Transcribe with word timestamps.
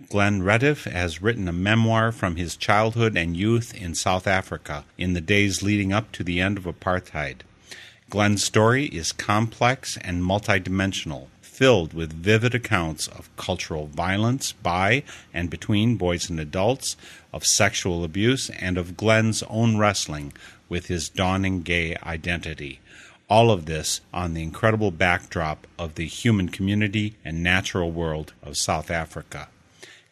Glen 0.10 0.42
Retief 0.42 0.86
has 0.86 1.22
written 1.22 1.48
a 1.48 1.54
memoir 1.54 2.12
from 2.12 2.38
his 2.38 2.58
childhood 2.58 3.16
and 3.16 3.38
youth 3.38 3.72
in 3.76 3.94
South 3.94 4.26
Africa 4.26 4.84
in 4.98 5.14
the 5.14 5.22
days 5.22 5.62
leading 5.62 5.94
up 5.94 6.12
to 6.14 6.24
the 6.24 6.42
end 6.42 6.58
of 6.58 6.64
apartheid. 6.64 7.42
Glen's 8.14 8.44
story 8.44 8.86
is 8.86 9.12
complex 9.12 9.98
and 10.02 10.22
multidimensional, 10.22 11.30
filled 11.42 11.96
with 11.96 12.14
vivid 12.14 12.54
accounts 12.54 13.08
of 13.08 13.36
cultural 13.38 13.88
violence 13.88 14.52
by 14.52 15.02
and 15.34 15.50
between 15.50 15.96
boys 15.96 16.30
and 16.30 16.40
adults, 16.40 16.96
of 17.34 17.44
sexual 17.44 18.04
abuse, 18.04 18.52
and 18.52 18.78
of 18.78 18.96
Glen's 18.96 19.42
own 19.50 19.80
wrestling 19.80 20.32
with 20.70 20.90
his 20.90 21.10
dawning 21.10 21.64
gay 21.64 21.98
identity. 22.04 22.82
All 23.32 23.50
of 23.50 23.66
this 23.66 24.02
on 24.14 24.36
the 24.36 24.44
incredible 24.44 24.92
backdrop 24.92 25.66
of 25.80 25.96
the 25.96 26.06
human 26.06 26.50
community 26.50 27.16
and 27.26 27.42
natural 27.42 27.90
world 27.90 28.34
of 28.44 28.58
South 28.58 28.92
Africa. 28.92 29.48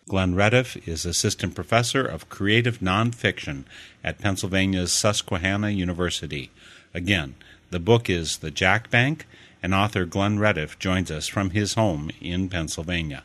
Glen 0.07 0.33
Retief 0.33 0.87
is 0.87 1.05
Assistant 1.05 1.53
Professor 1.53 2.03
of 2.03 2.29
Creative 2.29 2.79
Nonfiction 2.79 3.63
at 4.03 4.17
Pennsylvania's 4.17 4.91
Susquehanna 4.91 5.69
University. 5.69 6.49
Again, 6.95 7.35
the 7.71 7.79
book 7.79 8.09
is 8.09 8.37
The 8.39 8.51
Jack 8.51 8.89
Bank, 8.89 9.25
and 9.63 9.73
author 9.73 10.05
Glen 10.05 10.37
Retief 10.37 10.77
joins 10.77 11.09
us 11.09 11.27
from 11.27 11.51
his 11.51 11.75
home 11.75 12.11
in 12.19 12.49
Pennsylvania. 12.49 13.23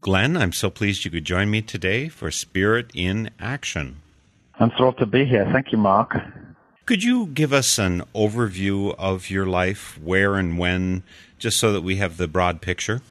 Glen, 0.00 0.36
I'm 0.36 0.52
so 0.52 0.70
pleased 0.70 1.04
you 1.04 1.10
could 1.10 1.24
join 1.24 1.50
me 1.50 1.60
today 1.60 2.08
for 2.08 2.30
Spirit 2.30 2.90
in 2.94 3.30
Action. 3.38 4.00
I'm 4.58 4.70
thrilled 4.70 4.96
to 4.98 5.06
be 5.06 5.26
here. 5.26 5.48
Thank 5.52 5.70
you, 5.70 5.78
Mark. 5.78 6.16
Could 6.86 7.02
you 7.02 7.26
give 7.26 7.52
us 7.52 7.78
an 7.78 8.04
overview 8.14 8.94
of 8.96 9.28
your 9.28 9.44
life, 9.44 9.98
where 10.02 10.36
and 10.36 10.58
when, 10.58 11.02
just 11.38 11.58
so 11.58 11.70
that 11.72 11.82
we 11.82 11.96
have 11.96 12.16
the 12.16 12.26
broad 12.26 12.62
picture? 12.62 13.02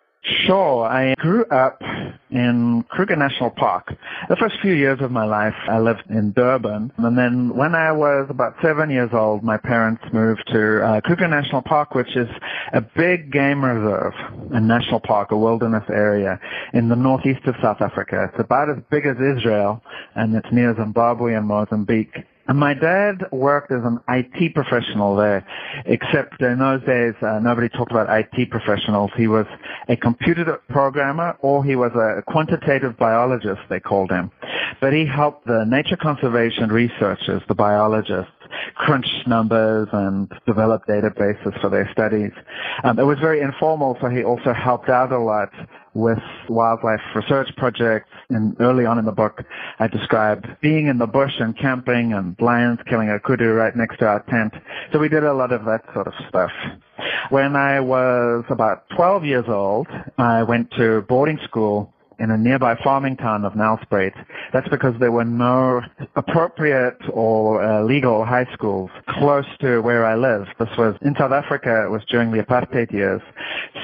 Sure. 0.47 0.85
I 0.85 1.13
grew 1.15 1.43
up 1.47 1.81
in 2.29 2.85
Kruger 2.89 3.17
National 3.17 3.49
Park. 3.49 3.93
The 4.29 4.37
first 4.37 4.55
few 4.61 4.71
years 4.71 5.01
of 5.01 5.11
my 5.11 5.25
life, 5.25 5.55
I 5.67 5.79
lived 5.79 6.03
in 6.09 6.31
Durban. 6.31 6.93
And 6.95 7.17
then 7.17 7.53
when 7.53 7.75
I 7.75 7.91
was 7.91 8.27
about 8.29 8.55
seven 8.61 8.89
years 8.89 9.09
old, 9.11 9.43
my 9.43 9.57
parents 9.57 10.03
moved 10.13 10.43
to 10.53 10.85
uh, 10.85 11.01
Kruger 11.01 11.27
National 11.27 11.61
Park, 11.61 11.95
which 11.95 12.15
is 12.15 12.29
a 12.71 12.79
big 12.79 13.29
game 13.29 13.61
reserve, 13.61 14.13
a 14.51 14.61
national 14.61 15.01
park, 15.01 15.31
a 15.31 15.37
wilderness 15.37 15.83
area 15.89 16.39
in 16.73 16.87
the 16.87 16.95
northeast 16.95 17.45
of 17.45 17.55
South 17.61 17.81
Africa. 17.81 18.29
It's 18.31 18.41
about 18.41 18.69
as 18.69 18.77
big 18.89 19.05
as 19.05 19.17
Israel, 19.17 19.81
and 20.15 20.33
it's 20.33 20.51
near 20.53 20.73
Zimbabwe 20.77 21.33
and 21.33 21.45
Mozambique. 21.45 22.23
And 22.47 22.57
my 22.57 22.73
dad 22.73 23.25
worked 23.31 23.71
as 23.71 23.83
an 23.83 23.99
IT 24.07 24.53
professional 24.53 25.15
there, 25.15 25.45
except 25.85 26.41
in 26.41 26.59
those 26.59 26.81
days, 26.83 27.13
uh, 27.21 27.39
nobody 27.39 27.69
talked 27.69 27.91
about 27.91 28.07
IT 28.09 28.49
professionals. 28.49 29.11
He 29.17 29.27
was 29.27 29.45
a 29.89 29.97
computer 29.97 30.61
programmer 30.69 31.37
or 31.41 31.63
he 31.63 31.75
was 31.75 31.91
a 31.93 32.23
quantitative 32.23 32.97
biologist, 32.97 33.61
they 33.69 33.79
called 33.79 34.11
him. 34.11 34.31
But 34.79 34.93
he 34.93 35.05
helped 35.05 35.45
the 35.45 35.65
nature 35.65 35.97
conservation 35.97 36.71
researchers, 36.71 37.41
the 37.47 37.55
biologists, 37.55 38.31
crunch 38.75 39.07
numbers 39.25 39.87
and 39.91 40.31
develop 40.45 40.85
databases 40.85 41.59
for 41.61 41.69
their 41.69 41.89
studies. 41.91 42.31
Um, 42.83 42.99
it 42.99 43.03
was 43.03 43.19
very 43.19 43.41
informal, 43.41 43.97
so 44.01 44.07
he 44.07 44.23
also 44.23 44.53
helped 44.53 44.89
out 44.89 45.11
a 45.11 45.19
lot 45.19 45.51
with 45.97 46.19
wildlife 46.47 47.01
research 47.15 47.49
projects. 47.57 48.09
And 48.29 48.55
early 48.61 48.85
on 48.85 48.99
in 48.99 49.05
the 49.05 49.11
book, 49.11 49.43
I 49.79 49.87
described 49.87 50.47
being 50.61 50.87
in 50.87 50.99
the 50.99 51.07
bush 51.07 51.33
and 51.39 51.57
camping 51.57 52.13
and 52.13 52.35
lions 52.39 52.79
killing 52.87 53.09
a 53.09 53.19
kudu 53.19 53.51
right 53.53 53.75
next 53.75 53.97
to 53.99 54.07
our 54.07 54.21
tent. 54.23 54.53
So 54.93 54.99
we 54.99 55.09
did 55.09 55.23
a 55.23 55.33
lot 55.33 55.51
of 55.51 55.65
that 55.65 55.83
sort 55.93 56.07
of 56.07 56.13
stuff. 56.29 56.51
When 57.29 57.55
I 57.55 57.79
was 57.79 58.45
about 58.49 58.89
12 58.95 59.25
years 59.25 59.45
old, 59.47 59.87
I 60.17 60.43
went 60.43 60.71
to 60.71 61.01
boarding 61.01 61.39
school 61.43 61.93
in 62.19 62.31
a 62.31 62.37
nearby 62.37 62.75
farming 62.83 63.17
town 63.17 63.45
of 63.45 63.53
Nelspruit. 63.53 64.13
That's 64.53 64.67
because 64.69 64.93
there 64.99 65.11
were 65.11 65.25
no 65.25 65.81
appropriate 66.15 66.97
or 67.11 67.63
uh, 67.63 67.83
legal 67.83 68.25
high 68.25 68.47
schools 68.53 68.89
close 69.09 69.45
to 69.61 69.81
where 69.81 70.05
I 70.05 70.15
live. 70.15 70.47
This 70.59 70.69
was 70.77 70.95
in 71.01 71.15
South 71.15 71.31
Africa. 71.31 71.85
It 71.85 71.89
was 71.89 72.03
during 72.09 72.31
the 72.31 72.43
apartheid 72.43 72.91
years, 72.91 73.21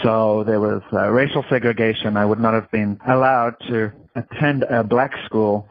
so 0.02 0.44
there 0.44 0.60
was 0.60 0.82
uh, 0.92 1.10
racial 1.10 1.46
segregation. 1.50 2.18
I 2.18 2.26
would 2.26 2.40
not 2.40 2.54
have 2.54 2.70
been 2.72 3.00
allowed 3.08 3.56
to 3.68 3.92
attend 4.16 4.64
a 4.64 4.84
black 4.84 5.12
school. 5.26 5.70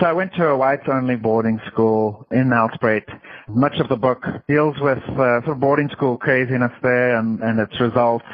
So 0.00 0.06
I 0.06 0.12
went 0.12 0.32
to 0.34 0.46
a 0.46 0.56
whites-only 0.56 1.16
boarding 1.16 1.60
school 1.66 2.26
in 2.30 2.48
Nelspruit. 2.48 3.04
Much 3.48 3.78
of 3.78 3.88
the 3.88 3.96
book 3.96 4.24
deals 4.46 4.76
with 4.80 4.98
uh, 4.98 5.40
sort 5.40 5.48
of 5.48 5.60
boarding 5.60 5.88
school 5.88 6.18
craziness 6.18 6.72
there 6.82 7.16
and, 7.16 7.40
and 7.40 7.58
its 7.58 7.80
results. 7.80 8.24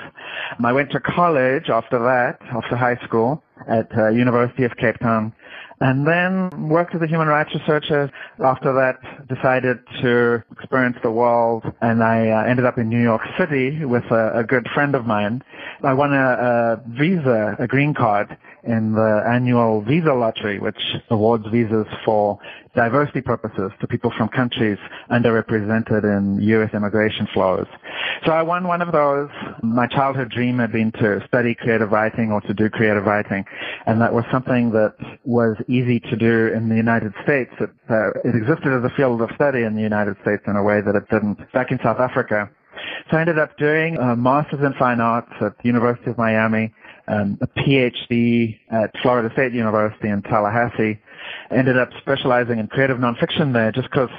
I 0.63 0.73
went 0.73 0.91
to 0.91 1.01
college 1.01 1.69
after 1.69 1.99
that, 2.01 2.41
after 2.53 2.77
high 2.77 2.97
school 3.05 3.43
at 3.69 3.97
uh, 3.97 4.09
University 4.09 4.65
of 4.65 4.77
Cape 4.77 4.99
Town. 4.99 5.33
And 5.81 6.07
then 6.07 6.69
worked 6.69 6.95
as 6.95 7.03
a 7.03 7.07
human 7.07 7.29
rights 7.29 7.51
researcher. 7.55 8.11
After 8.43 8.73
that, 8.75 9.29
decided 9.29 9.79
to 10.03 10.43
experience 10.53 10.97
the 11.03 11.11
world, 11.11 11.65
and 11.81 12.03
I 12.03 12.31
uh, 12.31 12.45
ended 12.45 12.65
up 12.65 12.79
in 12.79 12.89
New 12.89 13.03
York 13.03 13.23
City 13.39 13.85
with 13.85 14.05
a, 14.11 14.39
a 14.39 14.45
good 14.45 14.69
friend 14.73 14.95
of 14.95 15.05
mine. 15.07 15.43
I 15.83 15.93
won 15.93 16.13
a, 16.13 16.17
a 16.17 16.83
visa, 16.89 17.57
a 17.59 17.67
green 17.67 17.93
card, 17.93 18.37
in 18.67 18.93
the 18.93 19.25
annual 19.27 19.83
visa 19.83 20.13
lottery, 20.13 20.59
which 20.59 20.81
awards 21.11 21.47
visas 21.51 21.87
for 22.05 22.39
diversity 22.75 23.21
purposes 23.21 23.71
to 23.81 23.87
people 23.87 24.13
from 24.17 24.29
countries 24.29 24.79
underrepresented 25.11 26.05
in 26.05 26.41
U.S. 26.43 26.71
immigration 26.75 27.29
flows. 27.33 27.67
So 28.27 28.33
I 28.33 28.43
won 28.43 28.67
one 28.67 28.83
of 28.83 28.93
those. 28.93 29.29
My 29.63 29.87
childhood 29.87 30.31
dream 30.31 30.59
had 30.59 30.73
been 30.73 30.93
to 30.93 31.25
study 31.27 31.55
creative 31.55 31.93
writing 31.93 32.33
or 32.33 32.41
to 32.43 32.55
do 32.55 32.69
creative 32.69 33.05
writing, 33.05 33.45
and 33.87 34.01
that 34.01 34.13
was 34.13 34.25
something 34.33 34.71
that 34.73 34.95
was 35.25 35.57
easy 35.69 36.01
to 36.01 36.17
do 36.17 36.49
in 36.49 36.69
the 36.69 36.77
United 36.77 37.13
States. 37.23 37.53
It, 37.61 37.71
uh, 37.89 38.11
it 38.25 38.35
existed 38.35 38.73
as 38.73 38.85
a 38.85 38.95
field 38.97 39.23
of 39.23 39.31
study 39.35 39.63
in 39.63 39.75
the 39.75 39.83
United 39.83 40.17
States 40.23 40.43
in 40.47 40.57
a 40.57 40.63
way 40.63 40.81
that 40.81 40.95
it 40.95 41.09
didn't 41.11 41.53
back 41.53 41.71
in 41.71 41.79
South 41.83 42.01
Africa. 42.01 42.51
So 43.11 43.19
I 43.19 43.21
ended 43.21 43.39
up 43.39 43.57
doing 43.59 43.97
a 43.99 44.17
master's 44.17 44.61
in 44.61 44.73
fine 44.75 45.01
arts 45.01 45.33
at 45.41 45.59
the 45.59 45.65
University 45.65 46.11
of 46.11 46.19
Miami, 46.19 46.73
um, 47.09 47.39
a 47.41 47.47
PhD 47.47 48.59
at 48.71 48.91
Florida 49.03 49.31
State 49.33 49.53
University 49.53 50.09
in 50.09 50.23
Tallahassee. 50.23 50.99
Ended 51.51 51.79
up 51.79 51.91
specializing 52.01 52.59
in 52.59 52.69
creative 52.69 52.99
nonfiction 52.99 53.53
there 53.53 53.73
just 53.73 53.91
because 53.91 54.11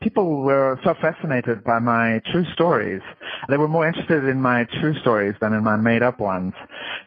people 0.00 0.42
were 0.42 0.78
so 0.84 0.94
fascinated 1.00 1.64
by 1.64 1.78
my 1.78 2.20
true 2.30 2.44
stories. 2.52 3.02
They 3.48 3.56
were 3.56 3.68
more 3.68 3.86
interested 3.86 4.24
in 4.24 4.40
my 4.40 4.64
true 4.80 4.98
stories 5.00 5.34
than 5.40 5.52
in 5.52 5.64
my 5.64 5.76
made 5.76 6.02
up 6.02 6.20
ones. 6.20 6.54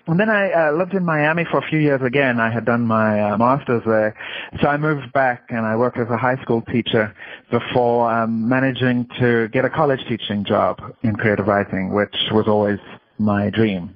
And 0.08 0.20
then 0.20 0.30
I 0.30 0.52
uh, 0.52 0.72
lived 0.74 0.94
in 0.94 1.06
Miami 1.06 1.46
for 1.50 1.60
a 1.60 1.68
few 1.70 1.80
years 1.80 2.02
again. 2.02 2.40
I 2.40 2.52
had 2.52 2.66
done 2.66 2.86
my 2.86 3.22
uh, 3.22 3.38
master's 3.38 3.84
there. 3.86 4.16
So 4.62 4.68
I 4.68 4.78
moved 4.78 5.14
back 5.14 5.46
and 5.50 5.66
I 5.66 5.76
worked 5.76 5.98
as 5.98 6.10
a 6.10 6.18
high 6.18 6.42
school 6.42 6.62
teacher 6.64 7.16
before 7.50 8.12
um, 8.12 8.48
managing 8.48 9.08
to 9.20 9.48
get 9.50 9.66
a 9.66 9.70
college 9.70 10.02
teaching 10.08 10.44
job 10.44 10.80
in 11.04 11.16
creative 11.16 11.48
writing, 11.48 11.94
which 11.94 12.16
was 12.32 12.48
always 12.48 12.80
my 13.18 13.50
dream. 13.50 13.96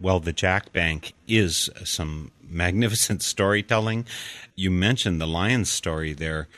Well, 0.00 0.20
the 0.20 0.32
Jack 0.32 0.72
Bank 0.72 1.12
is 1.26 1.70
some 1.84 2.30
magnificent 2.48 3.22
storytelling. 3.34 4.06
You 4.54 4.70
mentioned 4.70 5.20
the 5.20 5.26
lion's 5.26 5.70
story 5.70 6.12
there. 6.12 6.48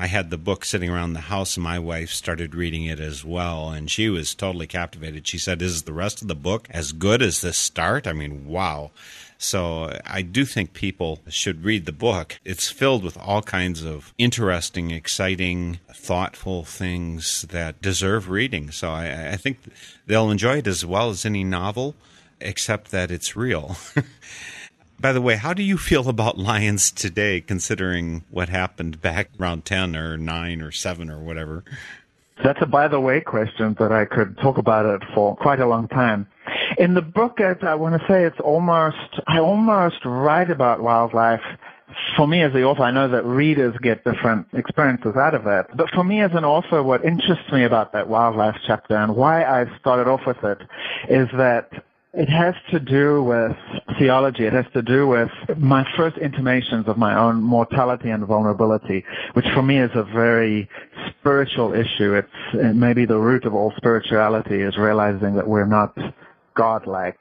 I 0.00 0.06
had 0.06 0.30
the 0.30 0.38
book 0.38 0.64
sitting 0.64 0.90
around 0.90 1.14
the 1.14 1.22
house, 1.22 1.56
and 1.56 1.64
my 1.64 1.80
wife 1.80 2.10
started 2.10 2.54
reading 2.54 2.84
it 2.84 3.00
as 3.00 3.24
well, 3.24 3.70
and 3.70 3.90
she 3.90 4.08
was 4.08 4.32
totally 4.32 4.68
captivated. 4.68 5.26
She 5.26 5.38
said, 5.38 5.60
"Is 5.60 5.82
the 5.82 5.92
rest 5.92 6.22
of 6.22 6.28
the 6.28 6.36
book 6.36 6.68
as 6.70 6.92
good 6.92 7.20
as 7.20 7.40
the 7.40 7.52
start?" 7.52 8.06
I 8.06 8.12
mean, 8.12 8.46
wow. 8.46 8.92
So 9.38 9.96
I 10.04 10.22
do 10.22 10.44
think 10.44 10.72
people 10.72 11.20
should 11.28 11.64
read 11.64 11.86
the 11.86 11.92
book. 11.92 12.38
It's 12.44 12.70
filled 12.70 13.04
with 13.04 13.16
all 13.16 13.42
kinds 13.42 13.84
of 13.84 14.12
interesting, 14.18 14.90
exciting, 14.90 15.78
thoughtful 15.94 16.64
things 16.64 17.42
that 17.50 17.80
deserve 17.80 18.28
reading. 18.28 18.72
So 18.72 18.90
I, 18.90 19.32
I 19.32 19.36
think 19.36 19.58
they'll 20.06 20.30
enjoy 20.30 20.58
it 20.58 20.66
as 20.66 20.84
well 20.84 21.10
as 21.10 21.24
any 21.24 21.44
novel, 21.44 21.94
except 22.40 22.90
that 22.90 23.10
it's 23.10 23.36
real. 23.36 23.76
By 25.00 25.12
the 25.12 25.20
way, 25.20 25.36
how 25.36 25.54
do 25.54 25.62
you 25.62 25.78
feel 25.78 26.08
about 26.08 26.38
Lions 26.38 26.90
today, 26.90 27.40
considering 27.40 28.24
what 28.30 28.48
happened 28.48 29.00
back 29.00 29.30
around 29.38 29.64
10 29.64 29.94
or 29.94 30.16
9 30.16 30.60
or 30.60 30.72
7 30.72 31.08
or 31.08 31.20
whatever? 31.20 31.62
That's 32.42 32.58
a 32.62 32.66
by 32.66 32.88
the 32.88 33.00
way 33.00 33.20
question 33.20 33.76
that 33.80 33.90
I 33.90 34.04
could 34.04 34.38
talk 34.38 34.58
about 34.58 34.86
it 34.86 35.02
for 35.14 35.36
quite 35.36 35.60
a 35.60 35.66
long 35.66 35.88
time. 35.88 36.26
In 36.78 36.94
the 36.94 37.02
book, 37.02 37.40
I 37.40 37.74
want 37.74 38.00
to 38.00 38.06
say 38.08 38.24
it's 38.24 38.38
almost, 38.40 39.20
I 39.26 39.38
almost 39.38 40.04
write 40.04 40.50
about 40.50 40.80
wildlife 40.80 41.42
for 42.16 42.26
me 42.26 42.42
as 42.42 42.52
the 42.52 42.62
author, 42.64 42.82
I 42.82 42.90
know 42.90 43.08
that 43.08 43.24
readers 43.24 43.74
get 43.82 44.04
different 44.04 44.46
experiences 44.52 45.16
out 45.16 45.34
of 45.34 45.44
that. 45.44 45.76
But 45.76 45.90
for 45.90 46.04
me 46.04 46.20
as 46.20 46.32
an 46.32 46.44
author, 46.44 46.82
what 46.82 47.04
interests 47.04 47.50
me 47.52 47.64
about 47.64 47.92
that 47.92 48.08
wildlife 48.08 48.56
chapter 48.66 48.96
and 48.96 49.16
why 49.16 49.44
I 49.44 49.66
started 49.78 50.08
off 50.08 50.26
with 50.26 50.42
it 50.44 50.58
is 51.08 51.28
that 51.36 51.70
it 52.18 52.28
has 52.28 52.56
to 52.72 52.80
do 52.80 53.22
with 53.22 53.56
theology. 53.96 54.44
It 54.44 54.52
has 54.52 54.66
to 54.74 54.82
do 54.82 55.06
with 55.06 55.30
my 55.56 55.86
first 55.96 56.18
intimations 56.18 56.88
of 56.88 56.98
my 56.98 57.16
own 57.16 57.40
mortality 57.40 58.10
and 58.10 58.26
vulnerability, 58.26 59.04
which 59.34 59.46
for 59.54 59.62
me 59.62 59.78
is 59.78 59.90
a 59.94 60.02
very 60.02 60.68
spiritual 61.20 61.72
issue. 61.72 62.14
It's 62.14 62.74
maybe 62.74 63.06
the 63.06 63.18
root 63.18 63.44
of 63.44 63.54
all 63.54 63.72
spirituality 63.76 64.62
is 64.62 64.76
realizing 64.76 65.36
that 65.36 65.46
we're 65.46 65.64
not 65.64 65.96
godlike. 66.56 67.20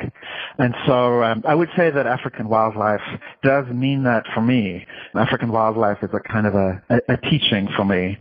And 0.58 0.74
so 0.88 1.24
um, 1.24 1.44
I 1.48 1.54
would 1.54 1.70
say 1.78 1.92
that 1.92 2.08
African 2.08 2.50
wildlife 2.50 3.02
does 3.44 3.68
mean 3.68 4.02
that 4.04 4.24
for 4.34 4.42
me. 4.42 4.88
African 5.14 5.52
wildlife 5.52 6.00
is 6.02 6.10
a 6.12 6.20
kind 6.28 6.48
of 6.48 6.56
a, 6.56 6.82
a, 6.90 7.00
a 7.10 7.18
teaching 7.18 7.70
for 7.76 7.86
me. 7.86 8.18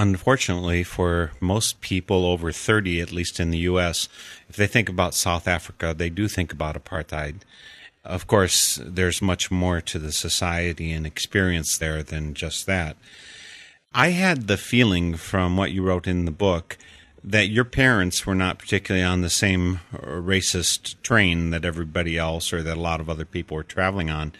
Unfortunately, 0.00 0.82
for 0.82 1.32
most 1.40 1.82
people 1.82 2.24
over 2.24 2.52
30, 2.52 3.02
at 3.02 3.12
least 3.12 3.38
in 3.38 3.50
the 3.50 3.58
U.S., 3.58 4.08
if 4.48 4.56
they 4.56 4.66
think 4.66 4.88
about 4.88 5.12
South 5.12 5.46
Africa, 5.46 5.94
they 5.94 6.08
do 6.08 6.26
think 6.26 6.54
about 6.54 6.82
apartheid. 6.82 7.40
Of 8.02 8.26
course, 8.26 8.80
there's 8.82 9.20
much 9.20 9.50
more 9.50 9.82
to 9.82 9.98
the 9.98 10.10
society 10.10 10.90
and 10.90 11.06
experience 11.06 11.76
there 11.76 12.02
than 12.02 12.32
just 12.32 12.64
that. 12.64 12.96
I 13.92 14.12
had 14.12 14.46
the 14.46 14.56
feeling 14.56 15.16
from 15.16 15.58
what 15.58 15.72
you 15.72 15.82
wrote 15.82 16.06
in 16.06 16.24
the 16.24 16.30
book 16.30 16.78
that 17.22 17.48
your 17.48 17.64
parents 17.64 18.24
were 18.24 18.34
not 18.34 18.58
particularly 18.58 19.04
on 19.04 19.20
the 19.20 19.30
same 19.30 19.80
uh, 19.92 19.98
racist 19.98 21.00
train 21.02 21.50
that 21.50 21.64
everybody 21.64 22.16
else 22.16 22.52
or 22.52 22.62
that 22.62 22.76
a 22.76 22.80
lot 22.80 23.00
of 23.00 23.10
other 23.10 23.24
people 23.24 23.56
were 23.56 23.62
traveling 23.62 24.08
on. 24.08 24.32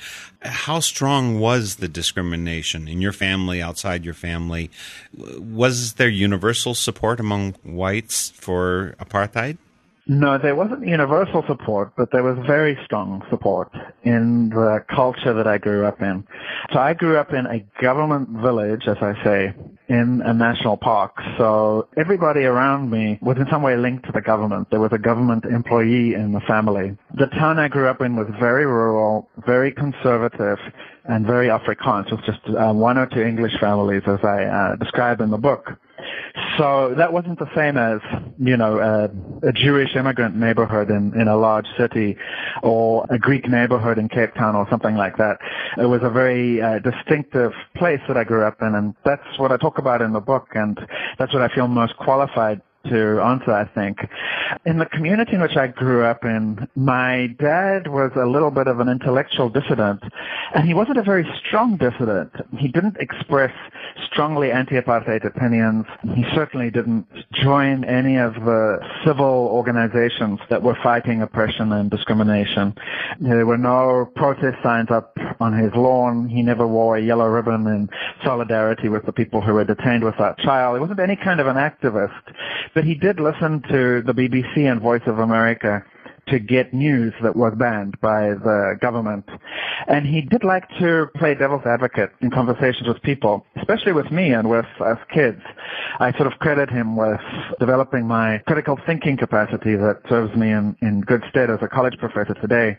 How 0.43 0.81
strong 0.81 1.39
was 1.39 1.77
the 1.77 1.89
discrimination 1.89 2.89
in 2.89 3.01
your 3.01 3.13
family, 3.13 3.61
outside 3.61 4.05
your 4.05 4.15
family? 4.15 4.71
Was 5.15 5.95
there 5.95 6.09
universal 6.09 6.75
support 6.75 7.21
among 7.21 7.53
whites 7.63 8.31
for 8.31 8.95
apartheid? 8.99 9.59
No, 10.07 10.39
there 10.39 10.57
wasn't 10.57 10.87
universal 10.87 11.45
support, 11.47 11.93
but 11.97 12.11
there 12.11 12.25
was 12.25 12.37
very 12.45 12.77
strong 12.85 13.23
support 13.31 13.71
in 14.03 14.49
the 14.49 14.85
culture 14.89 15.33
that 15.33 15.47
I 15.47 15.59
grew 15.59 15.85
up 15.87 16.01
in. 16.01 16.27
So 16.73 16.81
I 16.81 16.95
grew 16.95 17.17
up 17.17 17.33
in 17.33 17.47
a 17.47 17.61
government 17.81 18.29
village, 18.31 18.89
as 18.89 18.97
I 19.01 19.15
say, 19.23 19.55
in 19.91 20.23
a 20.25 20.33
national 20.33 20.77
park. 20.77 21.21
So 21.37 21.89
everybody 21.97 22.45
around 22.45 22.91
me 22.91 23.19
was 23.21 23.37
in 23.39 23.47
some 23.51 23.63
way 23.63 23.77
linked 23.77 24.07
to 24.07 24.13
the 24.13 24.21
government. 24.21 24.69
There 24.71 24.79
was 24.79 24.93
a 24.93 24.99
government 24.99 25.45
employee 25.45 26.15
in 26.15 26.31
the 26.31 26.41
family. 26.47 26.97
The 27.15 27.27
town 27.27 27.59
I 27.59 27.67
grew 27.67 27.89
up 27.89 28.01
in 28.01 28.15
was 28.15 28.29
very 28.39 28.67
rural, 28.67 29.29
very 29.45 29.73
conservative, 29.73 30.59
and 31.07 31.27
very 31.27 31.49
Afrikaans, 31.49 32.09
was 32.13 32.21
just 32.25 32.39
uh, 32.57 32.73
one 32.73 32.99
or 32.99 33.07
two 33.07 33.23
English 33.23 33.59
families, 33.59 34.03
as 34.07 34.21
I 34.23 34.45
uh, 34.45 34.77
describe 34.77 35.21
in 35.21 35.31
the 35.31 35.39
book. 35.39 35.73
So 36.59 36.95
that 36.97 37.13
wasn't 37.13 37.39
the 37.39 37.49
same 37.55 37.77
as, 37.77 38.01
you 38.39 38.57
know, 38.57 38.79
a, 38.79 39.49
a 39.49 39.53
Jewish 39.53 39.97
immigrant 39.97 40.37
neighborhood 40.37 40.91
in, 40.91 41.19
in 41.19 41.29
a 41.29 41.37
large 41.37 41.67
city 41.79 42.17
or 42.63 43.07
a 43.11 43.19
Greek 43.19 43.49
neighborhood 43.49 43.99
in 43.99 44.09
Cape 44.09 44.35
Town 44.35 44.55
or 44.55 44.67
something 44.71 44.97
like 44.97 45.17
that. 45.17 45.39
It 45.79 45.87
was 45.87 46.03
a 46.03 46.11
very 46.11 46.61
uh, 46.61 46.79
distinctive 46.81 47.53
place 47.77 48.01
that 48.09 48.17
I 48.17 48.25
grew 48.25 48.45
up 48.45 48.61
in 48.61 48.75
and 48.75 48.95
that's 49.05 49.39
what 49.39 49.53
I 49.53 49.57
talk 49.57 49.79
about 49.79 50.03
in 50.03 50.13
the 50.13 50.21
book 50.21 50.49
and 50.55 50.79
that's 51.19 51.33
what 51.33 51.43
I 51.43 51.49
feel 51.55 51.69
most 51.69 51.97
qualified 51.97 52.61
to 52.87 53.21
answer, 53.21 53.53
I 53.53 53.67
think. 53.67 53.99
In 54.65 54.79
the 54.79 54.87
community 54.87 55.35
in 55.35 55.41
which 55.41 55.57
I 55.57 55.67
grew 55.67 56.05
up 56.05 56.25
in, 56.25 56.69
my 56.75 57.29
dad 57.39 57.87
was 57.89 58.11
a 58.17 58.27
little 58.27 58.51
bit 58.51 58.67
of 58.67 58.81
an 58.81 58.89
intellectual 58.89 59.49
dissident, 59.49 60.03
and 60.55 60.67
he 60.67 60.75
wasn't 60.75 60.99
a 60.99 61.03
very 61.03 61.27
strong 61.47 61.77
dissident. 61.77 62.33
He 62.59 62.69
didn't 62.69 62.97
express 62.99 63.53
strongly 64.11 64.51
anti-apartheid 64.51 65.25
opinions. 65.25 65.87
He 66.15 66.25
certainly 66.35 66.71
didn't 66.71 67.07
join 67.33 67.85
any 67.85 68.17
of 68.17 68.35
the 68.35 68.79
civil 69.05 69.49
organizations 69.53 70.41
that 70.49 70.63
were 70.63 70.77
fighting 70.83 71.23
oppression 71.23 71.73
and 71.73 71.91
discrimination. 71.91 72.75
There 73.21 73.47
were 73.47 73.59
no 73.59 74.11
protest 74.17 74.63
signs 74.63 74.91
up 74.91 75.17
on 75.39 75.57
his 75.57 75.73
lawn. 75.75 76.29
He 76.29 76.43
never 76.43 76.67
wore 76.67 76.97
a 76.97 77.03
yellow 77.03 77.27
ribbon 77.27 77.67
in 77.67 77.89
solidarity 78.25 78.89
with 78.89 79.07
the 79.07 79.13
people 79.13 79.41
who 79.41 79.55
were 79.55 79.65
detained 79.65 80.05
with 80.05 80.17
that 80.19 80.39
child. 80.39 80.77
He 80.77 80.81
wasn't 80.81 81.01
any 81.01 81.17
kind 81.17 81.41
of 81.41 81.47
an 81.47 81.57
activist. 81.57 82.11
But 82.75 82.85
he 82.85 82.95
did 82.95 83.19
listen 83.19 83.63
to 83.71 84.03
the 84.03 84.13
BBC 84.13 84.71
and 84.71 84.81
Voice 84.81 85.03
of 85.07 85.19
America 85.19 85.85
to 86.29 86.39
get 86.39 86.73
news 86.73 87.13
that 87.23 87.35
was 87.35 87.53
banned 87.57 88.01
by 88.01 88.29
the 88.31 88.77
government. 88.81 89.29
And 89.89 90.07
he 90.07 90.21
did 90.21 90.45
like 90.45 90.69
to 90.79 91.09
play 91.17 91.35
devil's 91.35 91.67
advocate 91.67 92.11
in 92.21 92.31
conversations 92.31 92.87
with 92.87 93.03
people, 93.03 93.45
especially 93.57 93.93
with 93.93 94.11
me 94.13 94.33
and 94.33 94.49
with 94.49 94.67
us 94.81 94.99
kids. 95.13 95.41
I 95.99 96.13
sort 96.13 96.33
of 96.33 96.39
credit 96.39 96.71
him 96.71 96.97
with 96.97 97.21
developing 97.59 98.07
my 98.07 98.39
critical 98.47 98.79
thinking 98.87 99.17
capacity 99.17 99.75
that 99.77 100.01
serves 100.09 100.35
me 100.37 100.53
in, 100.53 100.77
in 100.81 101.01
good 101.01 101.25
stead 101.31 101.51
as 101.51 101.59
a 101.63 101.69
college 101.69 101.99
professor 101.99 102.35
today. 102.35 102.79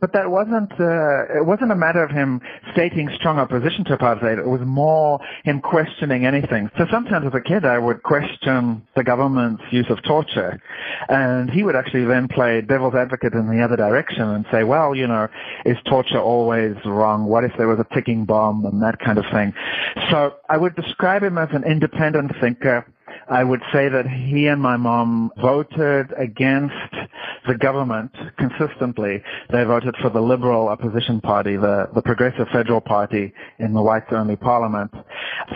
But 0.00 0.12
that 0.12 0.30
wasn't 0.30 0.72
uh, 0.72 1.38
it 1.38 1.46
wasn't 1.46 1.72
a 1.72 1.76
matter 1.76 2.02
of 2.02 2.10
him 2.10 2.40
stating 2.72 3.08
strong 3.14 3.38
opposition 3.38 3.84
to 3.86 3.96
apartheid. 3.96 4.38
It 4.38 4.46
was 4.46 4.60
more 4.64 5.20
him 5.44 5.60
questioning 5.60 6.26
anything. 6.26 6.70
So 6.78 6.86
sometimes 6.90 7.26
as 7.26 7.34
a 7.34 7.40
kid, 7.40 7.64
I 7.64 7.78
would 7.78 8.02
question 8.02 8.86
the 8.96 9.04
government's 9.04 9.62
use 9.70 9.86
of 9.90 10.02
torture, 10.02 10.60
and 11.08 11.50
he 11.50 11.62
would 11.62 11.76
actually 11.76 12.04
then 12.04 12.28
play 12.28 12.60
devil's 12.60 12.94
advocate 12.94 13.34
in 13.34 13.48
the 13.48 13.62
other 13.62 13.76
direction 13.76 14.22
and 14.22 14.44
say, 14.50 14.64
well, 14.64 14.94
you 14.94 15.06
know, 15.06 15.28
is 15.64 15.76
torture 15.86 16.20
always 16.20 16.76
wrong? 16.84 17.26
What 17.26 17.44
if 17.44 17.52
there 17.56 17.68
was 17.68 17.78
a 17.78 17.94
ticking 17.94 18.24
bomb 18.24 18.64
and 18.64 18.82
that 18.82 18.98
kind 18.98 19.18
of 19.18 19.24
thing? 19.32 19.52
So 20.10 20.34
I 20.48 20.56
would 20.56 20.76
describe 20.76 21.22
him 21.22 21.38
as 21.38 21.48
an 21.52 21.64
independent 21.64 22.32
thinker 22.40 22.86
I 23.28 23.44
would 23.44 23.62
say 23.72 23.88
that 23.88 24.06
he 24.06 24.46
and 24.46 24.60
my 24.60 24.76
mom 24.76 25.30
voted 25.40 26.12
against 26.16 26.74
the 27.46 27.54
government 27.54 28.12
consistently, 28.38 29.22
they 29.50 29.64
voted 29.64 29.94
for 30.02 30.10
the 30.10 30.20
Liberal 30.20 30.68
opposition 30.68 31.20
party, 31.20 31.56
the, 31.56 31.88
the 31.94 32.02
Progressive 32.02 32.48
Federal 32.52 32.80
Party 32.80 33.32
in 33.58 33.72
the 33.72 33.82
whites-only 33.82 34.36
parliament. 34.36 34.92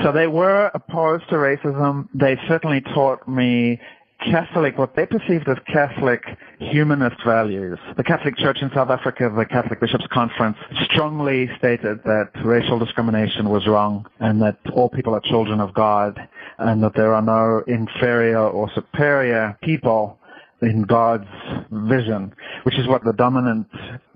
So 0.03 0.13
they 0.13 0.27
were 0.27 0.71
opposed 0.75 1.29
to 1.29 1.37
racism. 1.37 2.09
They 2.15 2.39
certainly 2.49 2.81
taught 2.81 3.29
me 3.29 3.81
Catholic, 4.25 4.79
what 4.79 4.97
they 4.97 5.07
perceived 5.07 5.49
as 5.49 5.59
Catholic 5.67 6.23
humanist 6.59 7.17
values. 7.25 7.79
The 7.97 8.05
Catholic 8.05 8.37
Church 8.37 8.59
in 8.63 8.71
South 8.75 8.91
Africa, 8.91 9.31
the 9.35 9.45
Catholic 9.45 9.81
Bishops' 9.81 10.07
Conference, 10.13 10.57
strongly 10.85 11.51
stated 11.59 12.03
that 12.05 12.31
racial 12.45 12.79
discrimination 12.79 13.51
was 13.51 13.67
wrong 13.67 14.07
and 14.21 14.41
that 14.43 14.59
all 14.73 14.89
people 14.89 15.15
are 15.15 15.21
children 15.21 15.61
of 15.61 15.75
God 15.75 16.19
and 16.59 16.83
that 16.83 16.95
there 16.95 17.15
are 17.15 17.23
no 17.23 17.63
inferior 17.67 18.39
or 18.39 18.71
superior 18.75 19.57
people 19.63 20.19
in 20.63 20.83
God's 20.83 21.29
vision, 21.71 22.35
which 22.63 22.79
is 22.79 22.87
what 22.87 23.05
the 23.05 23.13
dominant, 23.13 23.67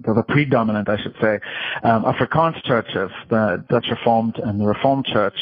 the 0.00 0.22
predominant, 0.28 0.88
I 0.88 0.96
should 1.02 1.14
say, 1.20 1.40
um, 1.82 2.04
Afrikaans 2.04 2.62
churches, 2.64 3.10
the 3.28 3.64
Dutch 3.68 3.86
Reformed 3.90 4.38
and 4.38 4.60
the 4.60 4.66
Reformed 4.66 5.06
Church, 5.06 5.36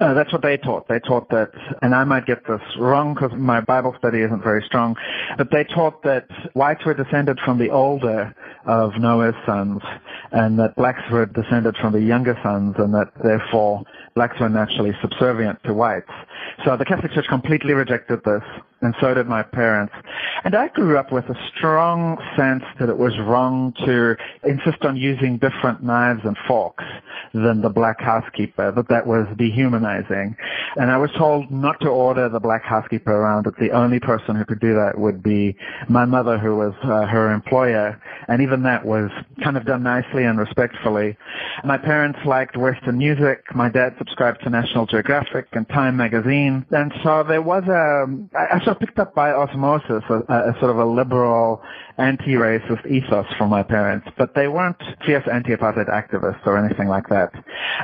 uh, 0.00 0.14
that's 0.14 0.32
what 0.32 0.42
they 0.42 0.56
taught. 0.56 0.88
They 0.88 1.00
taught 1.00 1.28
that, 1.30 1.50
and 1.82 1.94
I 1.94 2.04
might 2.04 2.26
get 2.26 2.46
this 2.46 2.60
wrong 2.78 3.14
because 3.14 3.32
my 3.32 3.60
Bible 3.60 3.94
study 3.98 4.20
isn't 4.20 4.42
very 4.42 4.62
strong, 4.66 4.96
but 5.38 5.50
they 5.50 5.64
taught 5.64 6.02
that 6.02 6.26
whites 6.54 6.84
were 6.84 6.94
descended 6.94 7.38
from 7.44 7.58
the 7.58 7.70
older 7.70 8.34
of 8.66 8.98
Noah's 8.98 9.34
sons, 9.46 9.80
and 10.32 10.58
that 10.58 10.76
blacks 10.76 11.02
were 11.10 11.26
descended 11.26 11.76
from 11.80 11.92
the 11.92 12.02
younger 12.02 12.38
sons, 12.42 12.74
and 12.78 12.92
that 12.94 13.10
therefore 13.22 13.84
blacks 14.14 14.38
were 14.40 14.48
naturally 14.48 14.92
subservient 15.00 15.62
to 15.64 15.72
whites. 15.72 16.10
So 16.64 16.76
the 16.76 16.84
Catholic 16.84 17.12
Church 17.12 17.26
completely 17.28 17.74
rejected 17.74 18.24
this, 18.24 18.42
and 18.80 18.94
so 19.00 19.14
did 19.14 19.26
my 19.26 19.42
parents. 19.42 19.94
And 20.44 20.54
I 20.54 20.68
grew 20.68 20.98
up 20.98 21.12
with 21.12 21.24
a 21.26 21.36
strong 21.54 22.18
sense 22.36 22.64
that 22.78 22.88
it 22.88 22.98
was 22.98 23.12
wrong 23.18 23.72
to 23.84 24.16
insist 24.42 24.84
on 24.84 24.96
using 24.96 25.38
different 25.38 25.82
knives 25.82 26.20
and 26.24 26.36
forks 26.46 26.84
than 27.32 27.60
the 27.60 27.68
black 27.68 28.00
housekeeper, 28.00 28.72
that 28.72 28.88
that 28.88 29.06
was 29.06 29.26
dehumanizing. 29.36 29.85
And 30.76 30.90
I 30.90 30.98
was 30.98 31.10
told 31.16 31.50
not 31.50 31.80
to 31.80 31.88
order 31.88 32.28
the 32.28 32.40
black 32.40 32.64
housekeeper 32.64 33.12
around, 33.12 33.44
that 33.46 33.56
the 33.58 33.70
only 33.70 34.00
person 34.00 34.36
who 34.36 34.44
could 34.44 34.60
do 34.60 34.74
that 34.74 34.98
would 34.98 35.22
be 35.22 35.56
my 35.88 36.04
mother, 36.04 36.38
who 36.38 36.56
was 36.56 36.74
uh, 36.84 37.06
her 37.06 37.32
employer. 37.32 38.00
And 38.28 38.42
even 38.42 38.62
that 38.64 38.84
was 38.84 39.10
kind 39.42 39.56
of 39.56 39.64
done 39.64 39.82
nicely 39.82 40.24
and 40.24 40.38
respectfully. 40.38 41.16
My 41.64 41.78
parents 41.78 42.18
liked 42.26 42.56
Western 42.56 42.98
music. 42.98 43.44
My 43.54 43.68
dad 43.68 43.94
subscribed 43.98 44.42
to 44.42 44.50
National 44.50 44.86
Geographic 44.86 45.46
and 45.52 45.68
Time 45.68 45.96
magazine. 45.96 46.66
And 46.70 46.92
so 47.02 47.24
there 47.26 47.42
was 47.42 47.64
a, 47.68 48.06
I 48.36 48.58
sort 48.64 48.76
of 48.76 48.80
picked 48.80 48.98
up 48.98 49.14
by 49.14 49.32
osmosis 49.32 50.02
a, 50.10 50.16
a 50.28 50.56
sort 50.60 50.70
of 50.70 50.78
a 50.78 50.84
liberal 50.84 51.62
anti-racist 51.98 52.86
ethos 52.86 53.26
from 53.38 53.48
my 53.50 53.62
parents, 53.62 54.06
but 54.18 54.34
they 54.34 54.48
weren't 54.48 54.80
fierce 55.04 55.26
anti-apartheid 55.30 55.88
activists 55.88 56.46
or 56.46 56.56
anything 56.56 56.88
like 56.88 57.08
that. 57.08 57.32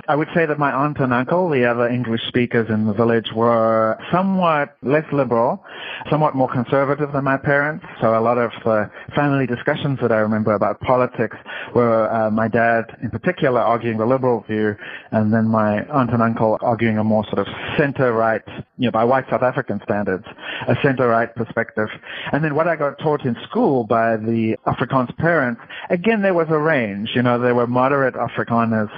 I 0.09 0.17
would 0.17 0.29
say 0.35 0.47
that 0.47 0.59
my 0.59 0.73
aunt 0.73 0.99
and 0.99 1.13
uncle, 1.13 1.49
the 1.49 1.65
other 1.65 1.89
English 1.89 2.23
speakers 2.29 2.69
in 2.69 2.87
the 2.87 2.93
village, 2.93 3.33
were 3.35 3.99
somewhat 4.11 4.77
less 4.83 5.05
liberal, 5.13 5.65
somewhat 6.11 6.35
more 6.35 6.49
conservative 6.49 7.13
than 7.13 7.25
my 7.25 7.37
parents. 7.37 7.85
So 8.01 8.19
a 8.19 8.21
lot 8.21 8.39
of 8.39 8.51
the 8.65 8.91
family 9.15 9.47
discussions 9.47 9.99
that 10.03 10.13
I 10.13 10.19
remember 10.19 10.53
about 10.53 10.81
politics 10.81 11.37
were 11.75 12.11
uh, 12.11 12.31
my 12.31 12.49
dad, 12.49 12.85
in 13.03 13.11
particular, 13.11 13.61
arguing 13.61 13.99
the 13.99 14.07
liberal 14.07 14.45
view, 14.49 14.77
and 15.11 15.33
then 15.33 15.47
my 15.49 15.83
aunt 15.89 16.11
and 16.11 16.23
uncle 16.23 16.59
arguing 16.61 16.99
a 16.99 17.05
more 17.05 17.25
sort 17.25 17.39
of 17.39 17.47
center-right, 17.79 18.43
you 18.77 18.87
know, 18.87 18.91
by 18.91 19.05
white 19.05 19.25
South 19.31 19.43
African 19.43 19.81
standards, 19.85 20.25
a 20.69 20.77
center-right 20.83 21.35
perspective. 21.35 21.89
And 22.33 22.45
then 22.45 22.55
what 22.55 22.69
I 22.69 22.77
got 22.77 22.99
taught 22.99 23.25
in 23.25 23.37
school 23.49 23.85
by 23.85 24.02
by 24.03 24.17
the 24.17 24.57
Afrikaans 24.67 25.17
parents, 25.17 25.61
again, 25.91 26.23
there 26.23 26.35
was 26.35 26.49
a 26.51 26.59
range. 26.59 27.11
You 27.15 27.23
know, 27.23 27.39
there 27.39 27.55
were 27.55 27.67
moderate 27.67 28.15
Afrikaners 28.15 28.91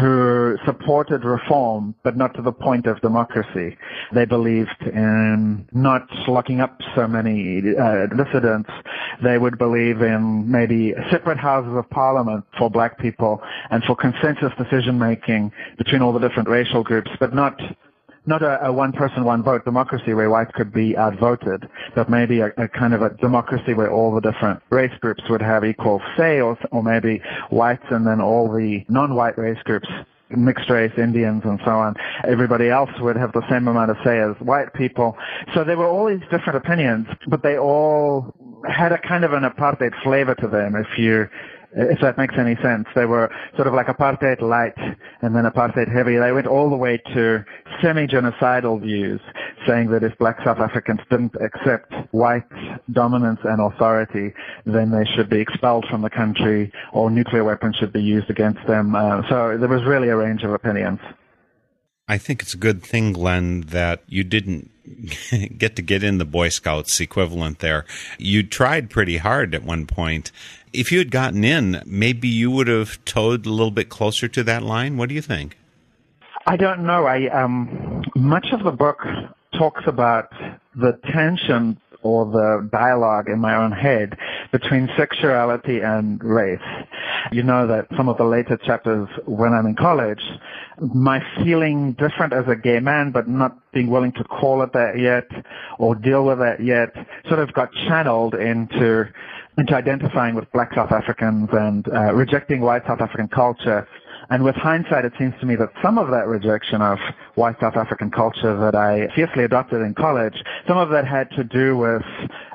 who 0.00 0.56
supported 0.64 1.24
reform, 1.24 1.94
but 2.02 2.16
not 2.16 2.34
to 2.34 2.42
the 2.42 2.52
point 2.52 2.86
of 2.86 3.00
democracy. 3.00 3.76
They 4.12 4.24
believed 4.24 4.80
in 4.82 5.66
not 5.72 6.06
locking 6.26 6.60
up 6.60 6.80
so 6.96 7.06
many 7.06 7.62
uh, 7.76 8.06
dissidents. 8.20 8.70
They 9.22 9.38
would 9.38 9.58
believe 9.58 10.02
in 10.02 10.50
maybe 10.50 10.94
separate 11.10 11.38
houses 11.38 11.74
of 11.76 11.88
parliament 11.90 12.44
for 12.58 12.68
black 12.70 12.98
people 12.98 13.40
and 13.70 13.84
for 13.84 13.94
consensus 13.94 14.52
decision 14.58 14.98
making 14.98 15.52
between 15.78 16.02
all 16.02 16.12
the 16.12 16.24
different 16.26 16.48
racial 16.48 16.82
groups, 16.82 17.10
but 17.20 17.32
not 17.32 17.60
not 18.26 18.42
a, 18.42 18.66
a 18.66 18.72
one 18.72 18.92
person, 18.92 19.24
one 19.24 19.42
vote 19.42 19.64
democracy 19.64 20.14
where 20.14 20.30
whites 20.30 20.52
could 20.54 20.72
be 20.72 20.96
outvoted, 20.96 21.68
but 21.94 22.08
maybe 22.08 22.40
a, 22.40 22.52
a, 22.56 22.68
kind 22.68 22.94
of 22.94 23.02
a 23.02 23.10
democracy 23.10 23.74
where 23.74 23.90
all 23.90 24.14
the 24.14 24.20
different 24.20 24.60
race 24.70 24.92
groups 25.00 25.22
would 25.28 25.42
have 25.42 25.64
equal 25.64 26.00
say, 26.16 26.40
or, 26.40 26.56
or 26.70 26.82
maybe 26.82 27.20
whites 27.50 27.84
and 27.90 28.06
then 28.06 28.20
all 28.20 28.50
the 28.52 28.84
non-white 28.88 29.36
race 29.38 29.62
groups 29.64 29.88
mixed 30.36 30.70
race 30.70 30.92
Indians 30.96 31.42
and 31.44 31.60
so 31.64 31.72
on, 31.72 31.94
everybody 32.26 32.70
else 32.70 32.90
would 33.00 33.16
have 33.16 33.32
the 33.32 33.42
same 33.50 33.68
amount 33.68 33.90
of 33.90 33.96
say 34.04 34.18
as 34.20 34.34
white 34.40 34.72
people. 34.74 35.16
So 35.54 35.64
there 35.64 35.76
were 35.76 35.86
all 35.86 36.06
these 36.06 36.26
different 36.30 36.56
opinions, 36.56 37.06
but 37.28 37.42
they 37.42 37.58
all 37.58 38.34
had 38.68 38.92
a 38.92 38.98
kind 38.98 39.24
of 39.24 39.32
an 39.32 39.42
apartheid 39.42 39.92
flavor 40.02 40.34
to 40.36 40.48
them 40.48 40.74
if 40.74 40.98
you 40.98 41.28
if 41.74 42.00
that 42.00 42.18
makes 42.18 42.34
any 42.38 42.56
sense. 42.56 42.86
They 42.94 43.06
were 43.06 43.30
sort 43.56 43.66
of 43.66 43.74
like 43.74 43.86
apartheid 43.86 44.40
light 44.40 44.76
and 45.22 45.34
then 45.34 45.44
apartheid 45.44 45.92
heavy. 45.92 46.16
They 46.16 46.32
went 46.32 46.46
all 46.46 46.70
the 46.70 46.76
way 46.76 46.98
to 47.14 47.44
semi-genocidal 47.80 48.80
views, 48.82 49.20
saying 49.66 49.90
that 49.90 50.02
if 50.02 50.16
black 50.18 50.38
South 50.44 50.58
Africans 50.58 51.00
didn't 51.10 51.34
accept 51.40 51.92
white 52.12 52.44
dominance 52.92 53.40
and 53.44 53.60
authority, 53.60 54.34
then 54.66 54.90
they 54.90 55.04
should 55.04 55.30
be 55.30 55.40
expelled 55.40 55.86
from 55.86 56.02
the 56.02 56.10
country 56.10 56.72
or 56.92 57.10
nuclear 57.10 57.44
weapons 57.44 57.76
should 57.76 57.92
be 57.92 58.02
used 58.02 58.30
against 58.30 58.64
them. 58.66 58.94
Uh, 58.94 59.22
so 59.28 59.56
there 59.56 59.68
was 59.68 59.82
really 59.84 60.08
a 60.08 60.16
range 60.16 60.42
of 60.42 60.52
opinions. 60.52 61.00
I 62.08 62.18
think 62.18 62.42
it's 62.42 62.52
a 62.52 62.58
good 62.58 62.82
thing, 62.82 63.12
Glen, 63.12 63.62
that 63.68 64.02
you 64.06 64.24
didn't 64.24 64.70
get 65.58 65.76
to 65.76 65.82
get 65.82 66.02
in 66.02 66.18
the 66.18 66.24
Boy 66.24 66.48
Scouts 66.48 67.00
equivalent 67.00 67.60
there. 67.60 67.84
You 68.18 68.42
tried 68.42 68.90
pretty 68.90 69.18
hard 69.18 69.54
at 69.54 69.62
one 69.62 69.86
point. 69.86 70.32
If 70.72 70.90
you 70.90 70.98
had 70.98 71.10
gotten 71.10 71.44
in, 71.44 71.82
maybe 71.84 72.28
you 72.28 72.50
would 72.50 72.68
have 72.68 73.04
toed 73.04 73.46
a 73.46 73.50
little 73.50 73.70
bit 73.70 73.88
closer 73.88 74.28
to 74.28 74.42
that 74.44 74.62
line. 74.62 74.96
What 74.96 75.08
do 75.08 75.14
you 75.14 75.22
think? 75.22 75.58
I 76.46 76.56
don't 76.56 76.84
know. 76.84 77.06
I 77.06 77.28
um, 77.28 78.02
much 78.16 78.48
of 78.52 78.64
the 78.64 78.72
book 78.72 79.04
talks 79.56 79.82
about 79.86 80.32
the 80.74 80.98
tension 81.12 81.78
or 82.02 82.26
the 82.26 82.68
dialogue 82.72 83.28
in 83.28 83.38
my 83.38 83.54
own 83.54 83.70
head 83.70 84.18
between 84.50 84.88
sexuality 84.96 85.80
and 85.80 86.22
race. 86.22 86.58
You 87.30 87.42
know 87.42 87.66
that 87.68 87.86
some 87.96 88.08
of 88.08 88.16
the 88.18 88.24
later 88.24 88.56
chapters 88.56 89.08
when 89.24 89.52
I'm 89.52 89.66
in 89.66 89.76
college, 89.76 90.22
my 90.80 91.24
feeling 91.36 91.92
different 91.92 92.32
as 92.32 92.48
a 92.48 92.56
gay 92.56 92.80
man, 92.80 93.12
but 93.12 93.28
not 93.28 93.56
being 93.72 93.88
willing 93.88 94.12
to 94.12 94.24
call 94.24 94.62
it 94.62 94.72
that 94.72 94.98
yet 94.98 95.28
or 95.78 95.94
deal 95.94 96.24
with 96.24 96.40
that 96.40 96.60
yet, 96.62 96.94
sort 97.28 97.38
of 97.38 97.52
got 97.52 97.72
channeled 97.72 98.34
into 98.34 99.08
into 99.58 99.74
identifying 99.74 100.34
with 100.34 100.50
black 100.52 100.74
South 100.74 100.92
Africans 100.92 101.48
and 101.52 101.86
uh, 101.88 102.14
rejecting 102.14 102.60
white 102.60 102.82
South 102.86 103.00
African 103.00 103.28
culture. 103.28 103.86
And 104.30 104.44
with 104.44 104.54
hindsight, 104.54 105.04
it 105.04 105.12
seems 105.18 105.34
to 105.40 105.46
me 105.46 105.56
that 105.56 105.68
some 105.82 105.98
of 105.98 106.10
that 106.10 106.26
rejection 106.26 106.80
of 106.80 106.98
white 107.34 107.56
South 107.60 107.76
African 107.76 108.10
culture 108.10 108.56
that 108.58 108.74
I 108.74 109.08
fiercely 109.14 109.44
adopted 109.44 109.82
in 109.82 109.94
college, 109.94 110.34
some 110.66 110.78
of 110.78 110.88
that 110.90 111.06
had 111.06 111.30
to 111.32 111.44
do 111.44 111.76
with 111.76 112.02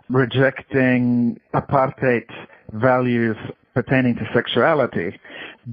rejecting 0.10 1.40
apartheid 1.54 2.26
values 2.74 3.38
pertaining 3.78 4.16
to 4.16 4.28
sexuality. 4.34 5.20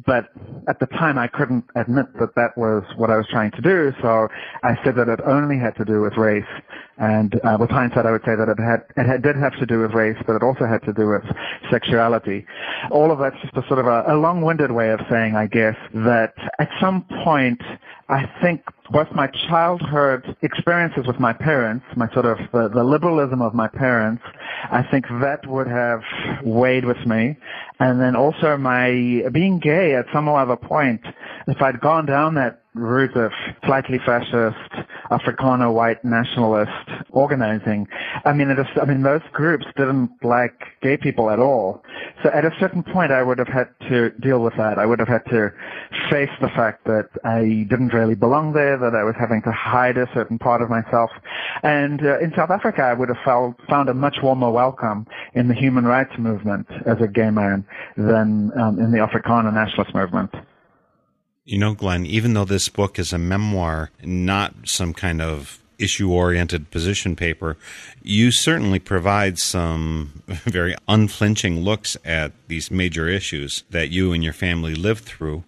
But 0.07 0.29
at 0.69 0.79
the 0.79 0.87
time, 0.87 1.17
I 1.17 1.27
couldn't 1.27 1.65
admit 1.75 2.07
that 2.21 2.35
that 2.35 2.51
was 2.55 2.83
what 2.97 3.09
I 3.11 3.17
was 3.17 3.27
trying 3.31 3.51
to 3.53 3.63
do, 3.63 3.93
so 4.03 4.29
I 4.63 4.77
said 4.85 4.95
that 4.97 5.09
it 5.09 5.21
only 5.25 5.57
had 5.57 5.75
to 5.77 5.87
do 5.87 6.03
with 6.03 6.15
race. 6.19 6.53
And 6.99 7.41
uh, 7.43 7.57
with 7.59 7.71
hindsight, 7.71 8.05
I 8.05 8.13
would 8.13 8.21
say 8.27 8.35
that 8.37 8.49
it 8.51 8.61
had 8.61 8.81
it 8.99 9.07
had, 9.07 9.23
did 9.23 9.37
have 9.37 9.59
to 9.59 9.65
do 9.65 9.81
with 9.81 9.93
race, 9.93 10.19
but 10.27 10.37
it 10.37 10.43
also 10.43 10.67
had 10.67 10.83
to 10.83 10.93
do 10.93 11.09
with 11.09 11.25
sexuality. 11.71 12.45
All 12.91 13.11
of 13.11 13.19
that's 13.21 13.41
just 13.41 13.57
a 13.57 13.67
sort 13.69 13.79
of 13.79 13.87
a, 13.87 14.05
a 14.09 14.17
long-winded 14.17 14.71
way 14.71 14.91
of 14.91 15.01
saying, 15.11 15.35
I 15.35 15.47
guess, 15.47 15.77
that 15.95 16.35
at 16.59 16.69
some 16.83 17.07
point, 17.25 17.63
I 18.11 18.27
think 18.43 18.61
both 18.91 19.09
my 19.13 19.29
childhood 19.49 20.37
experiences 20.43 21.07
with 21.07 21.19
my 21.19 21.33
parents, 21.33 21.85
my 21.97 22.11
sort 22.13 22.27
of 22.27 22.39
the, 22.53 22.69
the 22.69 22.85
liberalism 22.85 23.41
of 23.41 23.55
my 23.55 23.69
parents, 23.69 24.23
I 24.71 24.83
think 24.91 25.07
that 25.21 25.47
would 25.47 25.67
have 25.69 26.01
weighed 26.43 26.85
with 26.85 27.05
me. 27.07 27.37
And 27.81 28.01
then 28.01 28.15
also 28.15 28.57
my 28.57 29.23
being 29.33 29.59
gay 29.59 29.95
at 29.95 30.07
some 30.13 30.29
other 30.29 30.57
point, 30.57 31.01
if 31.47 31.61
I'd 31.63 31.81
gone 31.81 32.07
down 32.07 32.35
that 32.35 32.64
route 32.75 33.17
of 33.17 33.33
slightly 33.65 33.99
fascist, 34.05 34.57
Afrikaner 35.11 35.73
white 35.73 36.05
nationalist 36.05 36.71
organizing. 37.11 37.87
I 38.25 38.33
mean, 38.33 38.51
it 38.51 38.59
is, 38.59 38.67
I 38.81 38.85
mean, 38.85 39.03
those 39.03 39.23
groups 39.33 39.65
didn't 39.77 40.11
like 40.23 40.55
gay 40.83 40.97
people 40.97 41.31
at 41.31 41.39
all. 41.39 41.85
So 42.23 42.31
at 42.31 42.45
a 42.45 42.51
certain 42.59 42.83
point, 42.83 43.13
I 43.13 43.23
would 43.23 43.39
have 43.39 43.49
had 43.49 43.69
to 43.89 44.11
deal 44.21 44.41
with 44.41 44.55
that. 44.57 44.79
I 44.79 44.87
would 44.87 44.99
have 44.99 45.09
had 45.09 45.25
to 45.27 45.53
face 46.11 46.31
the 46.41 46.49
fact 46.49 46.85
that 46.87 47.09
I 47.25 47.67
didn't 47.71 47.93
really 47.93 48.17
belong 48.17 48.53
there, 48.53 48.77
that 48.77 48.95
I 48.95 49.05
was 49.05 49.15
having 49.19 49.43
to 49.43 49.53
hide 49.53 49.97
a 49.97 50.09
certain 50.13 50.39
part 50.39 50.61
of 50.61 50.69
myself. 50.69 51.11
And 51.63 52.05
uh, 52.05 52.19
in 52.19 52.33
South 52.35 52.51
Africa, 52.51 52.83
I 52.83 52.95
would 52.95 53.09
have 53.09 53.19
felt, 53.25 53.55
found 53.69 53.89
a 53.89 53.95
much 53.95 54.17
warmer 54.23 54.51
welcome 54.51 55.07
in 55.35 55.49
the 55.49 55.55
human 55.55 55.85
rights 55.85 56.13
movement 56.19 56.67
as 56.87 57.01
a 57.01 57.07
gay 57.07 57.31
man 57.31 57.65
than 57.97 58.51
um, 58.59 58.81
in 58.81 58.91
the 58.91 58.99
Afrikaner 58.99 59.53
nationalist 59.53 59.95
movement. 59.95 60.35
You 61.45 61.59
know, 61.59 61.75
Glen, 61.75 62.07
even 62.07 62.33
though 62.33 62.47
this 62.47 62.71
book 62.71 62.99
is 62.99 63.13
a 63.13 63.19
memoir, 63.19 63.91
not 64.03 64.55
some 64.65 64.95
kind 64.95 65.21
of 65.21 65.61
issue 65.79 66.11
oriented 66.11 66.71
position 66.71 67.17
paper, 67.17 67.59
you 68.03 68.31
certainly 68.31 68.79
provide 68.79 69.39
some 69.39 70.23
very 70.27 70.75
unflinching 70.89 71.61
looks 71.61 71.99
at 72.03 72.33
these 72.49 72.71
major 72.71 73.09
issues 73.09 73.65
that 73.71 73.91
you 73.91 74.13
and 74.13 74.25
your 74.25 74.33
family 74.33 74.75
lived 74.75 75.05
through. 75.05 75.45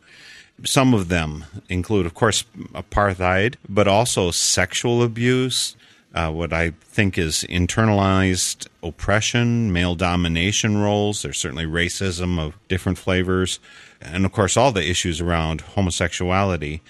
Some 0.65 0.93
of 0.93 1.09
them 1.09 1.47
include, 1.71 2.05
of 2.05 2.13
course, 2.13 2.45
apartheid, 2.75 3.57
but 3.67 3.89
also 3.89 4.31
sexual 4.31 5.03
abuse, 5.03 5.77
uh, 6.17 6.31
what 6.31 6.51
I 6.51 6.71
think 6.71 7.19
is 7.19 7.45
internalized 7.49 8.69
oppression, 8.83 9.71
male 9.71 9.95
domination 9.95 10.79
roles. 10.79 11.21
There's 11.21 11.39
certainly 11.39 11.67
racism 11.67 12.41
of 12.41 12.57
different 12.69 12.97
flavors. 12.97 13.61
And 14.01 14.25
of 14.25 14.33
course, 14.33 14.57
all 14.57 14.73
the 14.73 14.89
issues 14.89 15.21
around 15.21 15.61
homosexuality, 15.61 16.81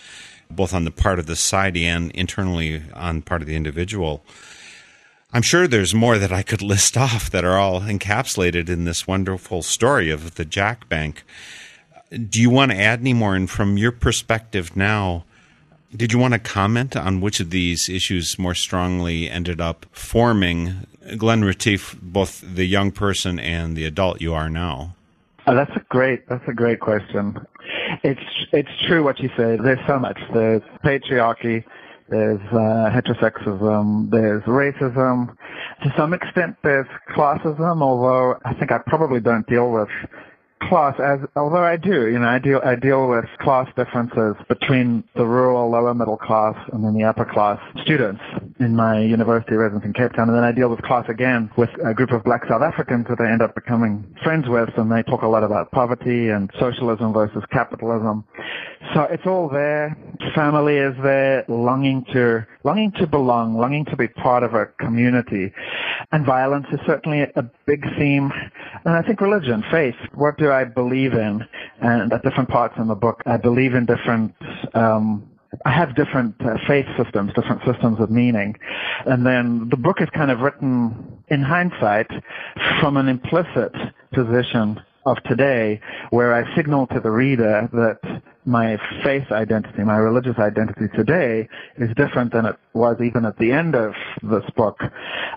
both 0.49 0.73
on 0.73 0.85
the 0.85 0.92
part 0.92 1.18
of 1.18 1.26
the 1.26 1.35
society 1.35 1.87
and 1.87 2.12
internally 2.12 2.85
on 2.95 3.21
part 3.21 3.42
of 3.42 3.49
the 3.49 3.56
individual. 3.56 4.25
I'm 5.33 5.42
sure 5.42 5.66
there's 5.66 5.92
more 5.92 6.18
that 6.18 6.33
I 6.33 6.42
could 6.42 6.62
list 6.75 6.97
off 6.97 7.28
that 7.30 7.45
are 7.45 7.59
all 7.59 7.80
encapsulated 7.80 8.68
in 8.68 8.85
this 8.85 9.09
wonderful 9.09 9.62
story 9.62 10.09
of 10.09 10.37
the 10.37 10.45
Jack 10.45 10.88
Bank. 10.88 11.25
Do 12.11 12.40
you 12.40 12.49
want 12.49 12.71
to 12.71 12.80
add 12.80 13.00
any 13.00 13.12
more? 13.12 13.35
And 13.35 13.50
from 13.50 13.76
your 13.76 13.90
perspective 13.90 14.76
now, 14.76 15.25
did 15.95 16.12
you 16.12 16.19
want 16.19 16.35
to 16.35 16.40
comment 16.40 16.97
on 16.97 17.21
which 17.21 17.40
of 17.40 17.50
these 17.50 17.88
issues 17.88 18.38
more 18.38 18.55
strongly 18.55 19.31
ended 19.31 19.61
up 19.61 19.87
forming 19.93 20.87
Glen 21.16 21.45
Retief, 21.45 21.97
both 22.02 22.40
the 22.40 22.64
young 22.64 22.90
person 22.90 23.38
and 23.38 23.76
the 23.76 23.85
adult 23.85 24.21
you 24.21 24.35
are 24.35 24.50
now? 24.50 24.95
Oh, 25.47 25.55
that's 25.55 25.71
a 25.76 25.85
great 25.88 26.28
that's 26.28 26.47
a 26.49 26.52
great 26.52 26.81
question. 26.81 27.38
It's 28.02 28.21
it's 28.52 28.69
true 28.87 29.05
what 29.05 29.21
you 29.21 29.28
say. 29.37 29.57
There's 29.57 29.85
so 29.87 29.99
much. 29.99 30.19
There's 30.35 30.62
patriarchy. 30.85 31.64
There's 32.09 32.40
uh, 32.50 32.90
heterosexism. 32.90 34.11
There's 34.11 34.43
racism. 34.45 35.37
To 35.83 35.95
some 35.97 36.14
extent, 36.14 36.57
there's 36.62 36.87
classism. 37.11 37.81
Although 37.81 38.38
I 38.45 38.55
think 38.55 38.73
I 38.73 38.78
probably 38.78 39.21
don't 39.21 39.47
deal 39.47 39.71
with 39.71 39.88
class 40.62 40.98
as 40.98 41.20
although 41.36 41.62
I 41.62 41.76
do, 41.76 42.08
you 42.08 42.18
know, 42.18 42.28
I 42.28 42.38
deal 42.38 42.60
I 42.64 42.75
deal 42.76 43.08
with 43.08 43.25
class 43.40 43.68
differences 43.76 44.34
between 44.48 45.04
the 45.14 45.26
rural 45.26 45.70
lower 45.70 45.94
middle 45.94 46.16
class 46.16 46.56
and 46.72 46.84
then 46.84 46.94
the 46.94 47.04
upper 47.04 47.25
class 47.25 47.60
students 47.82 48.22
in 48.58 48.75
my 48.75 49.00
university 49.00 49.54
residence 49.54 49.84
in 49.84 49.92
Cape 49.92 50.12
Town 50.12 50.28
and 50.28 50.36
then 50.36 50.44
I 50.44 50.52
deal 50.52 50.68
with 50.68 50.82
class 50.82 51.04
again 51.08 51.50
with 51.56 51.70
a 51.84 51.94
group 51.94 52.10
of 52.10 52.25
black 52.25 52.42
South 52.48 52.62
Africans 52.62 53.06
that 53.08 53.20
I 53.20 53.30
end 53.30 53.42
up 53.42 53.54
becoming 53.54 54.14
friends 54.22 54.48
with 54.48 54.70
and 54.76 54.90
they 54.90 55.02
talk 55.02 55.22
a 55.22 55.28
lot 55.28 55.44
about 55.44 55.70
poverty 55.72 56.30
and 56.30 56.50
socialism 56.58 57.12
versus 57.12 57.42
capitalism. 57.52 58.25
So 58.95 59.02
it's 59.02 59.26
all 59.26 59.49
there. 59.49 59.97
Family 60.35 60.76
is 60.76 60.95
there, 61.02 61.45
longing 61.49 62.05
to 62.12 62.47
longing 62.64 62.93
to 62.93 63.07
belong, 63.07 63.57
longing 63.57 63.85
to 63.87 63.97
be 63.97 64.09
part 64.09 64.43
of 64.43 64.55
a 64.55 64.66
community. 64.81 65.52
And 66.12 66.25
violence 66.25 66.66
is 66.73 66.81
certainly 66.87 67.23
a 67.23 67.43
big 67.66 67.85
theme. 67.97 68.33
And 68.85 68.95
I 68.95 69.02
think 69.02 69.21
religion, 69.21 69.64
faith, 69.71 69.97
what 70.14 70.38
do 70.38 70.50
I 70.50 70.64
believe 70.64 71.14
in? 71.14 71.45
And 71.81 72.12
at 72.12 72.23
different 72.23 72.49
parts 72.49 72.75
in 72.78 72.88
the 72.88 72.95
book, 72.95 73.23
I 73.26 73.37
believe 73.37 73.75
in 73.75 73.87
different 73.87 74.35
um, 74.75 75.31
I 75.64 75.70
have 75.70 75.94
different 75.94 76.35
uh, 76.40 76.57
faith 76.66 76.87
systems, 76.99 77.33
different 77.35 77.62
systems 77.64 78.01
of 78.01 78.11
meaning. 78.11 78.57
And 79.07 79.25
then 79.25 79.68
the 79.70 79.77
book 79.77 80.01
is 80.01 80.09
kind 80.11 80.31
of 80.31 80.40
written 80.40 81.22
in 81.29 81.42
hindsight 81.42 82.11
from 82.81 82.96
an 82.96 83.09
implicit 83.09 83.72
position 84.12 84.81
of 85.07 85.16
today 85.25 85.81
where 86.11 86.35
I 86.35 86.55
signal 86.57 86.88
to 86.88 87.01
the 87.01 87.11
reader 87.11 87.68
that 87.72 88.22
my 88.46 88.78
faith 89.02 89.30
identity, 89.32 89.82
my 89.82 89.96
religious 89.96 90.38
identity 90.38 90.88
today 90.94 91.48
is 91.76 91.90
different 91.96 92.32
than 92.32 92.46
it 92.46 92.56
was 92.72 92.96
even 93.02 93.24
at 93.24 93.37
the 93.38 93.52
end 93.52 93.74
of 93.74 93.94
this 94.22 94.48
book. 94.56 94.78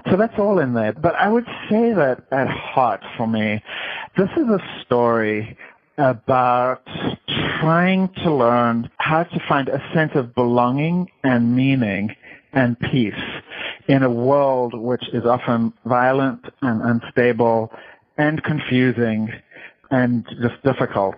So 0.10 0.16
that's 0.16 0.38
all 0.38 0.60
in 0.60 0.74
there. 0.74 0.94
But 0.94 1.16
I 1.16 1.28
would 1.28 1.48
say 1.70 1.94
that 1.94 2.24
at 2.32 2.48
heart 2.48 3.04
for 3.18 3.28
me, 3.28 3.64
this 4.16 4.30
is 4.38 4.48
a 4.48 4.60
story 4.86 5.58
about 5.98 6.88
trying 7.60 8.10
to 8.24 8.34
learn 8.34 8.90
how 9.00 9.24
to 9.24 9.40
find 9.50 9.68
a 9.68 9.82
sense 9.94 10.12
of 10.16 10.34
belonging 10.34 11.10
and 11.24 11.56
meaning 11.56 12.16
and 12.54 12.80
peace 12.80 13.14
in 13.88 14.04
a 14.04 14.10
world 14.10 14.74
which 14.74 15.04
is 15.14 15.26
often 15.26 15.74
violent 15.86 16.46
and 16.62 16.82
unstable 16.82 17.72
and 18.18 18.44
confusing 18.44 19.32
and 19.92 20.26
just 20.42 20.62
difficult. 20.64 21.16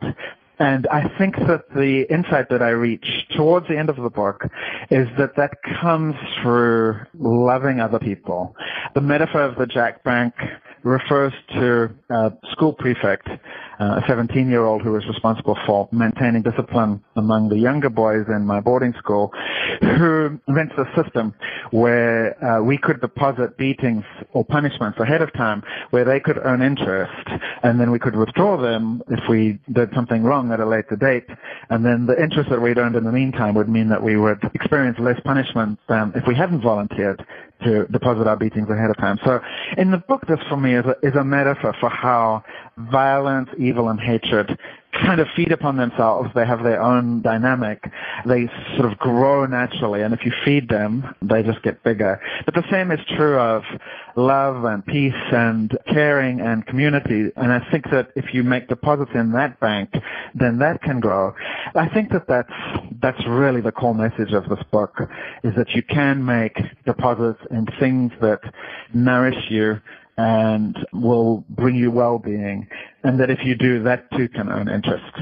And 0.61 0.85
I 0.91 1.09
think 1.17 1.37
that 1.47 1.73
the 1.73 2.05
insight 2.13 2.49
that 2.49 2.61
I 2.61 2.69
reach 2.69 3.25
towards 3.35 3.67
the 3.67 3.75
end 3.75 3.89
of 3.89 3.95
the 3.95 4.11
book 4.11 4.45
is 4.91 5.07
that 5.17 5.35
that 5.35 5.53
comes 5.81 6.13
through 6.39 6.99
loving 7.15 7.79
other 7.79 7.97
people. 7.97 8.55
The 8.93 9.01
metaphor 9.01 9.41
of 9.41 9.55
the 9.55 9.65
Jack 9.65 10.03
Bank 10.03 10.35
refers 10.83 11.33
to 11.53 11.89
a 12.09 12.33
school 12.51 12.73
prefect 12.73 13.27
uh, 13.81 13.99
a 13.99 14.03
17 14.07 14.47
year 14.47 14.63
old 14.63 14.83
who 14.83 14.91
was 14.91 15.05
responsible 15.07 15.57
for 15.65 15.89
maintaining 15.91 16.43
discipline 16.43 17.03
among 17.15 17.49
the 17.49 17.57
younger 17.57 17.89
boys 17.89 18.25
in 18.27 18.45
my 18.45 18.59
boarding 18.59 18.93
school, 18.99 19.33
who 19.81 20.39
invented 20.47 20.77
a 20.77 21.03
system 21.03 21.33
where 21.71 22.37
uh, 22.45 22.61
we 22.61 22.77
could 22.77 23.01
deposit 23.01 23.57
beatings 23.57 24.03
or 24.33 24.45
punishments 24.45 24.99
ahead 24.99 25.21
of 25.21 25.33
time, 25.33 25.63
where 25.89 26.05
they 26.05 26.19
could 26.19 26.37
earn 26.43 26.61
interest, 26.61 27.27
and 27.63 27.79
then 27.79 27.89
we 27.89 27.97
could 27.97 28.15
withdraw 28.15 28.55
them 28.55 29.01
if 29.09 29.27
we 29.27 29.57
did 29.71 29.89
something 29.95 30.23
wrong 30.23 30.51
at 30.51 30.59
a 30.59 30.65
later 30.65 30.95
date, 30.95 31.25
and 31.71 31.83
then 31.83 32.05
the 32.05 32.21
interest 32.21 32.49
that 32.51 32.61
we'd 32.61 32.77
earned 32.77 32.95
in 32.95 33.03
the 33.03 33.11
meantime 33.11 33.55
would 33.55 33.69
mean 33.69 33.89
that 33.89 34.03
we 34.03 34.15
would 34.15 34.39
experience 34.53 34.99
less 34.99 35.19
punishment 35.21 35.79
than 35.89 36.11
if 36.13 36.27
we 36.27 36.35
hadn't 36.35 36.61
volunteered 36.61 37.25
to 37.63 37.85
deposit 37.87 38.27
our 38.27 38.35
beatings 38.35 38.69
ahead 38.69 38.89
of 38.89 38.97
time. 38.97 39.19
So 39.23 39.39
in 39.77 39.91
the 39.91 39.97
book, 39.97 40.25
this 40.27 40.39
for 40.49 40.57
me 40.57 40.75
is 40.75 40.85
a, 40.85 40.95
is 41.05 41.15
a 41.15 41.23
metaphor 41.23 41.73
for 41.79 41.89
how 41.89 42.43
violence, 42.77 43.49
evil, 43.57 43.89
and 43.89 43.99
hatred 43.99 44.57
kind 44.93 45.21
of 45.21 45.27
feed 45.35 45.51
upon 45.51 45.77
themselves. 45.77 46.29
They 46.35 46.45
have 46.45 46.63
their 46.63 46.81
own 46.81 47.21
dynamic. 47.21 47.83
They 48.25 48.49
sort 48.75 48.91
of 48.91 48.97
grow 48.97 49.45
naturally, 49.45 50.01
and 50.01 50.13
if 50.13 50.25
you 50.25 50.31
feed 50.43 50.69
them, 50.69 51.15
they 51.21 51.43
just 51.43 51.61
get 51.63 51.83
bigger. 51.83 52.21
But 52.45 52.55
the 52.55 52.63
same 52.69 52.91
is 52.91 52.99
true 53.15 53.39
of 53.39 53.63
love 54.15 54.65
and 54.65 54.85
peace 54.85 55.13
and 55.31 55.77
caring 55.87 56.41
and 56.41 56.65
community. 56.65 57.31
And 57.35 57.53
I 57.53 57.59
think 57.71 57.89
that 57.91 58.11
if 58.15 58.33
you 58.33 58.43
make 58.43 58.67
deposits 58.67 59.11
in 59.13 59.31
that 59.31 59.59
bank, 59.59 59.93
then 60.35 60.59
that 60.59 60.81
can 60.81 60.99
grow. 60.99 61.33
I 61.75 61.87
think 61.87 62.11
that 62.11 62.27
that's, 62.27 62.53
that's 63.01 63.25
really 63.27 63.61
the 63.61 63.71
core 63.71 63.95
message 63.95 64.33
of 64.33 64.49
this 64.49 64.63
book, 64.71 65.01
is 65.43 65.55
that 65.55 65.69
you 65.71 65.83
can 65.83 66.25
make 66.25 66.57
deposits 66.85 67.39
in 67.49 67.65
things 67.79 68.11
that 68.21 68.41
nourish 68.93 69.49
you 69.49 69.79
and 70.21 70.77
will 70.93 71.43
bring 71.49 71.75
you 71.75 71.89
well-being, 71.89 72.67
and 73.03 73.19
that 73.19 73.31
if 73.31 73.39
you 73.43 73.55
do, 73.55 73.81
that 73.81 74.09
too 74.11 74.29
can 74.29 74.49
earn 74.49 74.69
interest. 74.69 75.19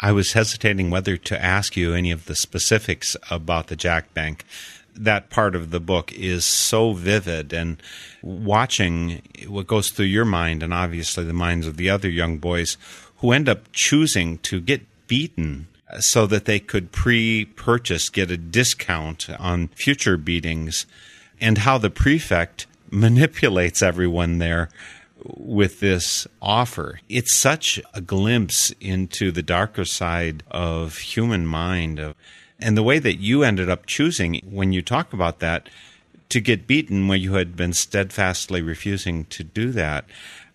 I 0.00 0.12
was 0.12 0.32
hesitating 0.32 0.90
whether 0.90 1.16
to 1.16 1.42
ask 1.42 1.76
you 1.76 1.94
any 1.94 2.10
of 2.10 2.26
the 2.26 2.36
specifics 2.36 3.16
about 3.30 3.68
the 3.68 3.76
Jack 3.76 4.12
Bank. 4.12 4.44
That 4.94 5.30
part 5.30 5.54
of 5.54 5.70
the 5.70 5.80
book 5.80 6.12
is 6.12 6.44
so 6.44 6.92
vivid, 6.92 7.54
and 7.54 7.82
watching 8.22 9.22
what 9.48 9.66
goes 9.66 9.90
through 9.90 10.06
your 10.06 10.26
mind, 10.26 10.62
and 10.62 10.74
obviously 10.74 11.24
the 11.24 11.32
minds 11.32 11.66
of 11.66 11.78
the 11.78 11.88
other 11.88 12.10
young 12.10 12.36
boys 12.36 12.76
who 13.20 13.32
end 13.32 13.48
up 13.48 13.72
choosing 13.72 14.36
to 14.38 14.60
get 14.60 14.82
beaten 15.06 15.68
so 16.00 16.26
that 16.26 16.44
they 16.44 16.60
could 16.60 16.92
pre 16.92 17.46
purchase, 17.46 18.10
get 18.10 18.30
a 18.30 18.36
discount 18.36 19.30
on 19.38 19.68
future 19.68 20.18
beatings, 20.18 20.84
and 21.40 21.58
how 21.58 21.78
the 21.78 21.88
prefect 21.88 22.66
manipulates 22.90 23.82
everyone 23.82 24.38
there 24.38 24.68
with 25.36 25.80
this 25.80 26.26
offer. 26.40 27.00
It's 27.08 27.36
such 27.36 27.80
a 27.94 28.00
glimpse 28.00 28.72
into 28.80 29.32
the 29.32 29.42
darker 29.42 29.84
side 29.84 30.42
of 30.50 30.98
human 30.98 31.46
mind 31.46 32.14
and 32.58 32.76
the 32.76 32.82
way 32.82 32.98
that 32.98 33.16
you 33.16 33.42
ended 33.42 33.68
up 33.68 33.86
choosing 33.86 34.40
when 34.44 34.72
you 34.72 34.82
talk 34.82 35.12
about 35.12 35.40
that 35.40 35.68
to 36.28 36.40
get 36.40 36.66
beaten 36.66 37.08
when 37.08 37.20
you 37.20 37.34
had 37.34 37.56
been 37.56 37.72
steadfastly 37.72 38.62
refusing 38.62 39.24
to 39.26 39.44
do 39.44 39.70
that. 39.72 40.04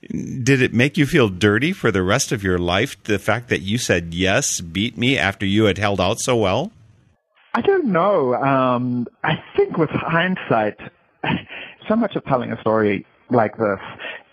Did 0.10 0.62
it 0.62 0.74
make 0.74 0.98
you 0.98 1.06
feel 1.06 1.30
dirty 1.30 1.74
for 1.74 1.92
the 1.92 2.02
rest 2.02 2.32
of 2.32 2.44
your 2.44 2.58
life 2.58 3.02
the 3.04 3.20
fact 3.20 3.50
that 3.50 3.62
you 3.62 3.78
said 3.78 4.14
yes, 4.14 4.60
beat 4.60 4.98
me 4.98 5.18
after 5.18 5.46
you 5.46 5.66
had 5.66 5.78
held 5.78 6.02
out 6.02 6.20
so 6.20 6.36
well? 6.36 6.72
I 7.54 7.62
don't 7.62 7.86
know. 7.86 8.34
Um, 8.36 9.08
I 9.24 9.42
think 9.56 9.78
with 9.78 9.90
hindsight, 9.92 10.80
so 11.92 11.96
much 11.98 12.16
of 12.16 12.24
telling 12.24 12.54
a 12.54 12.62
story 12.62 13.06
like 13.32 13.58
this 13.58 13.80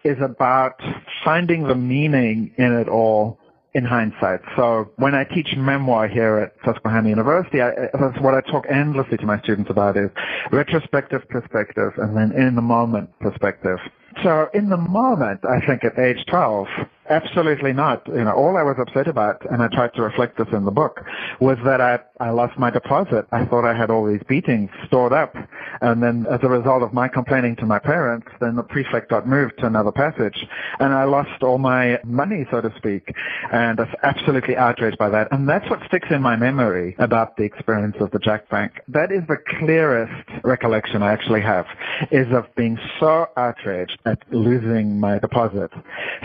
is 0.05 0.17
about 0.23 0.81
finding 1.25 1.65
the 1.65 1.75
meaning 1.75 2.53
in 2.57 2.73
it 2.73 2.89
all 2.89 3.37
in 3.75 3.85
hindsight. 3.85 4.39
So 4.57 4.93
when 4.97 5.17
I 5.17 5.25
teach 5.25 5.49
memoir 5.57 6.07
here 6.07 6.39
at 6.39 6.55
Susquehanna 6.65 7.09
University, 7.09 7.61
I, 7.61 7.71
that's 8.01 8.21
what 8.21 8.35
I 8.35 8.43
talk 8.43 8.67
endlessly 8.71 9.17
to 9.19 9.27
my 9.27 9.41
students 9.41 9.71
about 9.71 9.97
is 9.97 10.09
retrospective 10.53 11.29
perspective 11.29 11.93
and 11.97 12.17
then 12.17 12.31
in 12.31 12.55
the 12.55 12.63
moment 12.63 13.11
perspective. 13.19 13.79
So 14.23 14.49
in 14.53 14.69
the 14.69 14.77
moment, 14.77 15.45
I 15.45 15.65
think 15.65 15.85
at 15.85 15.99
age 15.99 16.25
12, 16.29 16.67
absolutely 17.09 17.73
not. 17.73 18.07
You 18.07 18.25
know, 18.25 18.33
all 18.33 18.57
I 18.57 18.63
was 18.63 18.77
upset 18.79 19.07
about, 19.07 19.45
and 19.51 19.63
I 19.63 19.69
tried 19.69 19.95
to 19.95 20.03
reflect 20.03 20.39
this 20.39 20.49
in 20.53 20.65
the 20.65 20.71
book, 20.71 21.01
was 21.41 21.57
that 21.65 21.81
I, 21.81 22.01
I 22.21 22.31
lost 22.31 22.59
my 22.59 22.71
deposit. 22.71 23.27
I 23.33 23.45
thought 23.45 23.65
I 23.65 23.75
had 23.75 23.91
all 23.91 24.07
these 24.07 24.23
beatings 24.29 24.71
stored 24.87 25.13
up. 25.13 25.35
And 25.81 26.03
then 26.03 26.27
as 26.31 26.41
a 26.43 26.49
result 26.49 26.83
of 26.83 26.93
my 26.93 27.09
complaining 27.09 27.57
to 27.57 27.67
my 27.67 27.79
parents, 27.79 28.27
then 28.41 28.57
the 28.57 28.63
prefect 28.63 29.11
got 29.11 29.29
moved 29.29 29.59
to 29.59 29.67
another 29.67 29.93
passage. 29.93 30.47
And 30.81 30.93
I 30.93 31.05
lost 31.05 31.43
all 31.43 31.59
my 31.59 32.01
money, 32.05 32.47
so 32.51 32.61
to 32.61 32.73
speak. 32.77 33.15
And 33.53 33.79
I 33.79 33.85
was 33.85 33.95
absolutely 34.03 34.57
outraged 34.57 34.99
by 34.99 35.11
that. 35.11 35.29
And 35.31 35.49
that's 35.49 35.69
what 35.71 35.81
sticks 35.87 36.09
in 36.11 36.23
my 36.23 36.37
memory 36.37 36.97
about 36.99 37.37
the 37.37 37.45
experience 37.45 37.97
of 38.01 38.11
the 38.11 38.19
Jack 38.19 38.49
Bank. 38.49 38.73
That 38.89 39.13
is 39.13 39.23
the 39.29 39.39
clearest 39.61 40.38
recollection 40.45 41.03
I 41.03 41.13
actually 41.13 41.41
have, 41.43 41.67
is 42.11 42.33
of 42.33 42.47
being 42.55 42.79
so 43.01 43.29
outraged 43.37 43.99
at 44.05 44.19
losing 44.33 45.01
my 45.01 45.19
deposit. 45.19 45.71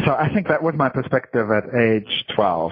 So 0.06 0.13
I 0.13 0.30
think 0.34 0.47
that 0.47 0.63
was 0.63 0.76
my 0.76 0.89
perspective 0.89 1.52
at 1.52 1.73
age 1.73 2.26
12. 2.36 2.71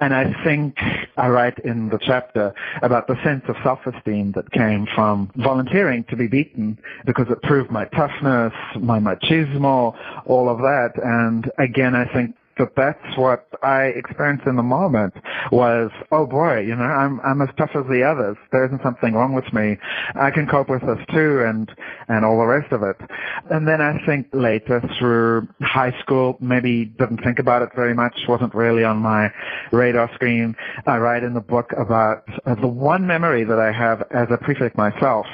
And 0.00 0.14
I 0.14 0.32
think 0.44 0.78
I 1.16 1.28
write 1.28 1.58
in 1.60 1.88
the 1.88 1.98
chapter 1.98 2.54
about 2.82 3.06
the 3.06 3.22
sense 3.22 3.44
of 3.48 3.56
self-esteem 3.62 4.32
that 4.32 4.50
came 4.52 4.86
from 4.94 5.30
volunteering 5.36 6.04
to 6.04 6.16
be 6.16 6.26
beaten 6.26 6.78
because 7.04 7.28
it 7.30 7.42
proved 7.42 7.70
my 7.70 7.86
toughness, 7.86 8.52
my 8.78 8.98
machismo, 8.98 9.96
all 10.26 10.48
of 10.48 10.58
that. 10.58 10.92
And 11.02 11.50
again, 11.58 11.94
I 11.94 12.04
think 12.12 12.36
that 12.58 12.74
that's 12.76 13.16
what 13.16 13.46
I 13.62 13.84
experienced 13.84 14.46
in 14.46 14.56
the 14.56 14.62
moment 14.62 15.14
was, 15.52 15.90
oh 16.10 16.26
boy, 16.26 16.60
you 16.60 16.74
know, 16.74 16.84
I'm, 16.84 17.20
I'm 17.20 17.42
as 17.42 17.48
tough 17.58 17.70
as 17.74 17.84
the 17.90 18.02
others. 18.02 18.36
There 18.50 18.64
isn't 18.64 18.82
something 18.82 19.12
wrong 19.14 19.34
with 19.34 19.52
me. 19.52 19.76
I 20.14 20.30
can 20.30 20.46
cope 20.46 20.68
with 20.70 20.80
this 20.82 20.98
too 21.12 21.42
and, 21.46 21.70
and 22.08 22.24
all 22.24 22.38
the 22.38 22.46
rest 22.46 22.72
of 22.72 22.82
it. 22.82 22.96
And 23.50 23.68
then 23.68 23.80
I 23.80 24.04
think 24.06 24.28
later 24.32 24.82
through 24.98 25.48
high 25.60 25.92
school, 26.00 26.38
maybe 26.40 26.86
didn't 26.86 27.22
think 27.22 27.38
about 27.38 27.62
it 27.62 27.70
very 27.74 27.94
much, 27.94 28.14
wasn't 28.28 28.54
really 28.54 28.84
on 28.84 28.98
my 28.98 29.30
radar 29.72 30.10
screen. 30.14 30.56
I 30.86 30.96
write 30.98 31.22
in 31.22 31.34
the 31.34 31.40
book 31.40 31.72
about 31.76 32.24
the 32.46 32.68
one 32.68 33.06
memory 33.06 33.44
that 33.44 33.58
I 33.58 33.72
have 33.72 34.02
as 34.10 34.28
a 34.30 34.38
prefect 34.38 34.76
myself 34.76 35.26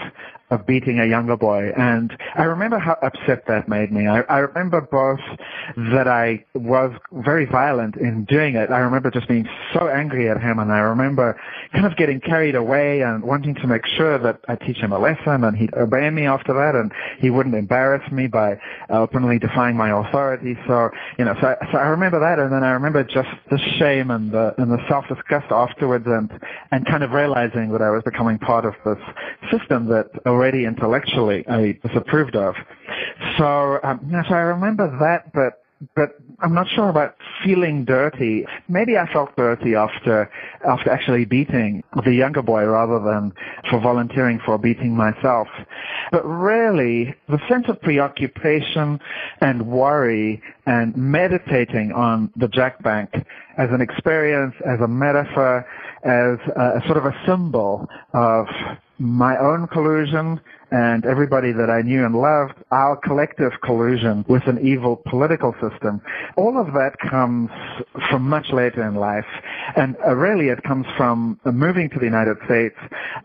of 0.53 0.67
beating 0.67 1.01
a 1.01 1.07
younger 1.07 1.37
boy. 1.37 1.73
And 1.79 2.15
I 2.35 2.43
remember 2.43 2.79
how 2.79 2.99
upset 3.03 3.47
that 3.47 3.69
made 3.69 3.91
me. 3.91 4.07
I, 4.07 4.21
I 4.23 4.39
remember 4.39 4.83
both 4.83 5.21
that 5.93 6.07
I 6.07 6.45
was 6.55 6.93
very 7.11 7.47
violent 7.47 7.97
in 7.97 8.27
doing 8.27 8.55
it. 8.57 8.71
I 8.71 8.81
remember 8.81 9.11
just 9.11 9.29
being 9.29 9.49
so 9.73 9.89
angry 9.89 10.29
at 10.29 10.41
him 10.41 10.59
and 10.59 10.71
I 10.71 10.81
remember 10.81 11.41
kind 11.73 11.87
of 11.87 11.97
getting 11.97 12.21
carried 12.21 12.55
away 12.55 13.01
and 13.01 13.23
wanting 13.23 13.55
to 13.57 13.67
make 13.67 13.87
sure 13.87 14.19
that 14.19 14.41
I 14.47 14.57
teach 14.57 14.77
him 14.77 14.93
a 14.93 14.99
lesson 14.99 15.43
and 15.43 15.57
he'd 15.57 15.73
obey 15.73 16.11
me 16.11 16.27
after 16.27 16.53
that 16.53 16.75
and 16.75 16.93
he 17.19 17.31
wouldn't 17.31 17.55
embarrass 17.55 18.11
me 18.13 18.27
by 18.27 18.61
openly 18.91 19.39
defying 19.39 19.77
my 19.77 19.89
authority. 19.89 20.59
So, 20.67 20.91
you 21.19 21.25
know, 21.25 21.35
so 21.41 21.47
I, 21.47 21.73
so 21.73 21.79
I 21.79 21.87
remember 21.87 22.21
that 22.21 22.39
and 22.39 22.53
then 22.53 22.63
I 22.63 22.73
remember 22.73 23.03
just 23.05 23.31
the 23.51 23.59
shame 23.79 24.11
and 24.11 24.33
the, 24.33 24.55
and 24.59 24.71
the 24.71 24.87
self-disgust 24.87 25.51
afterwards 25.51 26.07
and, 26.07 26.31
and 26.71 26.85
kind 26.85 27.03
of 27.03 27.13
realizing 27.13 27.73
that 27.73 27.81
I 27.81 27.89
was 27.89 28.03
becoming 28.03 28.39
part 28.39 28.67
of 28.67 28.75
this 28.85 29.03
system 29.51 29.87
that 29.87 30.11
already 30.43 30.65
intellectually 30.65 31.45
I 31.49 31.79
disapproved 31.87 32.35
of. 32.35 32.57
So, 33.39 33.79
um, 33.85 34.01
so 34.29 34.35
I 34.35 34.41
remember 34.41 34.99
that, 35.01 35.33
but 35.33 35.61
but 35.97 36.17
I'm 36.41 36.55
not 36.55 36.69
sure 36.69 36.89
about 36.89 37.17
feeling 37.45 37.85
dirty. 37.85 38.47
Maybe 38.69 38.97
I 38.97 39.13
felt 39.13 39.35
dirty 39.37 39.75
after 39.75 40.31
after 40.67 40.91
actually 40.91 41.25
beating 41.25 41.83
the 42.05 42.13
younger 42.13 42.43
boy 42.43 42.65
rather 42.65 43.01
than 43.01 43.33
for 43.69 43.81
volunteering 43.81 44.41
for 44.45 44.59
beating 44.59 44.97
myself. 44.97 45.49
But 46.11 46.25
really, 46.25 47.15
the 47.29 47.39
sense 47.49 47.67
of 47.69 47.81
preoccupation 47.81 49.01
and 49.41 49.67
worry 49.67 50.43
and 50.67 50.97
meditating 50.97 51.93
on 51.93 52.33
the 52.37 52.49
Jack 52.49 52.83
Bank 52.83 53.11
as 53.59 53.71
an 53.71 53.81
experience, 53.81 54.55
as 54.65 54.81
a 54.81 54.89
metaphor, 54.89 55.67
as 56.05 56.39
a, 56.57 56.81
sort 56.87 56.97
of 56.97 57.07
a 57.07 57.15
symbol 57.27 57.89
of 58.15 58.47
my 59.03 59.37
own 59.39 59.67
collusion 59.69 60.41
and 60.73 61.05
everybody 61.05 61.53
that 61.53 61.69
I 61.69 61.83
knew 61.83 62.05
and 62.05 62.17
loved, 62.17 62.55
our 62.71 62.97
collective 62.97 63.53
collusion 63.63 64.25
with 64.27 64.47
an 64.47 64.59
evil 64.67 65.03
political 65.07 65.55
system. 65.61 66.01
All 66.37 66.59
of 66.59 66.73
that 66.73 66.99
comes 66.99 67.51
from 68.09 68.23
much 68.29 68.51
later 68.51 68.83
in 68.83 68.95
life. 68.95 69.27
And 69.77 69.97
uh, 70.07 70.17
really 70.17 70.49
it 70.49 70.63
comes 70.63 70.87
from 70.97 71.39
moving 71.45 71.91
to 71.91 71.99
the 71.99 72.07
United 72.07 72.39
States. 72.47 72.77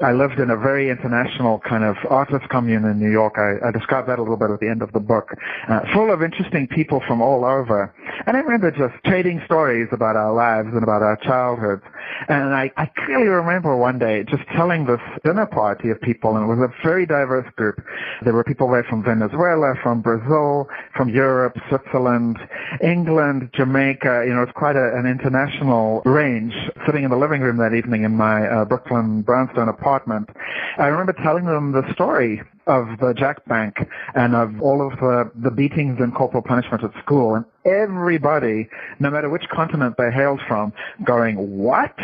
I 0.01 0.11
lived 0.11 0.39
in 0.39 0.49
a 0.49 0.57
very 0.57 0.89
international 0.89 1.59
kind 1.59 1.85
of 1.85 1.95
artist 2.09 2.49
commune 2.49 2.83
in 2.83 2.99
New 2.99 3.11
York. 3.11 3.35
I, 3.37 3.65
I 3.65 3.71
describe 3.71 4.07
that 4.07 4.19
a 4.19 4.21
little 4.21 4.37
bit 4.37 4.51
at 4.51 4.59
the 4.59 4.67
end 4.67 4.81
of 4.81 4.91
the 4.91 4.99
book. 4.99 5.33
Uh, 5.69 5.81
full 5.93 6.11
of 6.11 6.21
interesting 6.21 6.67
people 6.67 7.01
from 7.07 7.21
all 7.21 7.45
over. 7.45 7.93
And 8.25 8.35
I 8.35 8.41
remember 8.41 8.71
just 8.71 9.01
trading 9.05 9.41
stories 9.45 9.87
about 9.91 10.17
our 10.17 10.33
lives 10.33 10.69
and 10.73 10.83
about 10.83 11.01
our 11.01 11.15
childhoods. 11.17 11.83
And 12.27 12.53
I, 12.53 12.71
I 12.75 12.87
clearly 13.05 13.27
remember 13.27 13.75
one 13.77 13.99
day 13.99 14.23
just 14.23 14.43
telling 14.55 14.85
this 14.85 14.99
dinner 15.23 15.45
party 15.45 15.89
of 15.89 16.01
people, 16.01 16.35
and 16.35 16.43
it 16.45 16.53
was 16.53 16.59
a 16.59 16.73
very 16.83 17.05
diverse 17.05 17.36
group. 17.55 17.81
There 18.23 18.33
were 18.33 18.43
people 18.43 18.69
there 18.69 18.83
from 18.83 19.03
Venezuela, 19.03 19.75
from 19.83 20.01
Brazil, 20.01 20.67
from 20.95 21.09
Europe, 21.09 21.57
Switzerland, 21.69 22.37
England, 22.81 23.49
Jamaica. 23.53 24.23
You 24.27 24.33
know, 24.33 24.43
it's 24.43 24.51
quite 24.53 24.75
a, 24.75 24.95
an 24.95 25.05
international 25.05 26.01
range. 26.05 26.53
Sitting 26.85 27.03
in 27.03 27.09
the 27.09 27.17
living 27.17 27.41
room 27.41 27.57
that 27.57 27.73
evening 27.73 28.03
in 28.03 28.15
my 28.15 28.47
uh, 28.47 28.65
Brooklyn 28.65 29.21
brownstone 29.21 29.69
apartment, 29.69 30.29
I 30.77 30.87
remember 30.87 31.13
telling 31.13 31.45
them 31.45 31.71
the 31.71 31.83
story 31.93 32.41
of 32.67 32.99
the 32.99 33.13
Jack 33.13 33.45
Bank 33.45 33.77
and 34.13 34.35
of 34.35 34.61
all 34.61 34.85
of 34.85 34.99
the, 34.99 35.31
the 35.35 35.51
beatings 35.51 35.99
and 35.99 36.13
corporal 36.13 36.43
punishment 36.43 36.83
at 36.83 36.91
school. 37.03 37.35
And 37.35 37.45
everybody, 37.65 38.69
no 38.99 39.09
matter 39.09 39.29
which 39.29 39.47
continent 39.49 39.95
they 39.97 40.11
hailed 40.11 40.41
from, 40.47 40.73
going, 41.03 41.35
what? 41.57 41.97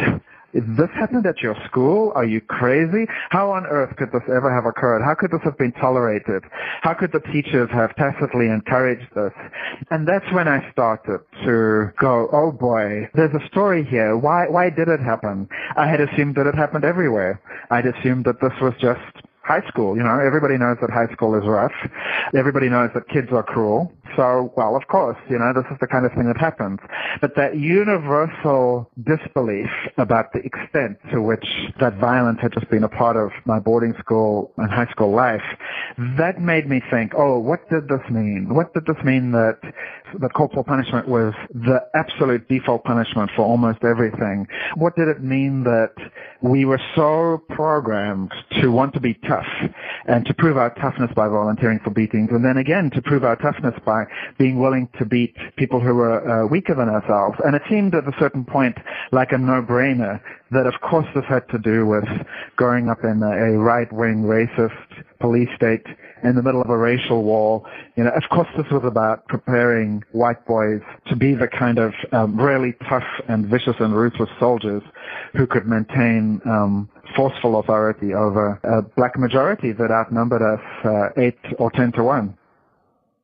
This 0.53 0.89
happened 0.93 1.25
at 1.25 1.41
your 1.41 1.55
school? 1.67 2.11
Are 2.15 2.25
you 2.25 2.39
crazy? 2.41 3.05
How 3.29 3.51
on 3.51 3.65
earth 3.65 3.95
could 3.97 4.11
this 4.11 4.21
ever 4.27 4.53
have 4.53 4.65
occurred? 4.65 5.01
How 5.03 5.15
could 5.15 5.31
this 5.31 5.41
have 5.43 5.57
been 5.57 5.71
tolerated? 5.73 6.43
How 6.81 6.93
could 6.93 7.11
the 7.11 7.21
teachers 7.31 7.69
have 7.71 7.95
tacitly 7.95 8.47
encouraged 8.47 9.09
this? 9.15 9.33
And 9.89 10.07
that's 10.07 10.25
when 10.31 10.47
I 10.47 10.71
started 10.71 11.19
to 11.45 11.91
go, 11.99 12.29
oh 12.31 12.51
boy, 12.51 13.09
there's 13.15 13.33
a 13.33 13.47
story 13.47 13.83
here. 13.83 14.15
Why, 14.15 14.47
why 14.47 14.69
did 14.69 14.87
it 14.87 14.99
happen? 14.99 15.49
I 15.75 15.87
had 15.87 16.01
assumed 16.01 16.35
that 16.35 16.45
it 16.45 16.55
happened 16.55 16.85
everywhere. 16.85 17.41
I'd 17.71 17.87
assumed 17.87 18.25
that 18.25 18.39
this 18.39 18.53
was 18.61 18.73
just 18.79 19.01
high 19.43 19.65
school. 19.67 19.97
You 19.97 20.03
know, 20.03 20.19
everybody 20.19 20.57
knows 20.57 20.77
that 20.81 20.89
high 20.89 21.11
school 21.13 21.35
is 21.35 21.45
rough. 21.45 21.73
Everybody 22.35 22.69
knows 22.69 22.91
that 22.93 23.07
kids 23.09 23.27
are 23.31 23.43
cruel. 23.43 23.91
So, 24.15 24.53
well, 24.55 24.75
of 24.75 24.87
course, 24.87 25.17
you 25.29 25.39
know, 25.39 25.53
this 25.53 25.65
is 25.71 25.77
the 25.79 25.87
kind 25.87 26.05
of 26.05 26.11
thing 26.13 26.27
that 26.27 26.37
happens. 26.37 26.79
But 27.21 27.35
that 27.35 27.57
universal 27.57 28.89
disbelief 29.03 29.69
about 29.97 30.33
the 30.33 30.39
extent 30.39 30.97
to 31.11 31.21
which 31.21 31.45
that 31.79 31.97
violence 31.97 32.39
had 32.41 32.53
just 32.53 32.69
been 32.69 32.83
a 32.83 32.89
part 32.89 33.17
of 33.17 33.31
my 33.45 33.59
boarding 33.59 33.93
school 33.99 34.51
and 34.57 34.71
high 34.71 34.87
school 34.91 35.11
life, 35.11 35.43
that 36.17 36.39
made 36.39 36.67
me 36.67 36.81
think, 36.91 37.13
oh, 37.17 37.39
what 37.39 37.67
did 37.69 37.87
this 37.87 38.01
mean? 38.09 38.53
What 38.53 38.73
did 38.73 38.85
this 38.85 39.03
mean 39.03 39.31
that 39.31 39.59
that 40.19 40.33
corporal 40.33 40.63
punishment 40.63 41.07
was 41.07 41.33
the 41.53 41.81
absolute 41.95 42.47
default 42.47 42.83
punishment 42.83 43.31
for 43.35 43.43
almost 43.43 43.83
everything? 43.83 44.47
What 44.75 44.95
did 44.95 45.07
it 45.07 45.23
mean 45.23 45.63
that 45.63 45.93
we 46.41 46.65
were 46.65 46.81
so 46.95 47.41
programmed 47.49 48.31
to 48.61 48.69
want 48.69 48.93
to 48.93 48.99
be 48.99 49.13
tough 49.27 49.47
and 50.05 50.25
to 50.25 50.33
prove 50.33 50.57
our 50.57 50.73
toughness 50.75 51.09
by 51.15 51.27
volunteering 51.27 51.79
for 51.83 51.89
beatings 51.89 52.29
and 52.31 52.43
then 52.43 52.57
again 52.57 52.89
to 52.91 53.01
prove 53.01 53.23
our 53.23 53.35
toughness 53.37 53.73
by 53.85 54.02
being 54.37 54.59
willing 54.59 54.89
to 54.99 55.05
beat 55.05 55.35
people 55.55 55.79
who 55.79 55.95
were 55.95 56.19
uh, 56.29 56.47
weaker 56.47 56.75
than 56.75 56.89
ourselves. 56.89 57.37
And 57.45 57.55
it 57.55 57.61
seemed 57.69 57.95
at 57.95 58.07
a 58.07 58.15
certain 58.19 58.45
point 58.45 58.77
like 59.11 59.31
a 59.31 59.37
no-brainer 59.37 60.21
that 60.51 60.67
of 60.67 60.79
course 60.81 61.07
this 61.15 61.25
had 61.25 61.47
to 61.49 61.57
do 61.57 61.85
with 61.85 62.05
growing 62.55 62.89
up 62.89 63.03
in 63.03 63.23
a, 63.23 63.31
a 63.31 63.57
right-wing 63.57 64.23
racist 64.23 65.03
police 65.19 65.49
state 65.55 65.85
in 66.23 66.35
the 66.35 66.43
middle 66.43 66.61
of 66.61 66.69
a 66.69 66.77
racial 66.77 67.23
war. 67.23 67.63
You 67.95 68.03
know, 68.05 68.11
of 68.11 68.23
course 68.29 68.47
this 68.57 68.69
was 68.71 68.83
about 68.83 69.27
preparing 69.27 70.03
white 70.11 70.45
boys 70.45 70.81
to 71.07 71.15
be 71.15 71.33
the 71.33 71.47
kind 71.47 71.79
of 71.79 71.93
um, 72.11 72.39
really 72.39 72.73
tough 72.89 73.07
and 73.27 73.45
vicious 73.45 73.75
and 73.79 73.95
ruthless 73.95 74.29
soldiers 74.39 74.83
who 75.33 75.47
could 75.47 75.67
maintain 75.67 76.41
um, 76.45 76.89
forceful 77.15 77.59
authority 77.59 78.13
over 78.13 78.59
a 78.63 78.81
black 78.81 79.17
majority 79.17 79.71
that 79.71 79.91
outnumbered 79.91 80.41
us 80.41 80.85
uh, 80.85 81.09
eight 81.17 81.39
or 81.57 81.71
ten 81.71 81.91
to 81.93 82.03
one. 82.03 82.37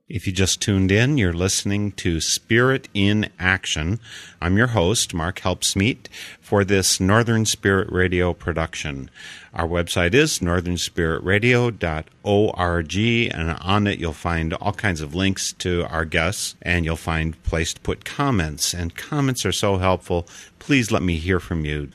If 0.09 0.25
you 0.25 0.33
just 0.33 0.59
tuned 0.59 0.91
in, 0.91 1.19
you're 1.19 1.33
listening 1.33 1.91
to 1.91 2.19
Spirit 2.19 2.89
in 2.95 3.29
Action. 3.37 3.99
I'm 4.41 4.57
your 4.57 4.69
host, 4.69 5.13
Mark 5.13 5.41
Helpsmeet, 5.41 6.07
for 6.41 6.63
this 6.63 6.99
Northern 6.99 7.45
Spirit 7.45 7.91
Radio 7.91 8.33
production. 8.33 9.11
Our 9.53 9.67
website 9.67 10.15
is 10.15 10.39
northernspiritradio.org, 10.39 13.35
and 13.35 13.51
on 13.61 13.85
it 13.85 13.99
you'll 13.99 14.13
find 14.13 14.53
all 14.53 14.73
kinds 14.73 15.01
of 15.01 15.13
links 15.13 15.53
to 15.53 15.85
our 15.85 16.05
guests, 16.05 16.55
and 16.63 16.85
you'll 16.85 16.95
find 16.95 17.43
place 17.43 17.75
to 17.75 17.81
put 17.81 18.03
comments. 18.03 18.73
And 18.73 18.95
comments 18.95 19.45
are 19.45 19.51
so 19.51 19.77
helpful. 19.77 20.27
Please 20.57 20.89
let 20.89 21.03
me 21.03 21.17
hear 21.17 21.39
from 21.39 21.65
you. 21.65 21.89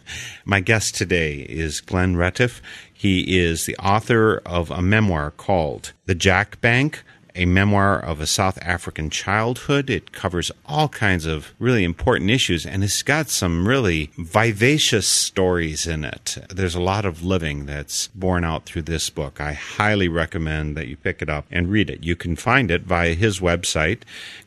My 0.44 0.60
guest 0.60 0.94
today 0.94 1.40
is 1.40 1.80
Glen 1.80 2.14
Retief. 2.14 2.62
He 2.92 3.40
is 3.40 3.66
the 3.66 3.76
author 3.78 4.40
of 4.46 4.70
a 4.70 4.80
memoir 4.80 5.32
called 5.32 5.94
The 6.06 6.14
Jack 6.14 6.60
Bank 6.60 7.02
a 7.34 7.46
memoir 7.46 7.98
of 7.98 8.20
a 8.20 8.26
South 8.26 8.58
African 8.62 9.10
childhood. 9.10 9.90
It 9.90 10.12
covers 10.12 10.52
all 10.66 10.88
kinds 10.88 11.26
of 11.26 11.52
really 11.58 11.84
important 11.84 12.30
issues 12.30 12.64
and 12.64 12.84
it's 12.84 13.02
got 13.02 13.28
some 13.28 13.66
really 13.66 14.10
vivacious 14.16 15.06
stories 15.06 15.86
in 15.86 16.04
it. 16.04 16.38
There's 16.48 16.74
a 16.74 16.80
lot 16.80 17.04
of 17.04 17.24
living 17.24 17.66
that's 17.66 18.08
borne 18.08 18.44
out 18.44 18.64
through 18.64 18.82
this 18.82 19.10
book. 19.10 19.40
I 19.40 19.52
highly 19.52 20.08
recommend 20.08 20.76
that 20.76 20.88
you 20.88 20.96
pick 20.96 21.22
it 21.22 21.28
up 21.28 21.46
and 21.50 21.70
read 21.70 21.90
it. 21.90 22.04
You 22.04 22.16
can 22.16 22.36
find 22.36 22.70
it 22.70 22.82
via 22.82 23.14
his 23.14 23.40
website, 23.40 24.00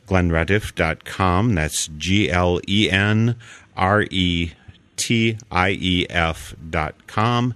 glenretief.com. 0.06 1.54
That's 1.54 1.88
G 1.88 2.30
L 2.30 2.60
E 2.66 2.90
N 2.90 3.36
R 3.76 4.02
E 4.10 4.52
T 4.96 5.38
I 5.50 5.70
E 5.70 6.06
F 6.10 6.54
dot 6.70 7.06
com. 7.06 7.54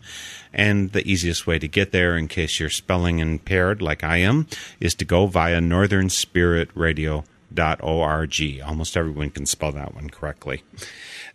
And 0.52 0.92
the 0.92 1.10
easiest 1.10 1.46
way 1.46 1.58
to 1.58 1.66
get 1.66 1.92
there, 1.92 2.14
in 2.16 2.28
case 2.28 2.60
you're 2.60 2.68
spelling 2.68 3.20
impaired 3.20 3.80
like 3.80 4.04
I 4.04 4.18
am, 4.18 4.46
is 4.80 4.94
to 4.96 5.04
go 5.04 5.26
via 5.26 5.60
northernspiritradio.org. 5.60 8.60
Almost 8.64 8.96
everyone 8.96 9.30
can 9.30 9.46
spell 9.46 9.72
that 9.72 9.94
one 9.94 10.10
correctly. 10.10 10.62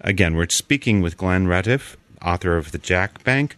Again, 0.02 0.36
we're 0.36 0.50
speaking 0.50 1.02
with 1.02 1.18
Glen 1.18 1.48
Retief, 1.48 1.98
author 2.22 2.58
of 2.58 2.72
The 2.72 2.78
Jack 2.78 3.24
Bank. 3.24 3.56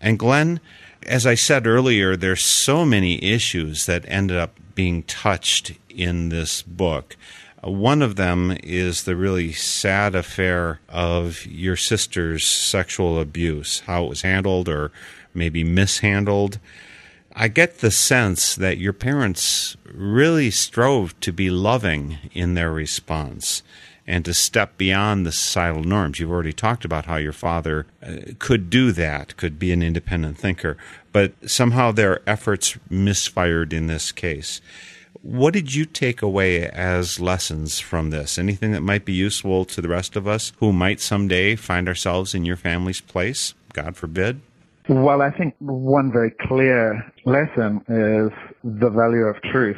And 0.00 0.18
Glen, 0.18 0.60
as 1.06 1.26
I 1.26 1.34
said 1.34 1.66
earlier, 1.66 2.16
there's 2.16 2.44
so 2.44 2.86
many 2.86 3.22
issues 3.22 3.84
that 3.86 4.04
ended 4.08 4.38
up 4.38 4.58
being 4.74 5.02
touched 5.02 5.72
in 5.90 6.30
this 6.30 6.62
book. 6.62 7.16
One 7.62 8.02
of 8.02 8.16
them 8.16 8.56
is 8.64 9.04
the 9.04 9.14
really 9.14 9.52
sad 9.52 10.16
affair 10.16 10.80
of 10.88 11.46
your 11.46 11.76
sister's 11.76 12.44
sexual 12.44 13.20
abuse, 13.20 13.80
how 13.86 14.04
it 14.04 14.08
was 14.08 14.22
handled 14.22 14.68
or 14.68 14.90
maybe 15.32 15.62
mishandled. 15.62 16.58
I 17.34 17.46
get 17.46 17.78
the 17.78 17.92
sense 17.92 18.56
that 18.56 18.78
your 18.78 18.92
parents 18.92 19.76
really 19.84 20.50
strove 20.50 21.18
to 21.20 21.32
be 21.32 21.50
loving 21.50 22.18
in 22.32 22.54
their 22.54 22.72
response 22.72 23.62
and 24.08 24.24
to 24.24 24.34
step 24.34 24.76
beyond 24.76 25.24
the 25.24 25.32
societal 25.32 25.84
norms. 25.84 26.18
You've 26.18 26.32
already 26.32 26.52
talked 26.52 26.84
about 26.84 27.06
how 27.06 27.16
your 27.16 27.32
father 27.32 27.86
uh, 28.04 28.16
could 28.40 28.68
do 28.70 28.90
that, 28.92 29.36
could 29.36 29.60
be 29.60 29.72
an 29.72 29.82
independent 29.82 30.36
thinker, 30.36 30.76
but 31.12 31.32
somehow 31.48 31.92
their 31.92 32.28
efforts 32.28 32.76
misfired 32.90 33.72
in 33.72 33.86
this 33.86 34.10
case. 34.10 34.60
What 35.22 35.54
did 35.54 35.72
you 35.72 35.84
take 35.84 36.20
away 36.20 36.68
as 36.68 37.20
lessons 37.20 37.78
from 37.78 38.10
this? 38.10 38.38
Anything 38.38 38.72
that 38.72 38.80
might 38.80 39.04
be 39.04 39.12
useful 39.12 39.64
to 39.66 39.80
the 39.80 39.88
rest 39.88 40.16
of 40.16 40.26
us 40.26 40.52
who 40.58 40.72
might 40.72 41.00
someday 41.00 41.54
find 41.54 41.86
ourselves 41.86 42.34
in 42.34 42.44
your 42.44 42.56
family's 42.56 43.00
place? 43.00 43.54
God 43.72 43.96
forbid. 43.96 44.40
Well, 44.88 45.22
I 45.22 45.30
think 45.30 45.54
one 45.60 46.10
very 46.10 46.32
clear 46.32 47.12
lesson 47.24 47.84
is 47.88 48.32
the 48.64 48.90
value 48.90 49.26
of 49.26 49.40
truth. 49.42 49.76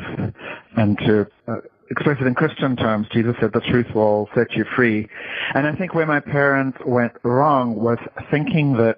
And 0.76 0.98
to 1.00 1.26
uh, 1.46 1.57
express 1.90 2.22
it 2.22 2.26
in 2.26 2.35
Christian 2.35 2.74
terms, 2.74 3.07
Jesus 3.12 3.37
said 3.38 3.52
the 3.52 3.61
truth 3.61 3.94
will 3.94 4.30
set 4.35 4.52
you 4.52 4.64
free. 4.74 5.07
And 5.54 5.66
I 5.66 5.74
think 5.74 5.94
where 5.94 6.07
my 6.07 6.20
parents 6.20 6.78
went 6.87 7.12
wrong 7.22 7.74
was 7.74 7.98
thinking 8.30 8.78
that 8.78 8.96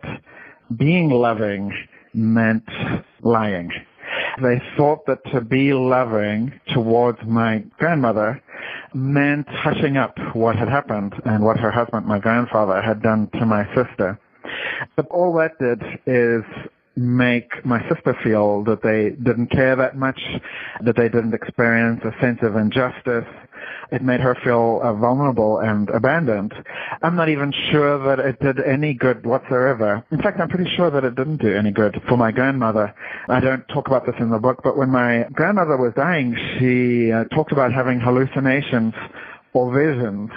being 0.77 1.11
loving 1.11 1.73
meant 2.15 2.69
lying. 3.23 3.73
They 4.43 4.61
thought 4.77 5.07
that 5.07 5.25
to 5.33 5.41
be 5.41 5.73
loving 5.73 6.53
towards 6.73 7.19
my 7.25 7.65
grandmother 7.79 8.43
meant 8.95 9.49
hushing 9.49 9.97
up 9.97 10.19
what 10.35 10.57
had 10.57 10.69
happened 10.69 11.15
and 11.25 11.45
what 11.45 11.59
her 11.59 11.71
husband, 11.71 12.07
my 12.07 12.19
grandfather, 12.19 12.81
had 12.83 13.03
done 13.03 13.29
to 13.39 13.47
my 13.47 13.67
sister. 13.75 14.19
But 14.95 15.07
all 15.09 15.35
that 15.35 15.59
did 15.59 15.83
is 16.07 16.43
make 16.97 17.65
my 17.65 17.87
sister 17.89 18.17
feel 18.25 18.65
that 18.65 18.83
they 18.83 19.11
didn't 19.23 19.49
care 19.49 19.77
that 19.77 19.97
much, 19.97 20.21
that 20.83 20.97
they 20.97 21.09
didn't 21.09 21.35
experience 21.35 22.01
a 22.05 22.19
sense 22.21 22.39
of 22.43 22.57
injustice. 22.57 23.27
It 23.93 24.03
made 24.03 24.21
her 24.21 24.37
feel 24.43 24.81
uh, 24.83 24.93
vulnerable 24.95 25.59
and 25.59 25.89
abandoned. 25.91 26.55
I'm 27.03 27.17
not 27.17 27.29
even 27.29 27.53
sure 27.71 27.99
that 28.05 28.19
it 28.19 28.41
did 28.41 28.61
any 28.61 28.95
good 28.95 29.25
whatsoever. 29.25 30.05
In 30.11 30.21
fact, 30.23 30.41
I'm 30.41 30.49
pretty 30.49 30.71
sure 30.77 30.91
that 30.91 31.05
it 31.05 31.15
didn't 31.15 31.39
do 31.39 31.55
any 31.55 31.71
good 31.71 32.01
for 32.09 32.17
my 32.17 32.33
grandmother. 32.33 32.95
I 33.29 33.41
don't 33.41 33.67
talk 33.69 33.87
about 33.87 34.07
this 34.07 34.17
in 34.19 34.31
the 34.31 34.39
book, 34.39 34.61
but 34.63 34.77
when 34.77 34.91
my 34.91 35.27
grandmother 35.33 35.77
was 35.77 35.93
dying, 35.95 36.37
she 36.59 37.13
uh, 37.13 37.25
talked 37.25 37.53
about 37.53 37.73
having 37.73 38.01
hallucinations 38.01 38.95
or 39.53 39.73
visions 39.73 40.31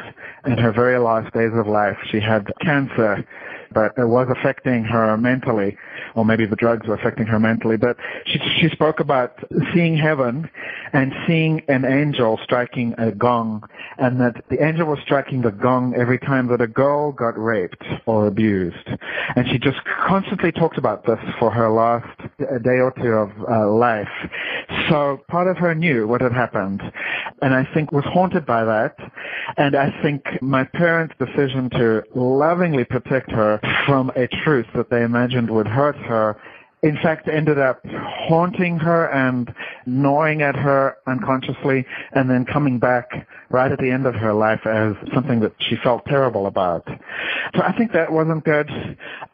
in 0.46 0.58
her 0.58 0.72
very 0.72 0.98
last 0.98 1.34
days 1.34 1.52
of 1.54 1.68
life. 1.68 1.98
She 2.12 2.20
had 2.20 2.48
cancer 2.62 3.26
but 3.74 3.94
it 3.98 4.08
was 4.08 4.28
affecting 4.30 4.84
her 4.84 5.18
mentally, 5.18 5.78
or 6.16 6.26
maybe 6.26 6.46
the 6.46 6.56
drugs 6.56 6.88
were 6.88 6.96
affecting 6.96 7.26
her 7.28 7.40
mentally. 7.40 7.78
But 7.78 7.98
she, 8.26 8.40
she 8.60 8.70
spoke 8.70 9.00
about 9.00 9.40
seeing 9.74 9.98
heaven 9.98 10.50
and 10.94 11.14
seeing 11.28 11.62
an 11.68 11.86
angel 11.86 12.40
striking 12.44 12.96
a 12.98 13.12
gong, 13.12 13.64
and 13.98 14.20
that 14.22 14.44
the 14.50 14.64
angel 14.64 14.88
was 14.88 15.00
striking 15.00 15.42
the 15.42 15.52
gong 15.52 15.96
every 15.96 16.20
time 16.20 16.48
that 16.48 16.62
a 16.62 16.68
girl 16.68 17.12
got 17.12 17.38
raped 17.38 17.84
or 18.06 18.28
abused. 18.28 18.90
And 19.36 19.48
she 19.48 19.60
just 19.60 19.78
constantly 19.86 20.52
talked 20.52 20.78
about 20.78 21.06
this 21.06 21.20
for 21.40 21.52
her 21.52 21.70
last 21.70 22.20
day 22.38 22.80
or 22.80 22.94
two 23.02 23.14
of 23.14 23.32
uh, 23.50 23.70
life. 23.70 24.10
So 24.90 25.22
part 25.28 25.48
of 25.48 25.58
her 25.58 25.76
knew 25.76 26.08
what 26.08 26.22
had 26.22 26.34
happened, 26.34 26.82
and 27.42 27.54
I 27.54 27.68
think 27.74 27.92
was 27.92 28.06
haunted 28.06 28.46
by 28.46 28.64
that. 28.64 28.98
And 29.58 29.76
I 29.76 29.92
think 30.02 30.42
my 30.42 30.64
parents' 30.64 31.16
decision 31.20 31.70
to 31.72 32.04
lovingly 32.16 32.84
protect 32.84 33.32
from 33.86 34.12
a 34.16 34.28
truth 34.28 34.68
that 34.76 34.90
they 34.90 35.04
imagined 35.04 35.50
would 35.50 35.68
hurt 35.68 35.96
her 35.98 36.38
in 36.82 36.96
fact 36.98 37.28
ended 37.28 37.60
up 37.60 37.82
haunting 37.86 38.78
her 38.78 39.08
and 39.12 39.54
gnawing 39.86 40.42
at 40.42 40.56
her 40.56 40.96
unconsciously 41.08 41.86
and 42.14 42.30
then 42.30 42.46
coming 42.46 42.80
back 42.80 43.28
right 43.50 43.72
at 43.72 43.80
the 43.80 43.90
end 43.90 44.06
of 44.06 44.16
her 44.16 44.34
life 44.34 44.66
as 44.66 44.96
something 45.14 45.42
that 45.42 45.54
she 45.60 45.76
felt 45.84 46.06
terrible 46.06 46.48
about. 46.48 46.88
So 47.56 47.62
I 47.62 47.74
think 47.78 47.92
that 47.94 48.12
wasn't 48.12 48.46
good. 48.46 48.70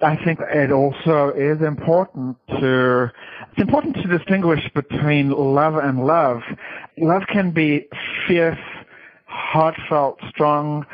I 0.02 0.16
think 0.24 0.40
it 0.40 0.72
also 0.72 1.30
is 1.36 1.62
important 1.62 2.38
to, 2.48 3.12
it's 3.52 3.62
important 3.62 3.96
to 3.98 4.18
distinguish 4.18 4.62
between 4.74 5.30
love 5.30 5.76
and 5.76 6.06
love. 6.06 6.42
Love 6.98 7.24
can 7.32 7.52
be 7.52 7.88
fierce, 8.28 8.58
heartfelt, 9.26 10.20
strong, 10.30 10.86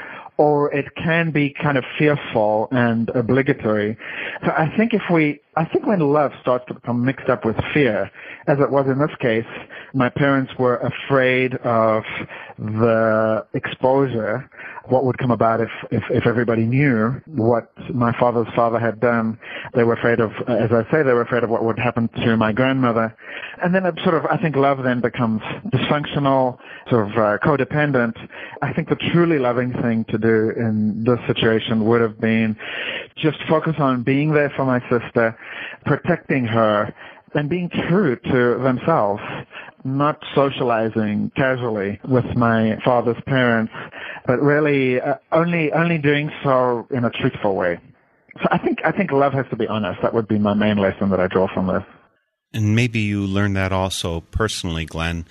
or 0.42 0.74
it 0.74 0.96
can 0.96 1.30
be 1.30 1.52
kind 1.52 1.78
of 1.78 1.86
fearful 2.00 2.68
and 2.72 3.10
obligatory. 3.10 3.96
So 4.44 4.52
I 4.58 4.76
think 4.76 4.92
if 4.92 5.04
we, 5.14 5.40
I 5.58 5.66
think 5.66 5.86
when 5.86 6.00
love 6.00 6.32
starts 6.42 6.66
to 6.70 6.74
become 6.74 7.04
mixed 7.04 7.28
up 7.28 7.44
with 7.44 7.58
fear, 7.74 8.10
as 8.48 8.58
it 8.60 8.72
was 8.72 8.88
in 8.88 9.00
this 9.00 9.14
case, 9.20 9.46
my 9.94 10.08
parents 10.08 10.54
were 10.58 10.78
afraid 10.78 11.56
of 11.56 12.04
the 12.58 13.46
exposure, 13.54 14.50
what 14.86 15.06
would 15.06 15.18
come 15.18 15.32
about 15.32 15.62
if, 15.62 15.70
if, 15.92 16.04
if 16.10 16.26
everybody 16.26 16.64
knew 16.64 17.22
what 17.26 17.72
my 17.94 18.18
father's 18.18 18.48
father 18.56 18.80
had 18.80 19.00
done. 19.00 19.38
They 19.74 19.84
were 19.84 19.94
afraid 19.94 20.20
of, 20.20 20.32
as 20.48 20.72
I 20.72 20.90
say, 20.92 21.04
they 21.04 21.14
were 21.14 21.22
afraid 21.22 21.44
of 21.44 21.50
what 21.50 21.64
would 21.64 21.78
happen 21.78 22.08
to 22.24 22.38
my 22.38 22.52
grandmother. 22.52 23.16
And 23.62 23.76
then 23.76 23.86
it 23.86 23.96
sort 24.04 24.16
of, 24.16 24.26
I 24.26 24.38
think 24.38 24.56
love 24.56 24.84
then 24.84 25.02
becomes 25.02 25.42
dysfunctional, 25.68 26.58
sort 26.90 27.10
of 27.10 27.18
uh, 27.18 27.38
codependent. 27.44 28.16
I 28.62 28.74
think 28.74 28.90
the 28.90 28.96
truly 28.96 29.38
loving 29.38 29.74
thing 29.82 30.06
to 30.06 30.18
do 30.18 30.52
in 30.52 31.04
this 31.04 31.20
situation 31.28 31.86
would 31.86 32.02
have 32.02 32.20
been 32.20 32.58
just 33.18 33.38
focus 33.48 33.76
on 33.78 34.04
being 34.04 34.32
there 34.32 34.50
for 34.56 34.66
my 34.66 34.80
sister, 34.90 35.38
protecting 35.86 36.46
her, 36.46 36.94
and 37.34 37.50
being 37.50 37.70
true 37.70 38.16
to 38.18 38.58
themselves, 38.62 39.22
not 39.84 40.22
socializing 40.36 41.32
casually 41.36 42.00
with 42.08 42.26
my 42.36 42.78
father's 42.84 43.22
parents, 43.26 43.74
but 44.26 44.42
really 44.42 45.00
uh, 45.00 45.16
only 45.32 45.72
only 45.72 45.98
doing 45.98 46.32
so 46.44 46.88
in 46.92 47.06
a 47.06 47.10
truthful 47.10 47.56
way. 47.56 47.80
So 48.42 48.48
I 48.52 48.58
think 48.58 48.80
I 48.84 48.92
think 48.92 49.12
love 49.12 49.34
has 49.34 49.46
to 49.50 49.56
be 49.56 49.68
honest. 49.68 50.02
That 50.02 50.14
would 50.14 50.28
be 50.28 50.40
my 50.40 50.54
main 50.54 50.78
lesson 50.78 51.10
that 51.10 51.20
I 51.20 51.28
draw 51.28 51.48
from 51.54 51.68
this. 51.68 51.84
And 52.54 52.76
maybe 52.76 53.00
you 53.00 53.22
learned 53.22 53.56
that 53.56 53.72
also 53.72 54.22
personally, 54.32 54.86
Glen, 54.86 55.26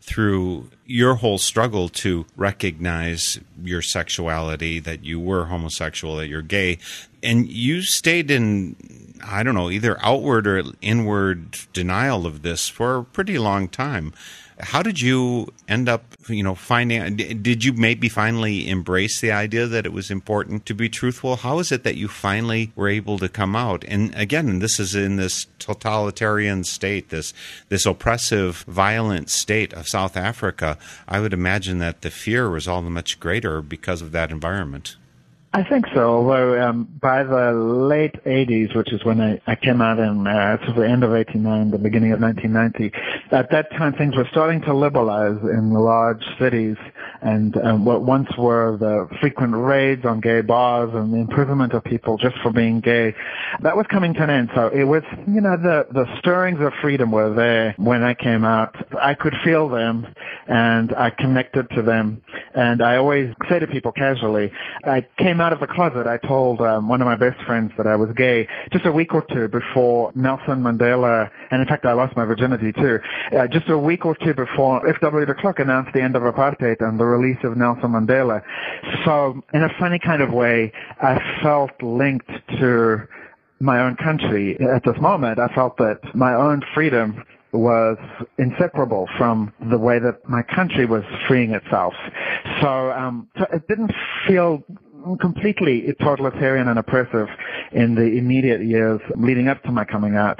through 0.00 0.70
your 0.84 1.14
whole 1.14 1.38
struggle 1.38 1.88
to 1.88 2.26
recognize 2.36 3.38
your 3.62 3.82
sexuality, 3.82 4.80
that 4.80 5.04
you 5.04 5.20
were 5.20 5.46
homosexual, 5.46 6.16
that 6.16 6.26
you're 6.28 6.42
gay, 6.42 6.78
and 7.22 7.48
you 7.48 7.82
stayed 7.82 8.30
in, 8.30 9.05
I 9.24 9.42
don't 9.42 9.54
know, 9.54 9.70
either 9.70 9.96
outward 10.04 10.46
or 10.46 10.62
inward 10.80 11.58
denial 11.72 12.26
of 12.26 12.42
this 12.42 12.68
for 12.68 12.96
a 12.96 13.04
pretty 13.04 13.38
long 13.38 13.68
time. 13.68 14.12
How 14.58 14.82
did 14.82 15.02
you 15.02 15.52
end 15.68 15.86
up, 15.86 16.14
you 16.28 16.42
know, 16.42 16.54
finding? 16.54 17.16
Did 17.16 17.62
you 17.62 17.74
maybe 17.74 18.08
finally 18.08 18.70
embrace 18.70 19.20
the 19.20 19.30
idea 19.30 19.66
that 19.66 19.84
it 19.84 19.92
was 19.92 20.10
important 20.10 20.64
to 20.66 20.74
be 20.74 20.88
truthful? 20.88 21.36
How 21.36 21.58
is 21.58 21.70
it 21.70 21.84
that 21.84 21.96
you 21.96 22.08
finally 22.08 22.72
were 22.74 22.88
able 22.88 23.18
to 23.18 23.28
come 23.28 23.54
out? 23.54 23.84
And 23.86 24.14
again, 24.14 24.60
this 24.60 24.80
is 24.80 24.94
in 24.94 25.16
this 25.16 25.46
totalitarian 25.58 26.64
state, 26.64 27.10
this 27.10 27.34
this 27.68 27.84
oppressive, 27.84 28.64
violent 28.66 29.28
state 29.28 29.74
of 29.74 29.88
South 29.88 30.16
Africa. 30.16 30.78
I 31.06 31.20
would 31.20 31.34
imagine 31.34 31.78
that 31.80 32.00
the 32.00 32.10
fear 32.10 32.48
was 32.48 32.66
all 32.66 32.80
the 32.80 32.88
much 32.88 33.20
greater 33.20 33.60
because 33.60 34.00
of 34.00 34.12
that 34.12 34.30
environment. 34.30 34.96
I 35.56 35.64
think 35.64 35.86
so, 35.94 36.16
although 36.16 36.60
um, 36.60 36.86
by 37.00 37.22
the 37.22 37.50
late 37.52 38.22
80s, 38.26 38.76
which 38.76 38.92
is 38.92 39.02
when 39.06 39.22
I, 39.22 39.40
I 39.46 39.54
came 39.54 39.80
out 39.80 39.98
in 39.98 40.26
uh, 40.26 40.58
of 40.68 40.76
the 40.76 40.86
end 40.86 41.02
of 41.02 41.14
89, 41.14 41.70
the 41.70 41.78
beginning 41.78 42.12
of 42.12 42.20
1990, 42.20 42.94
at 43.30 43.50
that 43.52 43.70
time 43.70 43.94
things 43.94 44.14
were 44.16 44.28
starting 44.30 44.60
to 44.60 44.74
liberalize 44.74 45.40
in 45.40 45.72
the 45.72 45.80
large 45.80 46.22
cities 46.38 46.76
and 47.22 47.56
um, 47.64 47.84
what 47.86 48.02
once 48.02 48.28
were 48.36 48.76
the 48.76 49.08
frequent 49.20 49.54
raids 49.54 50.04
on 50.04 50.20
gay 50.20 50.42
bars 50.42 50.90
and 50.92 51.12
the 51.12 51.18
imprisonment 51.18 51.72
of 51.72 51.82
people 51.84 52.18
just 52.18 52.36
for 52.42 52.52
being 52.52 52.80
gay, 52.80 53.14
that 53.62 53.76
was 53.76 53.86
coming 53.86 54.12
to 54.12 54.22
an 54.22 54.30
end. 54.30 54.50
So 54.54 54.68
it 54.68 54.84
was, 54.84 55.02
you 55.26 55.40
know, 55.40 55.56
the, 55.56 55.86
the 55.90 56.06
stirrings 56.18 56.60
of 56.60 56.72
freedom 56.82 57.10
were 57.10 57.34
there 57.34 57.74
when 57.78 58.02
I 58.02 58.12
came 58.12 58.44
out. 58.44 58.76
I 59.00 59.14
could 59.14 59.34
feel 59.42 59.68
them 59.68 60.06
and 60.46 60.94
I 60.94 61.10
connected 61.10 61.70
to 61.70 61.82
them. 61.82 62.22
And 62.54 62.82
I 62.82 62.96
always 62.96 63.34
say 63.48 63.58
to 63.58 63.66
people 63.66 63.92
casually, 63.92 64.52
I 64.84 65.06
came 65.18 65.40
out 65.40 65.45
out 65.46 65.52
of 65.52 65.60
the 65.60 65.66
closet, 65.68 66.08
I 66.08 66.18
told 66.18 66.60
um, 66.60 66.88
one 66.88 67.00
of 67.00 67.06
my 67.06 67.14
best 67.14 67.40
friends 67.46 67.70
that 67.76 67.86
I 67.86 67.94
was 67.94 68.10
gay 68.16 68.48
just 68.72 68.84
a 68.84 68.90
week 68.90 69.14
or 69.14 69.24
two 69.32 69.46
before 69.46 70.10
Nelson 70.16 70.60
Mandela, 70.60 71.30
and 71.52 71.62
in 71.62 71.68
fact 71.68 71.86
I 71.86 71.92
lost 71.92 72.16
my 72.16 72.24
virginity 72.24 72.72
too, 72.72 72.98
uh, 73.30 73.46
just 73.46 73.68
a 73.68 73.78
week 73.78 74.04
or 74.04 74.16
two 74.16 74.34
before 74.34 74.84
F.W. 74.88 75.24
de 75.24 75.34
Klerk 75.34 75.60
announced 75.60 75.92
the 75.94 76.02
end 76.02 76.16
of 76.16 76.22
apartheid 76.22 76.80
and 76.80 76.98
the 76.98 77.04
release 77.04 77.38
of 77.44 77.56
Nelson 77.56 77.90
Mandela. 77.92 78.42
So 79.04 79.40
in 79.54 79.62
a 79.62 79.68
funny 79.78 80.00
kind 80.00 80.20
of 80.20 80.32
way, 80.32 80.72
I 81.00 81.20
felt 81.44 81.70
linked 81.80 82.28
to 82.58 83.06
my 83.60 83.78
own 83.78 83.94
country. 83.94 84.58
At 84.58 84.82
this 84.82 85.00
moment, 85.00 85.38
I 85.38 85.46
felt 85.54 85.76
that 85.76 86.00
my 86.12 86.34
own 86.34 86.62
freedom 86.74 87.22
was 87.52 87.96
inseparable 88.38 89.08
from 89.16 89.52
the 89.70 89.78
way 89.78 89.98
that 89.98 90.28
my 90.28 90.42
country 90.42 90.86
was 90.86 91.04
freeing 91.26 91.52
itself. 91.52 91.94
So, 92.60 92.90
um, 92.90 93.28
so 93.38 93.46
it 93.52 93.66
didn't 93.68 93.92
feel 94.26 94.62
completely 95.20 95.94
totalitarian 96.00 96.68
and 96.68 96.78
oppressive 96.78 97.28
in 97.72 97.94
the 97.94 98.18
immediate 98.18 98.62
years 98.62 99.00
leading 99.14 99.48
up 99.48 99.62
to 99.62 99.70
my 99.70 99.84
coming 99.84 100.16
out. 100.16 100.38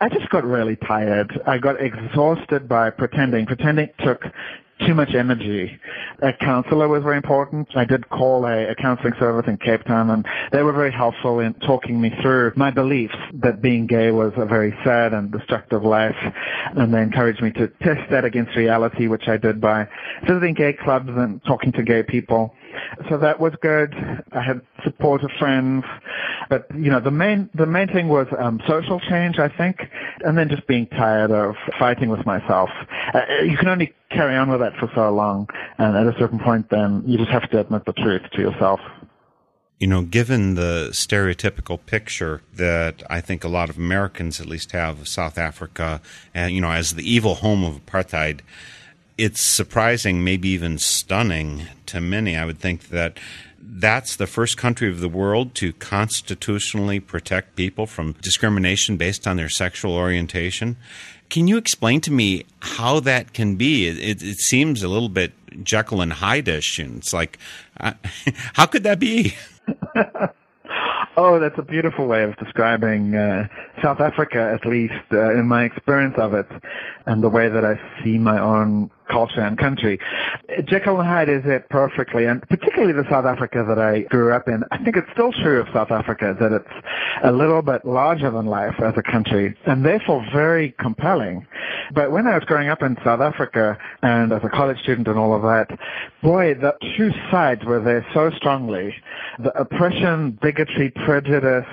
I 0.00 0.08
just 0.08 0.28
got 0.30 0.44
really 0.44 0.76
tired. 0.76 1.40
I 1.46 1.58
got 1.58 1.80
exhausted 1.80 2.68
by 2.68 2.90
pretending. 2.90 3.46
Pretending 3.46 3.88
took 4.04 4.24
too 4.86 4.94
much 4.94 5.14
energy. 5.14 5.78
A 6.22 6.32
counselor 6.32 6.88
was 6.88 7.02
very 7.02 7.16
important. 7.16 7.68
I 7.76 7.84
did 7.84 8.08
call 8.08 8.46
a, 8.46 8.70
a, 8.70 8.74
counseling 8.74 9.14
service 9.18 9.46
in 9.48 9.56
Cape 9.58 9.84
Town 9.84 10.10
and 10.10 10.26
they 10.50 10.62
were 10.62 10.72
very 10.72 10.90
helpful 10.90 11.40
in 11.40 11.54
talking 11.54 12.00
me 12.00 12.12
through 12.20 12.52
my 12.56 12.70
beliefs 12.70 13.14
that 13.34 13.62
being 13.62 13.86
gay 13.86 14.10
was 14.10 14.32
a 14.36 14.46
very 14.46 14.76
sad 14.84 15.12
and 15.12 15.30
destructive 15.30 15.84
life. 15.84 16.16
And 16.76 16.92
they 16.92 17.02
encouraged 17.02 17.42
me 17.42 17.52
to 17.52 17.68
test 17.82 18.10
that 18.10 18.24
against 18.24 18.56
reality, 18.56 19.06
which 19.06 19.28
I 19.28 19.36
did 19.36 19.60
by 19.60 19.88
visiting 20.26 20.54
gay 20.54 20.72
clubs 20.72 21.08
and 21.08 21.42
talking 21.44 21.72
to 21.72 21.82
gay 21.82 22.02
people. 22.02 22.54
So 23.08 23.18
that 23.18 23.40
was 23.40 23.52
good. 23.60 23.94
I 24.32 24.42
had 24.42 24.60
support 24.84 25.22
of 25.22 25.30
friends, 25.38 25.84
but 26.48 26.66
you 26.74 26.90
know 26.90 27.00
the 27.00 27.10
main 27.10 27.50
the 27.54 27.66
main 27.66 27.88
thing 27.88 28.08
was 28.08 28.26
um, 28.38 28.60
social 28.66 29.00
change, 29.00 29.38
I 29.38 29.48
think, 29.48 29.80
and 30.24 30.36
then 30.36 30.48
just 30.48 30.66
being 30.66 30.86
tired 30.86 31.30
of 31.30 31.54
fighting 31.78 32.08
with 32.08 32.24
myself. 32.26 32.70
Uh, 33.14 33.22
you 33.42 33.56
can 33.56 33.68
only 33.68 33.92
carry 34.10 34.36
on 34.36 34.50
with 34.50 34.60
that 34.60 34.76
for 34.76 34.90
so 34.94 35.10
long, 35.10 35.48
and 35.78 35.96
at 35.96 36.06
a 36.06 36.18
certain 36.18 36.38
point, 36.38 36.70
then 36.70 37.02
you 37.06 37.18
just 37.18 37.30
have 37.30 37.48
to 37.50 37.60
admit 37.60 37.84
the 37.84 37.92
truth 37.92 38.22
to 38.32 38.40
yourself. 38.40 38.80
You 39.78 39.88
know, 39.88 40.02
given 40.02 40.54
the 40.54 40.90
stereotypical 40.92 41.84
picture 41.84 42.42
that 42.54 43.02
I 43.10 43.20
think 43.20 43.42
a 43.42 43.48
lot 43.48 43.68
of 43.68 43.76
Americans 43.76 44.40
at 44.40 44.46
least 44.46 44.70
have 44.72 45.00
of 45.00 45.08
South 45.08 45.38
Africa, 45.38 46.00
and 46.32 46.54
you 46.54 46.60
know, 46.60 46.70
as 46.70 46.94
the 46.94 47.10
evil 47.10 47.36
home 47.36 47.64
of 47.64 47.84
apartheid 47.84 48.40
it's 49.22 49.40
surprising, 49.40 50.24
maybe 50.24 50.48
even 50.48 50.78
stunning 50.78 51.68
to 51.86 52.00
many. 52.00 52.36
I 52.36 52.44
would 52.44 52.58
think 52.58 52.88
that 52.88 53.20
that's 53.60 54.16
the 54.16 54.26
first 54.26 54.56
country 54.56 54.88
of 54.88 54.98
the 54.98 55.08
world 55.08 55.54
to 55.54 55.72
constitutionally 55.74 56.98
protect 56.98 57.54
people 57.54 57.86
from 57.86 58.14
discrimination 58.20 58.96
based 58.96 59.28
on 59.28 59.36
their 59.36 59.48
sexual 59.48 59.94
orientation. 59.94 60.76
Can 61.30 61.46
you 61.46 61.56
explain 61.56 62.00
to 62.00 62.10
me 62.10 62.46
how 62.62 62.98
that 62.98 63.32
can 63.32 63.54
be? 63.54 63.86
It, 63.86 64.24
it, 64.24 64.38
seems 64.38 64.82
a 64.82 64.88
little 64.88 65.08
bit 65.08 65.32
Jekyll 65.62 66.00
and 66.00 66.14
Hyde-ish, 66.14 66.80
and 66.80 66.96
it's 66.96 67.12
like, 67.12 67.38
uh, 67.78 67.92
how 68.54 68.66
could 68.66 68.82
that 68.82 68.98
be? 68.98 69.36
Oh, 71.14 71.38
that's 71.38 71.58
a 71.58 71.62
beautiful 71.62 72.06
way 72.06 72.22
of 72.22 72.34
describing 72.38 73.14
uh, 73.14 73.46
South 73.82 74.00
Africa, 74.00 74.58
at 74.58 74.66
least 74.66 74.94
uh, 75.12 75.32
in 75.34 75.46
my 75.46 75.64
experience 75.64 76.14
of 76.16 76.32
it, 76.32 76.48
and 77.04 77.22
the 77.22 77.28
way 77.28 77.50
that 77.50 77.66
I 77.66 77.78
see 78.02 78.16
my 78.16 78.40
own 78.40 78.90
culture 79.08 79.40
and 79.40 79.58
country. 79.58 79.98
Jekyll 80.64 81.00
and 81.00 81.08
Hyde 81.08 81.28
is 81.28 81.42
it 81.44 81.68
perfectly, 81.68 82.26
and 82.26 82.42
particularly 82.48 82.92
the 82.92 83.08
South 83.10 83.24
Africa 83.24 83.64
that 83.66 83.78
I 83.78 84.00
grew 84.00 84.32
up 84.32 84.48
in. 84.48 84.64
I 84.70 84.78
think 84.78 84.96
it's 84.96 85.10
still 85.12 85.32
true 85.32 85.60
of 85.60 85.68
South 85.72 85.90
Africa 85.90 86.36
that 86.38 86.52
it's 86.52 86.86
a 87.22 87.32
little 87.32 87.62
bit 87.62 87.84
larger 87.84 88.30
than 88.30 88.46
life 88.46 88.74
as 88.80 88.94
a 88.96 89.02
country, 89.02 89.56
and 89.66 89.84
therefore 89.84 90.24
very 90.32 90.74
compelling. 90.78 91.46
But 91.94 92.10
when 92.10 92.26
I 92.26 92.34
was 92.34 92.44
growing 92.44 92.68
up 92.68 92.82
in 92.82 92.96
South 93.04 93.20
Africa 93.20 93.78
and 94.02 94.32
as 94.32 94.40
a 94.44 94.48
college 94.48 94.78
student 94.80 95.08
and 95.08 95.18
all 95.18 95.34
of 95.34 95.42
that, 95.42 95.78
boy, 96.22 96.54
the 96.54 96.74
two 96.96 97.10
sides 97.30 97.64
were 97.64 97.80
there 97.80 98.06
so 98.14 98.30
strongly. 98.30 98.94
The 99.38 99.56
oppression, 99.58 100.38
bigotry, 100.42 100.90
prejudice, 100.90 101.66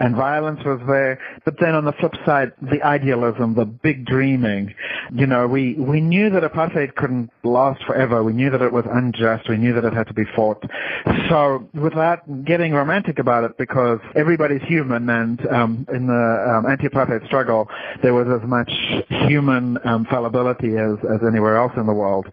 and 0.00 0.14
violence 0.14 0.60
was 0.64 0.80
there. 0.86 1.18
But 1.44 1.58
then 1.60 1.74
on 1.74 1.84
the 1.84 1.92
flip 1.92 2.14
side, 2.24 2.52
the 2.60 2.82
idealism, 2.82 3.54
the 3.54 3.64
big 3.64 4.04
dreaming. 4.04 4.74
You 5.12 5.26
know, 5.26 5.46
we, 5.46 5.74
we 5.74 6.00
knew 6.00 6.30
that 6.30 6.42
apartheid 6.42 6.94
couldn't 6.94 7.30
last 7.42 7.82
forever. 7.84 8.22
We 8.22 8.32
knew 8.32 8.50
that 8.50 8.62
it 8.62 8.72
was 8.72 8.84
unjust. 8.90 9.48
We 9.48 9.56
knew 9.56 9.72
that 9.74 9.84
it 9.84 9.92
had 9.92 10.06
to 10.08 10.14
be 10.14 10.24
fought. 10.36 10.62
So 11.28 11.68
without 11.74 12.44
getting 12.44 12.72
romantic 12.72 13.18
about 13.18 13.44
it, 13.44 13.56
because 13.58 14.00
everybody's 14.14 14.62
human 14.62 15.08
and 15.08 15.46
um, 15.48 15.86
in 15.92 16.06
the 16.06 16.54
um, 16.56 16.70
anti-apartheid 16.70 17.26
struggle, 17.26 17.68
there 18.02 18.14
was 18.14 18.28
as 18.28 18.46
much 18.48 18.70
human 19.08 19.78
um, 19.84 20.04
fallibility 20.06 20.76
as, 20.76 20.96
as 21.10 21.20
anywhere 21.26 21.56
else 21.56 21.72
in 21.76 21.86
the 21.86 21.94
world. 21.94 22.26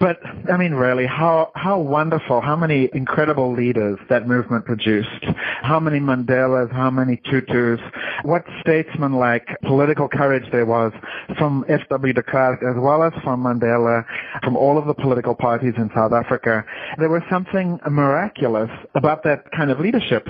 But, 0.00 0.18
I 0.52 0.56
mean, 0.56 0.74
really, 0.74 1.06
how, 1.06 1.52
how 1.54 1.78
wonderful, 1.78 2.40
how 2.40 2.56
many 2.56 2.90
incredible 2.92 3.52
leaders 3.52 3.98
that 4.08 4.26
movement 4.26 4.64
produced. 4.64 5.24
How 5.62 5.80
many 5.80 6.00
Mandelas, 6.00 6.72
how 6.72 6.90
many 6.90 7.05
many 7.06 7.20
Tutus, 7.30 7.80
what 8.22 8.44
statesman-like 8.60 9.46
political 9.62 10.08
courage 10.08 10.44
there 10.50 10.66
was 10.66 10.92
from 11.38 11.64
F.W. 11.68 12.12
de 12.12 12.22
Klerk 12.22 12.62
as 12.62 12.74
well 12.76 13.02
as 13.02 13.12
from 13.22 13.44
Mandela, 13.44 14.04
from 14.42 14.56
all 14.56 14.76
of 14.76 14.86
the 14.86 14.94
political 14.94 15.34
parties 15.34 15.74
in 15.76 15.90
South 15.94 16.12
Africa. 16.12 16.64
There 16.98 17.08
was 17.08 17.22
something 17.30 17.78
miraculous 17.88 18.70
about 18.94 19.22
that 19.24 19.50
kind 19.52 19.70
of 19.70 19.78
leadership. 19.78 20.26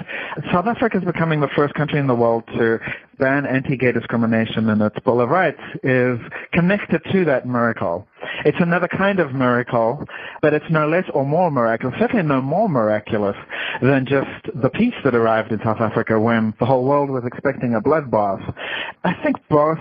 South 0.53 0.67
Africa 0.67 0.99
is 0.99 1.05
becoming 1.05 1.41
the 1.41 1.49
first 1.57 1.75
country 1.75 1.99
in 1.99 2.07
the 2.07 2.15
world 2.15 2.45
to 2.59 2.79
ban 3.19 3.47
anti-gay 3.47 3.93
discrimination 3.93 4.69
in 4.69 4.81
its 4.81 4.99
Bill 5.05 5.21
of 5.21 5.29
Rights 5.29 5.61
is 5.83 6.19
connected 6.53 7.03
to 7.13 7.25
that 7.25 7.47
miracle. 7.47 8.07
It's 8.45 8.59
another 8.61 8.89
kind 8.89 9.21
of 9.21 9.33
miracle, 9.33 10.05
but 10.43 10.53
it's 10.53 10.65
no 10.71 10.89
less 10.89 11.05
or 11.15 11.25
more 11.25 11.51
miraculous, 11.51 11.97
certainly 11.99 12.23
no 12.23 12.41
more 12.41 12.69
miraculous 12.69 13.37
than 13.81 14.07
just 14.07 14.29
the 14.55 14.71
peace 14.71 14.95
that 15.05 15.15
arrived 15.15 15.53
in 15.53 15.61
South 15.63 15.81
Africa 15.81 16.19
when 16.19 16.55
the 16.59 16.67
whole 16.67 16.85
world 16.85 17.11
was 17.11 17.25
expecting 17.25 17.75
a 17.75 17.81
bloodbath. 17.81 18.55
I 19.05 19.15
think 19.23 19.37
both 19.49 19.79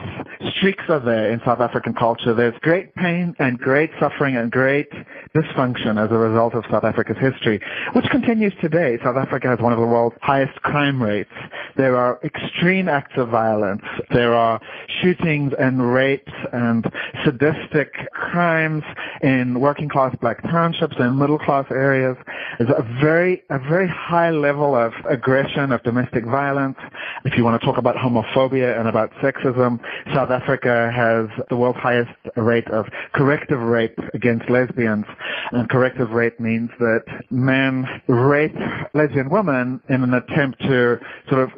streaks 0.58 0.84
are 0.90 1.00
there 1.00 1.32
in 1.32 1.42
South 1.46 1.60
African 1.60 1.94
culture. 1.94 2.34
There's 2.34 2.58
great 2.62 2.94
pain 2.96 3.36
and 3.40 3.58
great 3.58 3.92
suffering 4.00 4.36
and 4.36 4.52
great 4.52 4.90
dysfunction 5.36 6.04
as 6.04 6.12
a 6.12 6.18
result 6.18 6.54
of 6.54 6.64
South 6.70 6.84
Africa's 6.84 7.18
history, 7.18 7.60
which 7.94 8.06
continues 8.06 8.54
today. 8.62 8.98
South 9.04 9.18
Africa 9.18 9.48
has 9.48 9.60
one 9.60 9.74
of 9.74 9.80
the 9.80 9.86
world's 9.86 10.16
highest 10.22 10.62
crime 10.62 11.02
rates. 11.02 11.32
There 11.76 11.98
are 11.98 12.20
extreme 12.24 12.88
acts 12.88 13.14
of 13.18 13.25
violence. 13.26 13.84
There 14.12 14.34
are 14.34 14.60
shootings 15.02 15.54
and 15.60 15.94
rapes 15.94 16.32
and 16.54 16.92
sadistic 17.24 17.94
crimes 18.12 18.84
in 19.22 19.60
working 19.60 19.90
class 19.90 20.16
black 20.22 20.42
townships 20.44 20.96
and 21.00 21.18
middle 21.18 21.40
class 21.40 21.66
areas. 21.72 22.18
There's 22.58 22.70
a 22.70 22.84
very, 23.02 23.44
a 23.50 23.60
very 23.60 23.88
high 23.88 24.32
level 24.32 24.76
of 24.76 24.94
aggression, 25.10 25.72
of 25.72 25.84
domestic 25.84 26.26
violence. 26.26 26.78
If 27.24 27.38
you 27.38 27.44
want 27.44 27.60
to 27.60 27.66
talk 27.66 27.78
about 27.78 27.96
homophobia 27.96 28.78
and 28.80 28.88
about 28.88 29.12
sexism, 29.16 29.80
South 30.14 30.30
Africa 30.30 30.92
has 30.94 31.28
the 31.50 31.56
world's 31.56 31.80
highest 31.80 32.12
rate 32.36 32.68
of 32.70 32.88
corrective 33.14 33.60
rape 33.60 33.98
against 34.14 34.50
lesbians. 34.50 35.06
And 35.52 35.70
corrective 35.70 36.12
rape 36.12 36.40
means 36.40 36.70
that 36.80 37.04
men 37.32 37.88
rape 38.08 38.56
lesbian 38.94 39.30
women 39.30 39.82
in 39.90 40.04
an 40.04 40.14
attempt 40.14 40.62
to 40.62 41.00
sort 41.30 41.42
of 41.42 41.52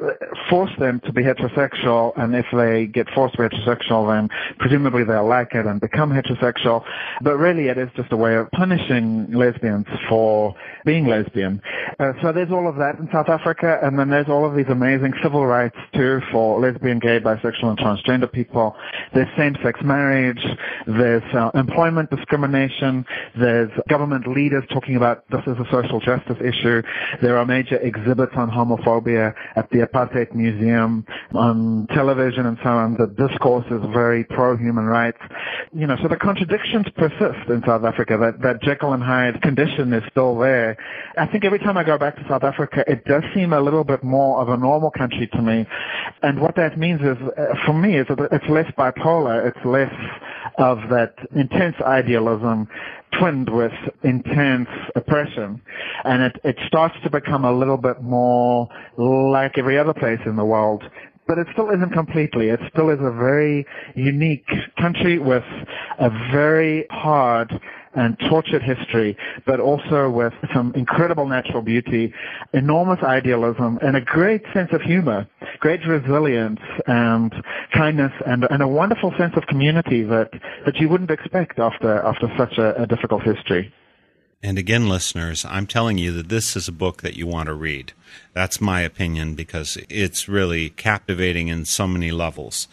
force 0.48 0.70
them 0.78 1.00
to 1.00 1.12
be 1.12 1.22
heterosexual. 1.22 1.57
And 2.16 2.34
if 2.34 2.46
they 2.52 2.86
get 2.86 3.08
forced 3.10 3.34
to 3.36 3.48
be 3.48 3.56
heterosexual, 3.56 4.08
then 4.08 4.28
presumably 4.58 5.04
they'll 5.04 5.26
like 5.26 5.54
it 5.54 5.66
and 5.66 5.80
become 5.80 6.10
heterosexual. 6.10 6.84
But 7.22 7.36
really 7.36 7.68
it 7.68 7.78
is 7.78 7.88
just 7.96 8.12
a 8.12 8.16
way 8.16 8.36
of 8.36 8.50
punishing 8.52 9.32
lesbians 9.32 9.86
for 10.08 10.54
being 10.84 11.06
lesbian. 11.06 11.60
Uh, 11.98 12.12
so 12.22 12.32
there's 12.32 12.50
all 12.50 12.68
of 12.68 12.76
that 12.76 12.98
in 12.98 13.08
South 13.12 13.28
Africa. 13.28 13.78
And 13.82 13.98
then 13.98 14.10
there's 14.10 14.28
all 14.28 14.44
of 14.44 14.54
these 14.56 14.68
amazing 14.68 15.14
civil 15.22 15.46
rights 15.46 15.76
too 15.94 16.20
for 16.32 16.60
lesbian, 16.60 16.98
gay, 16.98 17.20
bisexual 17.20 17.70
and 17.70 17.78
transgender 17.78 18.30
people. 18.30 18.76
There's 19.14 19.28
same-sex 19.36 19.80
marriage. 19.82 20.44
There's 20.86 21.22
uh, 21.34 21.50
employment 21.54 22.10
discrimination. 22.10 23.04
There's 23.38 23.70
government 23.88 24.26
leaders 24.26 24.64
talking 24.72 24.96
about 24.96 25.28
this 25.30 25.42
as 25.46 25.56
a 25.58 25.66
social 25.70 26.00
justice 26.00 26.38
issue. 26.40 26.82
There 27.22 27.36
are 27.38 27.44
major 27.44 27.76
exhibits 27.76 28.32
on 28.36 28.50
homophobia 28.50 29.34
at 29.56 29.70
the 29.70 29.78
Apartheid 29.78 30.34
Museum, 30.34 31.06
on 31.48 31.86
television 31.94 32.46
and 32.46 32.58
so 32.62 32.68
on. 32.70 32.96
The 32.96 33.06
discourse 33.06 33.64
is 33.70 33.80
very 33.92 34.24
pro-human 34.24 34.84
rights. 34.84 35.18
You 35.72 35.86
know, 35.86 35.96
so 36.02 36.08
the 36.08 36.16
contradictions 36.16 36.86
persist 36.96 37.48
in 37.48 37.62
South 37.66 37.84
Africa. 37.84 38.16
That, 38.18 38.40
that 38.42 38.62
Jekyll 38.62 38.92
and 38.92 39.02
Hyde 39.02 39.40
condition 39.42 39.92
is 39.92 40.02
still 40.10 40.38
there. 40.38 40.76
I 41.16 41.26
think 41.26 41.44
every 41.44 41.58
time 41.58 41.76
I 41.76 41.84
go 41.84 41.98
back 41.98 42.16
to 42.16 42.24
South 42.28 42.44
Africa, 42.44 42.84
it 42.86 43.04
does 43.04 43.22
seem 43.34 43.52
a 43.52 43.60
little 43.60 43.84
bit 43.84 44.04
more 44.04 44.40
of 44.40 44.48
a 44.48 44.56
normal 44.56 44.90
country 44.90 45.28
to 45.32 45.42
me. 45.42 45.66
And 46.22 46.40
what 46.40 46.56
that 46.56 46.78
means 46.78 47.00
is, 47.00 47.16
uh, 47.36 47.54
for 47.66 47.72
me, 47.72 47.96
is 47.96 48.06
it's 48.08 48.48
less 48.48 48.70
bipolar. 48.78 49.46
It's 49.46 49.64
less 49.64 49.92
of 50.58 50.78
that 50.90 51.14
intense 51.34 51.76
idealism 51.82 52.68
twinned 53.18 53.48
with 53.48 53.72
intense 54.02 54.68
oppression. 54.94 55.60
And 56.04 56.22
it, 56.22 56.40
it 56.44 56.56
starts 56.66 56.94
to 57.04 57.10
become 57.10 57.44
a 57.44 57.52
little 57.52 57.76
bit 57.76 58.02
more 58.02 58.68
like 58.96 59.56
every 59.58 59.78
other 59.78 59.94
place 59.94 60.20
in 60.26 60.36
the 60.36 60.44
world. 60.44 60.84
But 61.28 61.38
it 61.38 61.46
still 61.52 61.70
isn't 61.70 61.92
completely. 61.92 62.48
It 62.48 62.58
still 62.72 62.88
is 62.88 62.98
a 63.00 63.12
very 63.12 63.66
unique 63.94 64.48
country 64.80 65.18
with 65.18 65.44
a 65.98 66.10
very 66.32 66.86
hard 66.90 67.52
and 67.94 68.18
tortured 68.28 68.62
history, 68.62 69.16
but 69.44 69.60
also 69.60 70.08
with 70.08 70.32
some 70.54 70.72
incredible 70.74 71.26
natural 71.26 71.62
beauty, 71.62 72.12
enormous 72.54 73.02
idealism, 73.02 73.78
and 73.82 73.96
a 73.96 74.00
great 74.00 74.42
sense 74.54 74.70
of 74.72 74.80
humor, 74.80 75.26
great 75.60 75.86
resilience 75.86 76.60
and 76.86 77.34
kindness, 77.74 78.12
and, 78.26 78.46
and 78.50 78.62
a 78.62 78.68
wonderful 78.68 79.12
sense 79.18 79.34
of 79.36 79.46
community 79.48 80.02
that, 80.04 80.30
that 80.64 80.76
you 80.76 80.88
wouldn't 80.88 81.10
expect 81.10 81.58
after, 81.58 82.00
after 82.02 82.32
such 82.38 82.56
a, 82.58 82.82
a 82.82 82.86
difficult 82.86 83.22
history. 83.22 83.72
And 84.42 84.56
again, 84.56 84.88
listeners, 84.88 85.44
I'm 85.44 85.66
telling 85.66 85.98
you 85.98 86.12
that 86.12 86.28
this 86.28 86.56
is 86.56 86.68
a 86.68 86.72
book 86.72 87.02
that 87.02 87.16
you 87.16 87.26
want 87.26 87.46
to 87.46 87.54
read. 87.54 87.92
That's 88.34 88.60
my 88.60 88.82
opinion 88.82 89.34
because 89.34 89.76
it's 89.88 90.28
really 90.28 90.70
captivating 90.70 91.48
in 91.48 91.64
so 91.64 91.88
many 91.88 92.12
levels. 92.12 92.68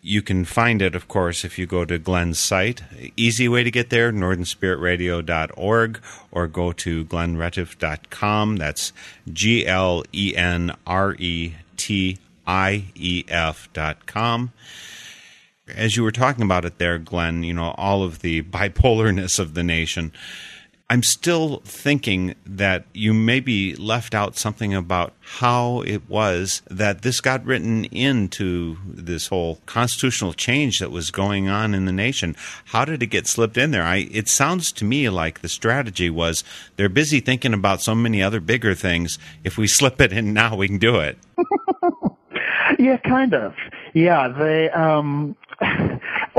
You 0.00 0.22
can 0.22 0.44
find 0.44 0.82
it, 0.82 0.96
of 0.96 1.06
course, 1.06 1.44
if 1.44 1.58
you 1.58 1.66
go 1.66 1.84
to 1.84 1.98
Glen's 1.98 2.38
site. 2.38 2.82
Easy 3.16 3.48
way 3.48 3.62
to 3.62 3.70
get 3.70 3.90
there, 3.90 4.12
northernspiritradio.org, 4.12 6.00
or 6.30 6.46
go 6.48 6.72
to 6.72 7.04
glenretief.com. 7.04 8.56
That's 8.56 8.92
G 9.32 9.66
L 9.66 10.04
E 10.12 10.34
N 10.36 10.74
R 10.86 11.14
E 11.18 11.54
T 11.76 12.18
I 12.46 12.86
E 12.94 13.24
F 13.28 13.68
dot 13.72 14.06
com. 14.06 14.52
As 15.68 15.96
you 15.96 16.02
were 16.02 16.12
talking 16.12 16.44
about 16.44 16.64
it 16.64 16.78
there, 16.78 16.98
Glen, 16.98 17.42
you 17.42 17.52
know, 17.52 17.74
all 17.76 18.02
of 18.02 18.20
the 18.20 18.42
bipolarness 18.44 19.38
of 19.38 19.54
the 19.54 19.64
nation. 19.64 20.12
I'm 20.90 21.02
still 21.02 21.60
thinking 21.66 22.34
that 22.46 22.86
you 22.94 23.12
maybe 23.12 23.76
left 23.76 24.14
out 24.14 24.38
something 24.38 24.72
about 24.72 25.12
how 25.20 25.82
it 25.82 26.08
was 26.08 26.62
that 26.70 27.02
this 27.02 27.20
got 27.20 27.44
written 27.44 27.84
into 27.86 28.78
this 28.86 29.26
whole 29.26 29.60
constitutional 29.66 30.32
change 30.32 30.78
that 30.78 30.90
was 30.90 31.10
going 31.10 31.46
on 31.46 31.74
in 31.74 31.84
the 31.84 31.92
nation. 31.92 32.34
How 32.66 32.86
did 32.86 33.02
it 33.02 33.08
get 33.08 33.26
slipped 33.26 33.58
in 33.58 33.70
there? 33.70 33.82
I, 33.82 34.08
it 34.10 34.28
sounds 34.28 34.72
to 34.72 34.86
me 34.86 35.10
like 35.10 35.40
the 35.42 35.48
strategy 35.50 36.08
was 36.08 36.42
they're 36.76 36.88
busy 36.88 37.20
thinking 37.20 37.52
about 37.52 37.82
so 37.82 37.94
many 37.94 38.22
other 38.22 38.40
bigger 38.40 38.74
things. 38.74 39.18
If 39.44 39.58
we 39.58 39.66
slip 39.66 40.00
it 40.00 40.10
in 40.10 40.32
now, 40.32 40.56
we 40.56 40.68
can 40.68 40.78
do 40.78 41.00
it. 41.00 41.18
yeah, 42.78 42.96
kind 42.96 43.34
of. 43.34 43.54
Yeah, 43.92 44.28
they 44.28 44.70
um 44.70 45.36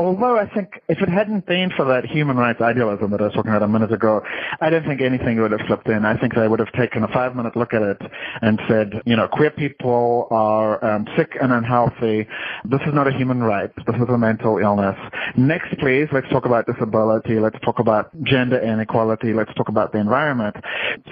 although 0.00 0.38
I 0.38 0.48
think 0.48 0.80
if 0.88 1.02
it 1.02 1.10
hadn't 1.10 1.44
been 1.44 1.70
for 1.76 1.84
that 1.84 2.06
human 2.06 2.38
rights 2.38 2.62
idealism 2.62 3.10
that 3.10 3.20
I 3.20 3.24
was 3.24 3.34
talking 3.34 3.50
about 3.50 3.62
a 3.62 3.68
minute 3.68 3.92
ago, 3.92 4.22
I 4.58 4.70
don't 4.70 4.84
think 4.86 5.02
anything 5.02 5.38
would 5.42 5.50
have 5.50 5.60
slipped 5.66 5.88
in. 5.88 6.06
I 6.06 6.16
think 6.16 6.34
they 6.34 6.48
would 6.48 6.58
have 6.58 6.72
taken 6.72 7.04
a 7.04 7.08
five 7.08 7.36
minute 7.36 7.54
look 7.54 7.74
at 7.74 7.82
it 7.82 8.00
and 8.40 8.58
said, 8.66 9.02
you 9.04 9.14
know, 9.14 9.28
queer 9.28 9.50
people 9.50 10.26
are 10.30 10.82
um, 10.82 11.06
sick 11.18 11.36
and 11.40 11.52
unhealthy. 11.52 12.26
This 12.64 12.80
is 12.86 12.94
not 12.94 13.08
a 13.08 13.12
human 13.12 13.42
right. 13.42 13.70
This 13.86 13.96
is 13.96 14.08
a 14.08 14.16
mental 14.16 14.56
illness. 14.56 14.96
Next, 15.36 15.78
please, 15.78 16.08
let's 16.12 16.28
talk 16.30 16.46
about 16.46 16.66
disability. 16.66 17.38
Let's 17.38 17.60
talk 17.60 17.78
about 17.78 18.10
gender 18.22 18.58
inequality. 18.58 19.34
Let's 19.34 19.52
talk 19.52 19.68
about 19.68 19.92
the 19.92 19.98
environment. 19.98 20.56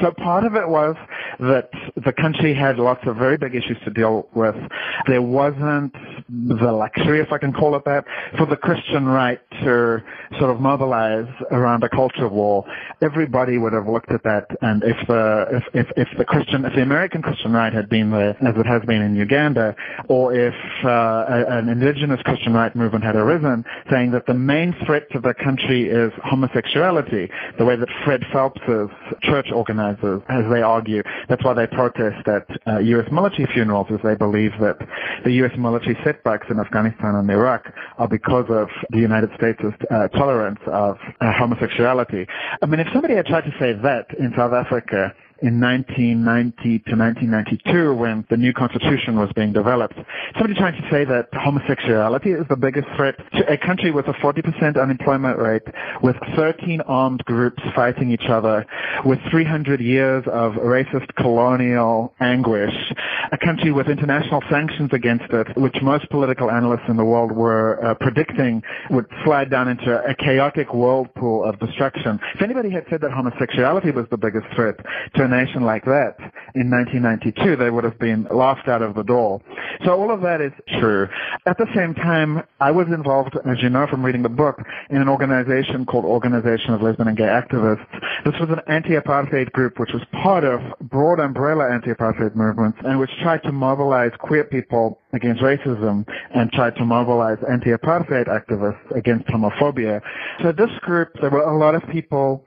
So 0.00 0.12
part 0.12 0.44
of 0.44 0.54
it 0.54 0.66
was 0.66 0.96
that 1.40 1.70
the 1.94 2.12
country 2.12 2.54
had 2.54 2.78
lots 2.78 3.06
of 3.06 3.16
very 3.16 3.36
big 3.36 3.54
issues 3.54 3.76
to 3.84 3.90
deal 3.90 4.28
with. 4.32 4.56
There 5.06 5.20
wasn't 5.20 5.94
the 6.30 6.72
luxury, 6.72 7.20
if 7.20 7.32
I 7.32 7.38
can 7.38 7.52
call 7.52 7.76
it 7.76 7.84
that, 7.84 8.06
for 8.38 8.46
the 8.46 8.56
Christian 8.56 8.77
right 8.92 9.40
to 9.62 10.02
sort 10.38 10.50
of 10.50 10.60
mobilize 10.60 11.28
around 11.50 11.82
a 11.84 11.88
culture 11.88 12.28
war, 12.28 12.64
everybody 13.00 13.58
would 13.58 13.72
have 13.72 13.86
looked 13.86 14.10
at 14.10 14.22
that. 14.24 14.46
And 14.62 14.82
if 14.84 14.96
the 15.06 15.46
if, 15.50 15.64
if, 15.74 15.86
if 15.96 16.18
the 16.18 16.24
Christian, 16.24 16.64
if 16.64 16.74
the 16.74 16.82
American 16.82 17.22
Christian 17.22 17.52
right 17.52 17.72
had 17.72 17.88
been 17.88 18.10
there, 18.10 18.36
as 18.46 18.56
it 18.56 18.66
has 18.66 18.82
been 18.82 19.02
in 19.02 19.16
Uganda, 19.16 19.74
or 20.08 20.34
if 20.34 20.54
uh, 20.84 21.24
an 21.28 21.68
indigenous 21.68 22.20
Christian 22.22 22.54
right 22.54 22.74
movement 22.74 23.04
had 23.04 23.16
arisen, 23.16 23.64
saying 23.90 24.10
that 24.12 24.26
the 24.26 24.34
main 24.34 24.74
threat 24.84 25.10
to 25.12 25.20
the 25.20 25.34
country 25.34 25.88
is 25.88 26.12
homosexuality, 26.24 27.30
the 27.58 27.64
way 27.64 27.76
that 27.76 27.88
Fred 28.04 28.24
Phelps's 28.32 28.90
church 29.22 29.50
organizers, 29.52 30.22
as 30.28 30.44
they 30.50 30.62
argue, 30.62 31.02
that's 31.28 31.44
why 31.44 31.54
they 31.54 31.66
protest 31.66 32.26
at 32.28 32.46
uh, 32.66 32.78
U.S. 32.78 33.10
military 33.10 33.46
funerals, 33.52 33.88
is 33.90 33.98
they 34.02 34.14
believe 34.14 34.52
that 34.60 34.78
the 35.24 35.32
U.S. 35.32 35.52
military 35.58 35.96
setbacks 36.04 36.46
in 36.50 36.58
Afghanistan 36.58 37.14
and 37.14 37.30
Iraq 37.30 37.72
are 37.98 38.08
because 38.08 38.46
of 38.48 38.67
the 38.90 38.98
United 38.98 39.30
States' 39.36 39.62
uh, 39.90 40.08
tolerance 40.08 40.60
of 40.66 40.96
uh, 41.20 41.32
homosexuality. 41.32 42.26
I 42.62 42.66
mean, 42.66 42.80
if 42.80 42.88
somebody 42.92 43.14
had 43.14 43.26
tried 43.26 43.44
to 43.44 43.54
say 43.58 43.72
that 43.72 44.06
in 44.18 44.32
South 44.36 44.52
Africa, 44.52 45.14
in 45.40 45.60
1990 45.60 46.80
to 46.90 46.96
1992 46.96 47.94
when 47.94 48.24
the 48.28 48.36
new 48.36 48.52
constitution 48.52 49.16
was 49.16 49.30
being 49.34 49.52
developed. 49.52 49.94
Somebody 50.34 50.54
trying 50.54 50.80
to 50.80 50.90
say 50.90 51.04
that 51.04 51.28
homosexuality 51.32 52.32
is 52.32 52.46
the 52.48 52.56
biggest 52.56 52.88
threat 52.96 53.16
to 53.34 53.52
a 53.52 53.56
country 53.56 53.90
with 53.90 54.06
a 54.08 54.12
40% 54.14 54.80
unemployment 54.80 55.38
rate, 55.38 55.62
with 56.02 56.16
13 56.34 56.80
armed 56.82 57.24
groups 57.24 57.62
fighting 57.74 58.10
each 58.10 58.26
other, 58.28 58.66
with 59.04 59.18
300 59.30 59.80
years 59.80 60.24
of 60.26 60.54
racist 60.54 61.14
colonial 61.14 62.12
anguish, 62.20 62.74
a 63.30 63.38
country 63.38 63.70
with 63.70 63.88
international 63.88 64.42
sanctions 64.50 64.90
against 64.92 65.30
it, 65.32 65.56
which 65.56 65.76
most 65.82 66.08
political 66.10 66.50
analysts 66.50 66.88
in 66.88 66.96
the 66.96 67.04
world 67.04 67.30
were 67.30 67.84
uh, 67.84 67.94
predicting 67.94 68.62
would 68.90 69.06
slide 69.24 69.50
down 69.50 69.68
into 69.68 70.02
a 70.04 70.14
chaotic 70.14 70.74
whirlpool 70.74 71.44
of 71.44 71.58
destruction. 71.60 72.18
If 72.34 72.42
anybody 72.42 72.70
had 72.70 72.84
said 72.90 73.00
that 73.02 73.12
homosexuality 73.12 73.92
was 73.92 74.06
the 74.10 74.16
biggest 74.16 74.46
threat 74.54 74.76
to 75.14 75.27
a 75.32 75.44
nation 75.44 75.62
like 75.62 75.84
that 75.84 76.16
in 76.54 76.70
1992, 76.70 77.56
they 77.56 77.70
would 77.70 77.84
have 77.84 77.98
been 77.98 78.26
laughed 78.30 78.68
out 78.68 78.82
of 78.82 78.94
the 78.94 79.02
door. 79.02 79.40
So 79.84 79.92
all 79.92 80.10
of 80.10 80.22
that 80.22 80.40
is 80.40 80.52
true. 80.80 81.08
At 81.46 81.58
the 81.58 81.66
same 81.74 81.94
time, 81.94 82.42
I 82.60 82.70
was 82.70 82.88
involved, 82.88 83.36
as 83.46 83.62
you 83.62 83.68
know 83.68 83.86
from 83.86 84.04
reading 84.04 84.22
the 84.22 84.28
book, 84.28 84.58
in 84.90 85.00
an 85.00 85.08
organization 85.08 85.84
called 85.86 86.04
Organization 86.04 86.74
of 86.74 86.82
Lesbian 86.82 87.08
and 87.08 87.16
Gay 87.16 87.24
Activists. 87.24 87.86
This 88.24 88.34
was 88.40 88.48
an 88.50 88.60
anti-apartheid 88.66 89.52
group 89.52 89.78
which 89.78 89.92
was 89.92 90.02
part 90.22 90.44
of 90.44 90.60
broad 90.80 91.20
umbrella 91.20 91.70
anti-apartheid 91.70 92.34
movements 92.34 92.78
and 92.84 92.98
which 92.98 93.10
tried 93.22 93.42
to 93.44 93.52
mobilize 93.52 94.12
queer 94.18 94.44
people 94.44 95.00
against 95.12 95.42
racism 95.42 96.06
and 96.34 96.50
tried 96.52 96.74
to 96.76 96.84
mobilize 96.84 97.38
anti-apartheid 97.48 98.26
activists 98.26 98.96
against 98.96 99.26
homophobia. 99.28 100.00
So 100.42 100.52
this 100.52 100.70
group, 100.80 101.10
there 101.20 101.30
were 101.30 101.42
a 101.42 101.56
lot 101.56 101.74
of 101.74 101.82
people 101.90 102.44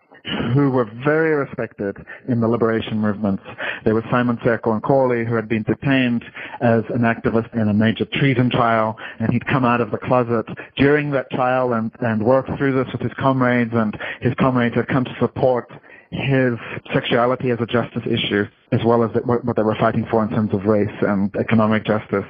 who 0.53 0.69
were 0.69 0.85
very 1.03 1.33
respected 1.35 1.97
in 2.27 2.41
the 2.41 2.47
liberation 2.47 2.99
movements. 2.99 3.43
There 3.83 3.95
was 3.95 4.03
Simon 4.11 4.37
Tseko 4.37 4.79
Nkoli, 4.81 5.25
who 5.25 5.35
had 5.35 5.47
been 5.47 5.63
detained 5.63 6.23
as 6.61 6.83
an 6.89 7.01
activist 7.01 7.53
in 7.53 7.67
a 7.69 7.73
major 7.73 8.05
treason 8.05 8.49
trial, 8.49 8.97
and 9.19 9.31
he'd 9.31 9.45
come 9.47 9.65
out 9.65 9.81
of 9.81 9.91
the 9.91 9.97
closet 9.97 10.45
during 10.77 11.11
that 11.11 11.29
trial 11.31 11.73
and, 11.73 11.91
and 11.99 12.23
worked 12.23 12.55
through 12.57 12.73
this 12.73 12.91
with 12.91 13.01
his 13.01 13.13
comrades, 13.19 13.71
and 13.73 13.97
his 14.21 14.33
comrades 14.35 14.75
had 14.75 14.87
come 14.87 15.05
to 15.05 15.15
support 15.19 15.71
his 16.11 16.53
sexuality 16.93 17.51
as 17.51 17.59
a 17.61 17.65
justice 17.65 18.03
issue 18.05 18.45
as 18.71 18.79
well 18.85 19.03
as 19.03 19.11
what 19.25 19.55
they 19.57 19.63
were 19.63 19.75
fighting 19.75 20.05
for 20.09 20.23
in 20.23 20.29
terms 20.29 20.53
of 20.53 20.63
race 20.63 20.95
and 21.01 21.35
economic 21.35 21.85
justice. 21.85 22.23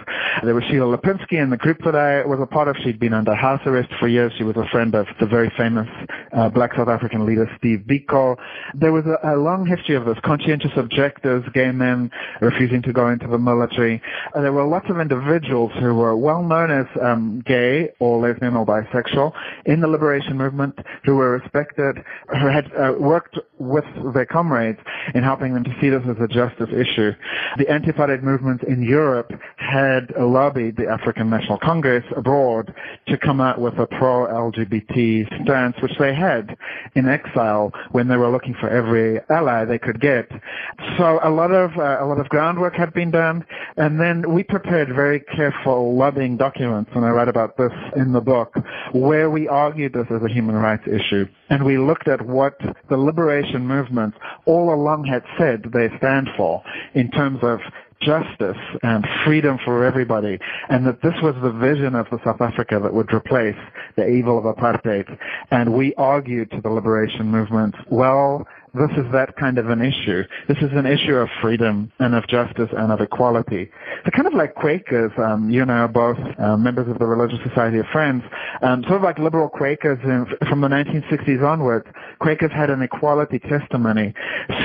There 0.43 0.55
was 0.55 0.63
Sheila 0.63 0.97
Lapinsky 0.97 1.33
in 1.33 1.51
the 1.51 1.57
group 1.57 1.83
that 1.85 1.95
I 1.95 2.25
was 2.25 2.39
a 2.41 2.47
part 2.47 2.67
of. 2.67 2.77
She'd 2.83 2.99
been 2.99 3.13
under 3.13 3.35
house 3.35 3.61
arrest 3.65 3.89
for 3.99 4.07
years. 4.07 4.33
She 4.37 4.43
was 4.43 4.57
a 4.57 4.65
friend 4.71 4.95
of 4.95 5.05
the 5.19 5.27
very 5.27 5.51
famous 5.55 5.87
uh, 6.33 6.49
black 6.49 6.73
South 6.75 6.87
African 6.87 7.27
leader 7.27 7.47
Steve 7.59 7.83
Biko. 7.87 8.37
There 8.73 8.91
was 8.91 9.05
a, 9.05 9.19
a, 9.23 9.37
long 9.37 9.67
history 9.67 9.93
of 9.93 10.05
this. 10.05 10.17
Conscientious 10.23 10.71
objectors, 10.75 11.43
gay 11.53 11.71
men 11.71 12.09
refusing 12.39 12.81
to 12.83 12.93
go 12.93 13.07
into 13.09 13.27
the 13.27 13.37
military. 13.37 14.01
Uh, 14.33 14.41
there 14.41 14.53
were 14.53 14.65
lots 14.65 14.89
of 14.89 14.99
individuals 14.99 15.71
who 15.79 15.93
were 15.93 16.15
well 16.15 16.41
known 16.41 16.71
as 16.71 16.87
um, 17.01 17.41
gay 17.45 17.91
or 17.99 18.19
lesbian 18.19 18.55
or 18.55 18.65
bisexual 18.65 19.31
in 19.65 19.81
the 19.81 19.87
liberation 19.87 20.37
movement 20.37 20.79
who 21.03 21.15
were 21.15 21.31
respected, 21.31 22.03
who 22.29 22.47
had 22.47 22.71
uh, 22.73 22.95
worked 22.97 23.37
with 23.59 23.85
their 24.15 24.25
comrades 24.25 24.79
in 25.13 25.21
helping 25.23 25.53
them 25.53 25.63
to 25.63 25.75
see 25.79 25.89
this 25.89 26.01
as 26.09 26.17
a 26.19 26.30
justice 26.31 26.69
issue. 26.71 27.11
The 27.57 27.69
anti-apartheid 27.69 28.23
movement 28.23 28.63
in 28.63 28.81
Europe 28.81 29.31
had 29.57 30.13
lobbied 30.17 30.77
the 30.77 30.87
African 30.87 31.29
National 31.29 31.57
Congress 31.57 32.03
abroad 32.15 32.73
to 33.07 33.17
come 33.17 33.41
out 33.41 33.59
with 33.59 33.77
a 33.77 33.87
pro-LGBT 33.87 35.43
stance, 35.43 35.75
which 35.81 35.97
they 35.99 36.13
had 36.13 36.57
in 36.95 37.07
exile 37.07 37.71
when 37.91 38.07
they 38.07 38.17
were 38.17 38.29
looking 38.29 38.53
for 38.53 38.69
every 38.69 39.19
ally 39.29 39.65
they 39.65 39.79
could 39.79 39.99
get. 39.99 40.29
So 40.97 41.19
a 41.23 41.29
lot 41.29 41.51
of 41.51 41.77
uh, 41.77 41.97
a 41.99 42.05
lot 42.05 42.19
of 42.19 42.29
groundwork 42.29 42.75
had 42.75 42.93
been 42.93 43.11
done, 43.11 43.45
and 43.77 43.99
then 43.99 44.33
we 44.33 44.43
prepared 44.43 44.89
very 44.89 45.19
careful 45.19 45.95
lobbying 45.95 46.37
documents, 46.37 46.91
and 46.95 47.05
I 47.05 47.09
write 47.09 47.27
about 47.27 47.57
this 47.57 47.71
in 47.95 48.13
the 48.13 48.21
book, 48.21 48.55
where 48.93 49.29
we 49.29 49.47
argued 49.47 49.93
this 49.93 50.07
as 50.09 50.21
a 50.23 50.29
human 50.29 50.55
rights 50.55 50.87
issue, 50.87 51.27
and 51.51 51.65
we 51.65 51.77
looked 51.77 52.07
at 52.07 52.25
what 52.25 52.57
the 52.89 52.97
liberation 52.97 53.67
movements 53.67 54.17
all 54.45 54.73
along 54.73 55.03
had 55.03 55.23
said 55.37 55.63
they 55.73 55.89
stand 55.97 56.29
for 56.37 56.63
in 56.93 57.11
terms 57.11 57.39
of 57.43 57.59
justice 58.01 58.57
and 58.81 59.05
freedom 59.23 59.59
for 59.63 59.85
everybody, 59.85 60.39
and 60.69 60.87
that 60.87 61.01
this 61.03 61.13
was 61.21 61.35
the 61.43 61.51
vision 61.51 61.93
of 61.93 62.09
the 62.09 62.19
South 62.23 62.41
Africa 62.41 62.79
that 62.81 62.93
would 62.93 63.13
replace 63.13 63.55
the 63.95 64.07
evil 64.07 64.37
of 64.39 64.55
apartheid. 64.55 65.17
And 65.51 65.73
we 65.73 65.93
argued 65.95 66.49
to 66.51 66.61
the 66.61 66.69
liberation 66.69 67.27
movement, 67.27 67.75
well, 67.89 68.47
this 68.73 68.91
is 68.91 69.11
that 69.11 69.35
kind 69.35 69.57
of 69.57 69.69
an 69.69 69.81
issue. 69.81 70.23
This 70.47 70.57
is 70.59 70.71
an 70.73 70.85
issue 70.85 71.15
of 71.15 71.27
freedom 71.41 71.91
and 71.99 72.15
of 72.15 72.25
justice 72.27 72.69
and 72.71 72.91
of 72.91 73.01
equality. 73.01 73.69
So 74.05 74.11
kind 74.11 74.27
of 74.27 74.33
like 74.33 74.55
Quakers, 74.55 75.11
um, 75.17 75.49
you 75.49 75.63
are 75.63 75.87
both 75.89 76.17
uh, 76.39 76.55
members 76.55 76.87
of 76.87 76.97
the 76.97 77.05
Religious 77.05 77.39
Society 77.47 77.79
of 77.79 77.85
Friends, 77.91 78.23
um, 78.61 78.83
sort 78.83 78.95
of 78.95 79.01
like 79.03 79.19
liberal 79.19 79.49
Quakers 79.49 79.99
in, 80.03 80.25
from 80.47 80.61
the 80.61 80.69
1960s 80.69 81.43
onwards, 81.43 81.85
Quakers 82.19 82.51
had 82.51 82.69
an 82.69 82.81
equality 82.81 83.39
testimony. 83.39 84.13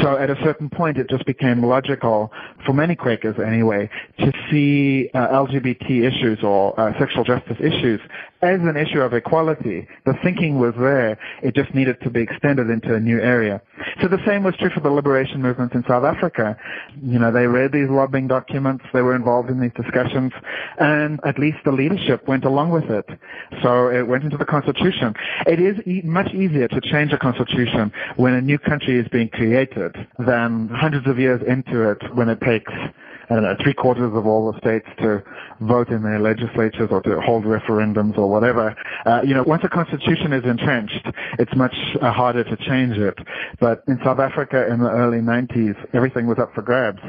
So 0.03 0.17
at 0.17 0.31
a 0.31 0.37
certain 0.45 0.71
point, 0.71 0.99
it 0.99 1.11
just 1.11 1.27
became 1.27 1.65
logical, 1.65 2.33
for 2.65 2.73
many 2.73 2.95
Quakers 2.95 3.37
anyway, 3.45 3.91
to 4.21 4.33
see 4.51 5.11
uh, 5.15 5.29
LGBT 5.29 6.05
issues 6.05 6.45
or 6.45 6.79
uh, 6.79 6.97
sexual 6.99 7.25
justice 7.25 7.57
issues 7.59 8.01
as 8.43 8.61
an 8.61 8.77
issue 8.77 9.01
of 9.01 9.15
equality. 9.15 9.87
The 10.05 10.15
thinking 10.23 10.59
was 10.59 10.75
there. 10.79 11.19
It 11.43 11.55
just 11.55 11.75
needed 11.75 12.01
to 12.03 12.11
be 12.11 12.21
extended 12.21 12.71
into 12.71 12.95
a 12.95 13.01
new 13.01 13.21
area. 13.21 13.61
So 14.01 14.09
the 14.09 14.25
same 14.27 14.43
was 14.43 14.55
true 14.57 14.71
for 14.71 14.81
the 14.81 14.91
liberation 14.91 15.41
movement 15.43 15.73
in 15.75 15.85
South 15.89 16.05
Africa. 16.05 16.57
You 17.03 17.19
know, 17.19 17.31
they 17.31 17.47
read 17.47 17.73
these 17.73 17.89
lobbying 17.89 18.29
documents, 18.29 18.85
they 18.93 19.03
were 19.03 19.15
involved 19.15 19.51
in 19.51 19.61
these 19.61 19.73
discussions, 19.75 20.33
and 20.79 21.21
at 21.25 21.39
least 21.39 21.59
the 21.65 21.73
leadership 21.73 22.27
went 22.29 22.45
along 22.45 22.71
with 22.71 22.91
it. 22.91 23.09
So 23.63 23.89
it 23.89 24.07
went 24.07 24.25
into 24.25 24.37
the 24.37 24.45
constitution. 24.45 25.15
It 25.47 25.61
is 25.61 25.77
e- 25.87 26.03
much 26.05 26.33
easier 26.35 26.69
to 26.69 26.81
change 26.81 27.13
a 27.13 27.19
constitution 27.19 27.93
when 28.17 28.35
a 28.35 28.41
new 28.41 28.59
country 28.59 28.99
is 28.99 29.09
being 29.09 29.29
created 29.29 29.95
than 30.19 30.69
hundreds 30.69 31.07
of 31.07 31.19
years 31.19 31.43
into 31.47 31.91
it 31.91 32.03
when 32.15 32.29
it 32.29 32.41
takes 32.41 32.73
I 33.29 33.35
don't 33.35 33.43
know, 33.43 33.57
three 33.63 33.75
quarters 33.75 34.15
of 34.15 34.27
all 34.27 34.53
the 34.53 34.59
states 34.59 34.87
to 34.99 35.23
vote 35.61 35.89
in 35.89 36.03
their 36.03 36.21
legislatures 36.21 36.89
or 36.91 37.03
to 37.03 37.21
hold 37.21 37.45
referendums 37.45 38.17
or 38.19 38.31
whatever. 38.31 38.77
Uh, 39.05 39.23
you 39.25 39.35
know, 39.35 39.43
once 39.43 39.65
a 39.65 39.69
constitution 39.69 40.33
is 40.33 40.45
entrenched, 40.45 41.07
it's 41.39 41.55
much 41.57 41.75
uh, 42.01 42.13
harder 42.13 42.45
to 42.45 42.57
change 42.57 42.97
it. 42.97 43.19
But 43.59 43.83
in 43.89 43.99
South 44.05 44.21
Africa 44.21 44.67
in 44.69 44.81
the 44.81 44.91
early 44.91 45.19
90s, 45.19 45.77
everything 45.93 46.27
was 46.27 46.39
up 46.39 46.55
for 46.55 46.63
grabs. 46.63 47.01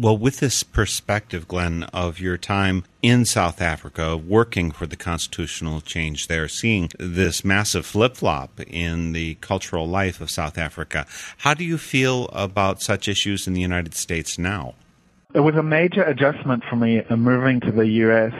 Well, 0.00 0.16
with 0.16 0.38
this 0.38 0.62
perspective, 0.62 1.48
Glen, 1.48 1.82
of 1.84 2.20
your 2.20 2.36
time 2.36 2.84
in 3.02 3.24
South 3.24 3.60
Africa, 3.60 4.16
working 4.16 4.70
for 4.70 4.86
the 4.86 4.96
constitutional 4.96 5.80
change 5.80 6.28
there, 6.28 6.46
seeing 6.46 6.90
this 7.00 7.44
massive 7.44 7.84
flip 7.84 8.16
flop 8.16 8.60
in 8.60 9.12
the 9.12 9.34
cultural 9.36 9.88
life 9.88 10.20
of 10.20 10.30
South 10.30 10.56
Africa, 10.56 11.04
how 11.38 11.54
do 11.54 11.64
you 11.64 11.78
feel 11.78 12.28
about 12.28 12.80
such 12.80 13.08
issues 13.08 13.48
in 13.48 13.54
the 13.54 13.60
United 13.60 13.94
States 13.94 14.38
now? 14.38 14.74
It 15.34 15.40
was 15.40 15.56
a 15.56 15.62
major 15.62 16.02
adjustment 16.04 16.64
for 16.70 16.76
me 16.76 17.02
moving 17.10 17.60
to 17.60 17.70
the 17.70 17.86
U.S. 17.86 18.32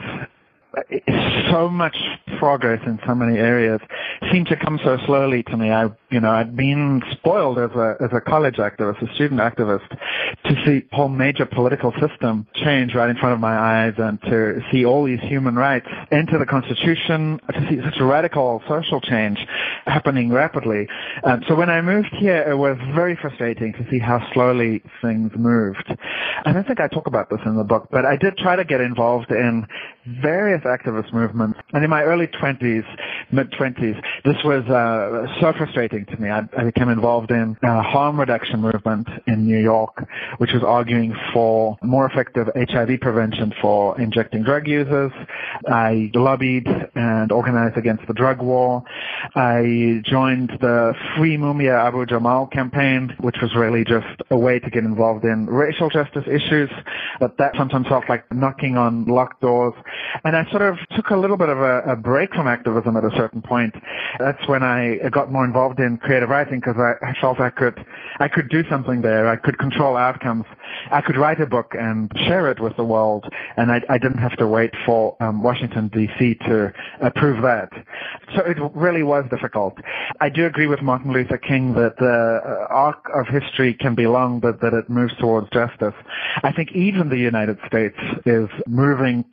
So 1.50 1.68
much 1.68 1.94
progress 2.38 2.80
in 2.86 2.98
so 3.06 3.14
many 3.14 3.36
areas 3.36 3.82
seemed 4.32 4.46
to 4.46 4.56
come 4.56 4.80
so 4.82 4.96
slowly 5.04 5.42
to 5.42 5.56
me. 5.58 5.70
I, 5.70 5.90
you 6.10 6.20
know, 6.20 6.30
I'd 6.30 6.56
been 6.56 7.02
spoiled 7.12 7.58
as 7.58 7.70
a 7.72 7.96
as 8.00 8.10
a 8.12 8.20
college 8.20 8.56
activist, 8.56 9.02
a 9.02 9.14
student 9.14 9.40
activist, 9.40 9.88
to 10.44 10.64
see 10.64 10.86
whole 10.92 11.08
major 11.08 11.44
political 11.44 11.92
system 12.00 12.46
change 12.54 12.94
right 12.94 13.10
in 13.10 13.16
front 13.16 13.34
of 13.34 13.40
my 13.40 13.56
eyes, 13.56 13.94
and 13.98 14.20
to 14.22 14.62
see 14.72 14.86
all 14.86 15.04
these 15.04 15.20
human 15.20 15.54
rights 15.54 15.86
enter 16.10 16.38
the 16.38 16.46
Constitution, 16.46 17.40
to 17.52 17.68
see 17.68 17.80
such 17.82 18.00
radical 18.00 18.62
social 18.68 19.00
change 19.00 19.38
happening 19.86 20.30
rapidly. 20.30 20.88
Um, 21.24 21.42
so 21.46 21.54
when 21.54 21.68
I 21.68 21.82
moved 21.82 22.14
here, 22.18 22.42
it 22.42 22.56
was 22.56 22.78
very 22.94 23.16
frustrating 23.16 23.74
to 23.74 23.86
see 23.90 23.98
how 23.98 24.26
slowly 24.32 24.82
things 25.02 25.32
moved. 25.36 25.84
And 25.88 25.98
I 26.46 26.52
don't 26.52 26.66
think 26.66 26.80
I 26.80 26.88
talk 26.88 27.06
about 27.06 27.28
this 27.28 27.40
in 27.44 27.56
the 27.56 27.64
book, 27.64 27.88
but 27.90 28.06
I 28.06 28.16
did 28.16 28.36
try 28.38 28.56
to 28.56 28.64
get 28.64 28.80
involved 28.80 29.30
in 29.30 29.66
various 30.22 30.62
activist 30.62 31.12
movements, 31.12 31.58
and 31.72 31.84
in 31.84 31.90
my 31.90 32.02
early 32.02 32.26
20s, 32.26 32.84
mid 33.30 33.50
20s, 33.50 34.02
this 34.24 34.36
was 34.44 34.64
uh, 34.66 35.26
so 35.40 35.52
frustrating 35.52 35.97
to 36.06 36.20
me. 36.20 36.30
I, 36.30 36.48
I 36.56 36.64
became 36.64 36.88
involved 36.88 37.30
in 37.30 37.56
a 37.62 37.82
harm 37.82 38.18
reduction 38.18 38.60
movement 38.60 39.08
in 39.26 39.46
New 39.46 39.58
York, 39.58 40.06
which 40.38 40.52
was 40.52 40.62
arguing 40.62 41.16
for 41.32 41.76
more 41.82 42.06
effective 42.06 42.48
HIV 42.54 43.00
prevention 43.00 43.52
for 43.60 43.98
injecting 44.00 44.42
drug 44.42 44.66
users. 44.66 45.12
I 45.66 46.10
lobbied 46.14 46.68
and 46.94 47.32
organized 47.32 47.76
against 47.76 48.06
the 48.06 48.14
drug 48.14 48.40
war. 48.42 48.82
I 49.34 50.02
joined 50.04 50.50
the 50.60 50.94
Free 51.16 51.36
Mumia 51.36 51.86
Abu 51.86 52.06
Jamal 52.06 52.46
campaign, 52.46 53.14
which 53.20 53.36
was 53.40 53.54
really 53.54 53.84
just 53.84 54.06
a 54.30 54.36
way 54.36 54.58
to 54.58 54.70
get 54.70 54.84
involved 54.84 55.24
in 55.24 55.46
racial 55.46 55.88
justice 55.88 56.24
issues, 56.26 56.70
but 57.20 57.36
that 57.38 57.54
sometimes 57.56 57.86
felt 57.88 58.08
like 58.08 58.24
knocking 58.32 58.76
on 58.76 59.04
locked 59.06 59.40
doors. 59.40 59.74
And 60.24 60.36
I 60.36 60.48
sort 60.50 60.62
of 60.62 60.76
took 60.94 61.10
a 61.10 61.16
little 61.16 61.36
bit 61.36 61.48
of 61.48 61.58
a, 61.58 61.80
a 61.80 61.96
break 61.96 62.34
from 62.34 62.46
activism 62.46 62.96
at 62.96 63.04
a 63.04 63.10
certain 63.16 63.42
point. 63.42 63.74
That's 64.18 64.46
when 64.48 64.62
I 64.62 64.98
got 65.10 65.32
more 65.32 65.44
involved 65.44 65.80
in 65.80 65.87
creative 65.96 66.28
writing 66.28 66.60
because 66.60 66.76
I, 66.76 66.94
I 67.04 67.14
felt 67.20 67.40
I 67.40 67.50
could, 67.50 67.84
I 68.18 68.28
could 68.28 68.48
do 68.48 68.62
something 68.68 69.00
there. 69.00 69.28
I 69.28 69.36
could 69.36 69.58
control 69.58 69.96
outcomes. 69.96 70.44
I 70.90 71.00
could 71.00 71.16
write 71.16 71.40
a 71.40 71.46
book 71.46 71.74
and 71.78 72.12
share 72.26 72.50
it 72.50 72.60
with 72.60 72.76
the 72.76 72.84
world, 72.84 73.26
and 73.56 73.72
I, 73.72 73.82
I 73.88 73.98
didn't 73.98 74.18
have 74.18 74.36
to 74.36 74.46
wait 74.46 74.74
for 74.84 75.16
um, 75.20 75.42
Washington 75.42 75.88
D.C. 75.88 76.34
to 76.46 76.72
approve 77.00 77.42
that. 77.42 77.70
So 78.34 78.42
it 78.42 78.58
really 78.74 79.02
was 79.02 79.24
difficult. 79.30 79.78
I 80.20 80.28
do 80.28 80.46
agree 80.46 80.66
with 80.66 80.82
Martin 80.82 81.12
Luther 81.12 81.38
King 81.38 81.74
that 81.74 81.96
the 81.98 82.40
uh, 82.44 82.66
arc 82.72 83.08
of 83.14 83.26
history 83.28 83.74
can 83.74 83.94
be 83.94 84.06
long, 84.06 84.40
but 84.40 84.60
that 84.60 84.74
it 84.74 84.90
moves 84.90 85.14
towards 85.16 85.48
justice. 85.50 85.94
I 86.42 86.52
think 86.52 86.72
even 86.72 87.08
the 87.08 87.18
United 87.18 87.58
States 87.66 87.96
is 88.26 88.48
moving 88.66 89.24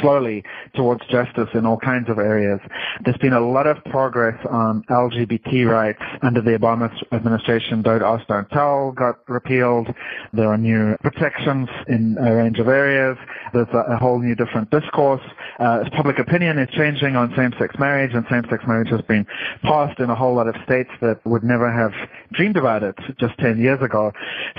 slowly 0.00 0.44
towards 0.74 1.06
justice 1.06 1.48
in 1.54 1.66
all 1.66 1.78
kinds 1.78 2.08
of 2.08 2.18
areas. 2.18 2.60
There's 3.04 3.16
been 3.18 3.32
a 3.32 3.40
lot 3.40 3.66
of 3.66 3.82
progress 3.84 4.38
on 4.48 4.82
LGBT 4.84 5.68
rights 5.68 6.02
under 6.22 6.40
the 6.40 6.52
Obama 6.52 6.90
administration. 7.12 7.82
Don't 7.82 8.02
ask, 8.02 8.26
don't 8.26 8.48
tell 8.50 8.92
got 8.92 9.18
repealed. 9.28 9.88
There 10.32 10.48
are 10.48 10.58
new 10.58 10.96
protections 11.02 11.68
in 11.88 12.16
a 12.18 12.34
range 12.34 12.58
of 12.58 12.68
areas. 12.68 13.16
There's 13.52 13.68
a, 13.72 13.96
whole 13.96 14.18
new 14.18 14.34
different 14.34 14.70
discourse. 14.70 15.22
Uh, 15.58 15.84
public 15.96 16.18
opinion 16.18 16.58
is 16.58 16.68
changing 16.70 17.16
on 17.16 17.32
same-sex 17.36 17.76
marriage, 17.78 18.12
and 18.14 18.26
same-sex 18.30 18.64
marriage 18.66 18.90
has 18.90 19.00
been 19.02 19.26
passed 19.62 19.98
in 20.00 20.10
a 20.10 20.14
whole 20.14 20.34
lot 20.34 20.48
of 20.48 20.54
states 20.64 20.90
that 21.00 21.24
would 21.24 21.42
never 21.42 21.70
have 21.72 21.92
dreamed 22.32 22.56
about 22.56 22.82
it 22.82 22.94
just 23.18 23.36
10 23.38 23.58
years 23.58 23.80
ago. 23.80 24.12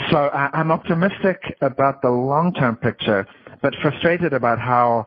So 0.10 0.30
I, 0.34 0.50
I'm 0.54 0.72
optimistic 0.72 1.58
about 1.62 2.02
the 2.02 2.10
long-term 2.10 2.78
picture 2.78 3.28
but 3.62 3.76
frustrated 3.82 4.34
about 4.34 4.60
how 4.60 5.06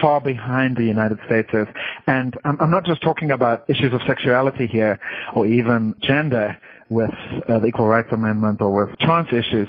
far 0.00 0.20
behind 0.20 0.76
the 0.76 0.84
United 0.84 1.18
States 1.26 1.50
is. 1.52 1.66
And 2.06 2.36
I'm, 2.44 2.60
I'm 2.60 2.70
not 2.70 2.84
just 2.84 3.02
talking 3.02 3.30
about 3.30 3.68
issues 3.68 3.92
of 3.92 4.00
sexuality 4.06 4.66
here 4.66 4.98
or 5.34 5.46
even 5.46 5.94
gender. 6.02 6.56
With 6.90 7.10
uh, 7.48 7.60
the 7.60 7.66
Equal 7.66 7.86
Rights 7.86 8.08
Amendment 8.12 8.60
or 8.60 8.86
with 8.86 8.98
trans 8.98 9.28
issues. 9.28 9.68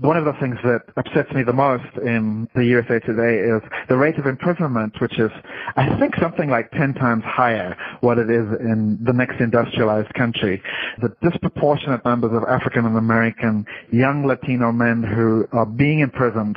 One 0.00 0.16
of 0.16 0.24
the 0.24 0.32
things 0.34 0.56
that 0.64 0.82
upsets 0.96 1.32
me 1.32 1.44
the 1.44 1.52
most 1.52 1.86
in 2.04 2.48
the 2.54 2.64
USA 2.64 2.98
today 2.98 3.38
is 3.38 3.62
the 3.88 3.96
rate 3.96 4.18
of 4.18 4.26
imprisonment, 4.26 5.00
which 5.00 5.18
is, 5.18 5.30
I 5.76 5.96
think, 5.98 6.16
something 6.16 6.50
like 6.50 6.70
10 6.72 6.94
times 6.94 7.22
higher 7.24 7.76
what 8.00 8.18
it 8.18 8.28
is 8.28 8.46
in 8.60 8.98
the 9.02 9.12
next 9.12 9.40
industrialized 9.40 10.12
country. 10.14 10.60
The 11.00 11.14
disproportionate 11.22 12.04
numbers 12.04 12.32
of 12.32 12.42
African 12.48 12.84
American 12.84 13.64
young 13.90 14.26
Latino 14.26 14.72
men 14.72 15.04
who 15.04 15.46
are 15.52 15.66
being 15.66 16.00
imprisoned, 16.00 16.56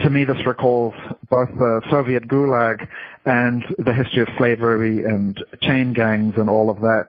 to 0.00 0.10
me 0.10 0.24
this 0.24 0.44
recalls 0.46 0.94
both 1.28 1.48
the 1.58 1.82
Soviet 1.90 2.26
Gulag 2.28 2.88
and 3.26 3.64
the 3.78 3.92
history 3.92 4.22
of 4.22 4.28
slavery 4.38 5.04
and 5.04 5.42
chain 5.62 5.92
gangs 5.92 6.34
and 6.36 6.48
all 6.48 6.70
of 6.70 6.80
that. 6.80 7.08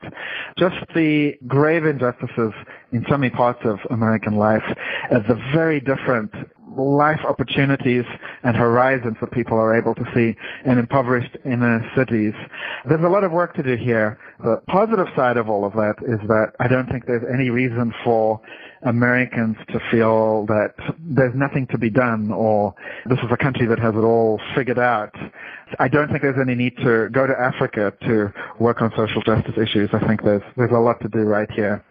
Just 0.57 0.75
the 0.93 1.37
grave 1.47 1.85
injustices 1.85 2.53
in 2.91 3.05
so 3.09 3.17
many 3.17 3.29
parts 3.29 3.59
of 3.63 3.79
American 3.89 4.35
life, 4.35 4.63
uh, 5.09 5.19
the 5.19 5.39
very 5.53 5.79
different 5.79 6.31
life 6.77 7.19
opportunities 7.27 8.05
and 8.43 8.55
horizons 8.55 9.17
that 9.21 9.31
people 9.31 9.57
are 9.57 9.75
able 9.75 9.95
to 9.95 10.05
see 10.13 10.35
in 10.69 10.77
impoverished 10.77 11.37
inner 11.45 11.89
cities. 11.95 12.33
There's 12.87 13.03
a 13.03 13.09
lot 13.09 13.23
of 13.23 13.31
work 13.31 13.53
to 13.55 13.63
do 13.63 13.75
here. 13.75 14.19
The 14.43 14.61
positive 14.67 15.07
side 15.15 15.37
of 15.37 15.49
all 15.49 15.65
of 15.65 15.73
that 15.73 15.95
is 16.01 16.19
that 16.27 16.53
I 16.59 16.67
don't 16.67 16.89
think 16.89 17.05
there's 17.05 17.25
any 17.31 17.49
reason 17.49 17.93
for 18.03 18.41
Americans 18.83 19.57
to 19.69 19.79
feel 19.91 20.45
that 20.47 20.73
there's 20.99 21.35
nothing 21.35 21.67
to 21.67 21.77
be 21.77 21.89
done 21.89 22.31
or 22.31 22.73
this 23.05 23.19
is 23.19 23.29
a 23.31 23.37
country 23.37 23.65
that 23.67 23.79
has 23.79 23.93
it 23.93 23.99
all 23.99 24.41
figured 24.55 24.79
out. 24.79 25.15
I 25.79 25.87
don't 25.87 26.09
think 26.09 26.21
there's 26.21 26.39
any 26.41 26.55
need 26.55 26.77
to 26.77 27.09
go 27.09 27.27
to 27.27 27.39
Africa 27.39 27.93
to 28.01 28.33
work 28.59 28.81
on 28.81 28.91
social 28.95 29.21
justice 29.21 29.55
issues. 29.57 29.89
I 29.93 30.05
think 30.07 30.23
there's 30.23 30.41
there's 30.57 30.71
a 30.71 30.79
lot 30.79 30.99
to 31.01 31.09
do 31.09 31.19
right 31.19 31.49
here. 31.51 31.83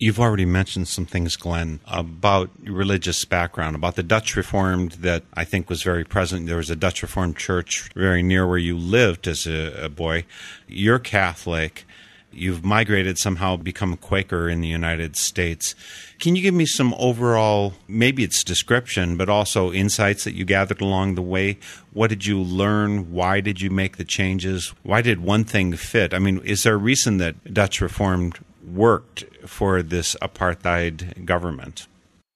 You've 0.00 0.20
already 0.20 0.44
mentioned 0.44 0.86
some 0.86 1.06
things, 1.06 1.34
Glen, 1.34 1.80
about 1.84 2.50
your 2.62 2.74
religious 2.74 3.24
background, 3.24 3.74
about 3.74 3.96
the 3.96 4.04
Dutch 4.04 4.36
Reformed 4.36 4.92
that 4.92 5.24
I 5.34 5.42
think 5.42 5.68
was 5.68 5.82
very 5.82 6.04
present. 6.04 6.46
There 6.46 6.58
was 6.58 6.70
a 6.70 6.76
Dutch 6.76 7.02
Reformed 7.02 7.36
church 7.36 7.90
very 7.96 8.22
near 8.22 8.46
where 8.46 8.58
you 8.58 8.78
lived 8.78 9.26
as 9.26 9.44
a, 9.44 9.86
a 9.86 9.88
boy. 9.88 10.24
You're 10.68 11.00
Catholic. 11.00 11.84
You've 12.30 12.64
migrated 12.64 13.18
somehow, 13.18 13.56
become 13.56 13.92
a 13.92 13.96
Quaker 13.96 14.48
in 14.48 14.60
the 14.60 14.68
United 14.68 15.16
States. 15.16 15.74
Can 16.20 16.36
you 16.36 16.42
give 16.42 16.54
me 16.54 16.66
some 16.66 16.94
overall, 16.96 17.72
maybe 17.88 18.22
it's 18.22 18.44
description, 18.44 19.16
but 19.16 19.28
also 19.28 19.72
insights 19.72 20.22
that 20.22 20.34
you 20.34 20.44
gathered 20.44 20.80
along 20.80 21.16
the 21.16 21.22
way? 21.22 21.58
What 21.92 22.10
did 22.10 22.24
you 22.24 22.40
learn? 22.40 23.10
Why 23.10 23.40
did 23.40 23.60
you 23.60 23.70
make 23.70 23.96
the 23.96 24.04
changes? 24.04 24.72
Why 24.84 25.02
did 25.02 25.18
one 25.18 25.42
thing 25.42 25.72
fit? 25.72 26.14
I 26.14 26.20
mean, 26.20 26.38
is 26.44 26.62
there 26.62 26.74
a 26.74 26.76
reason 26.76 27.16
that 27.18 27.52
Dutch 27.52 27.80
Reformed 27.80 28.38
worked 28.74 29.24
for 29.46 29.82
this 29.82 30.16
apartheid 30.22 31.24
government? 31.24 31.86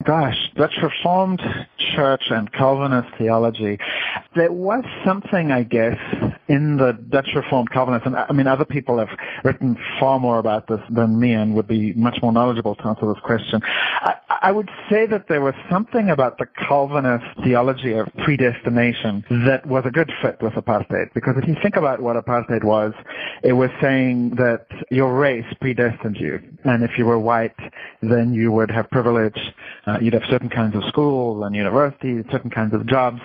Gosh, 0.05 0.51
Dutch 0.57 0.75
Reformed 0.83 1.41
Church 1.95 2.23
and 2.31 2.51
Calvinist 2.53 3.09
theology. 3.19 3.79
There 4.35 4.53
was 4.53 4.85
something, 5.05 5.53
I 5.53 5.63
guess, 5.63 5.99
in 6.49 6.77
the 6.77 6.93
Dutch 6.93 7.29
Reformed 7.35 7.71
Calvinists, 7.71 8.07
and 8.07 8.17
I 8.17 8.33
mean, 8.33 8.47
other 8.47 8.65
people 8.65 8.99
have 8.99 9.11
written 9.45 9.77
far 10.01 10.19
more 10.19 10.39
about 10.39 10.67
this 10.67 10.81
than 10.91 11.21
me 11.21 11.33
and 11.33 11.55
would 11.55 11.69
be 11.69 11.93
much 11.93 12.19
more 12.23 12.33
knowledgeable 12.33 12.75
to 12.77 12.87
answer 12.87 13.07
this 13.07 13.23
question. 13.23 13.61
I, 13.65 14.15
I 14.43 14.51
would 14.53 14.71
say 14.91 15.07
that 15.07 15.29
there 15.29 15.41
was 15.41 15.55
something 15.71 16.11
about 16.11 16.39
the 16.39 16.47
Calvinist 16.47 17.25
theology 17.45 17.93
of 17.93 18.09
predestination 18.25 19.25
that 19.47 19.67
was 19.67 19.85
a 19.87 19.91
good 19.91 20.11
fit 20.21 20.41
with 20.43 20.55
apartheid, 20.55 21.13
because 21.15 21.37
if 21.37 21.47
you 21.47 21.57
think 21.63 21.77
about 21.77 22.01
what 22.01 22.17
apartheid 22.17 22.65
was, 22.65 22.93
it 23.43 23.53
was 23.53 23.71
saying 23.81 24.31
that 24.37 24.67
your 24.91 25.15
race 25.15 25.47
predestined 25.61 26.17
you, 26.17 26.41
and 26.65 26.83
if 26.83 26.99
you 26.99 27.05
were 27.05 27.19
white, 27.19 27.57
then 28.01 28.33
you 28.35 28.51
would 28.51 28.71
have 28.71 28.91
privilege. 28.91 29.39
Uh, 29.93 29.99
you'd 30.01 30.14
have 30.14 30.22
certain 30.30 30.49
kinds 30.49 30.74
of 30.74 30.82
schools 30.88 31.43
and 31.45 31.55
universities, 31.55 32.24
certain 32.30 32.51
kinds 32.51 32.72
of 32.72 32.86
jobs. 32.86 33.20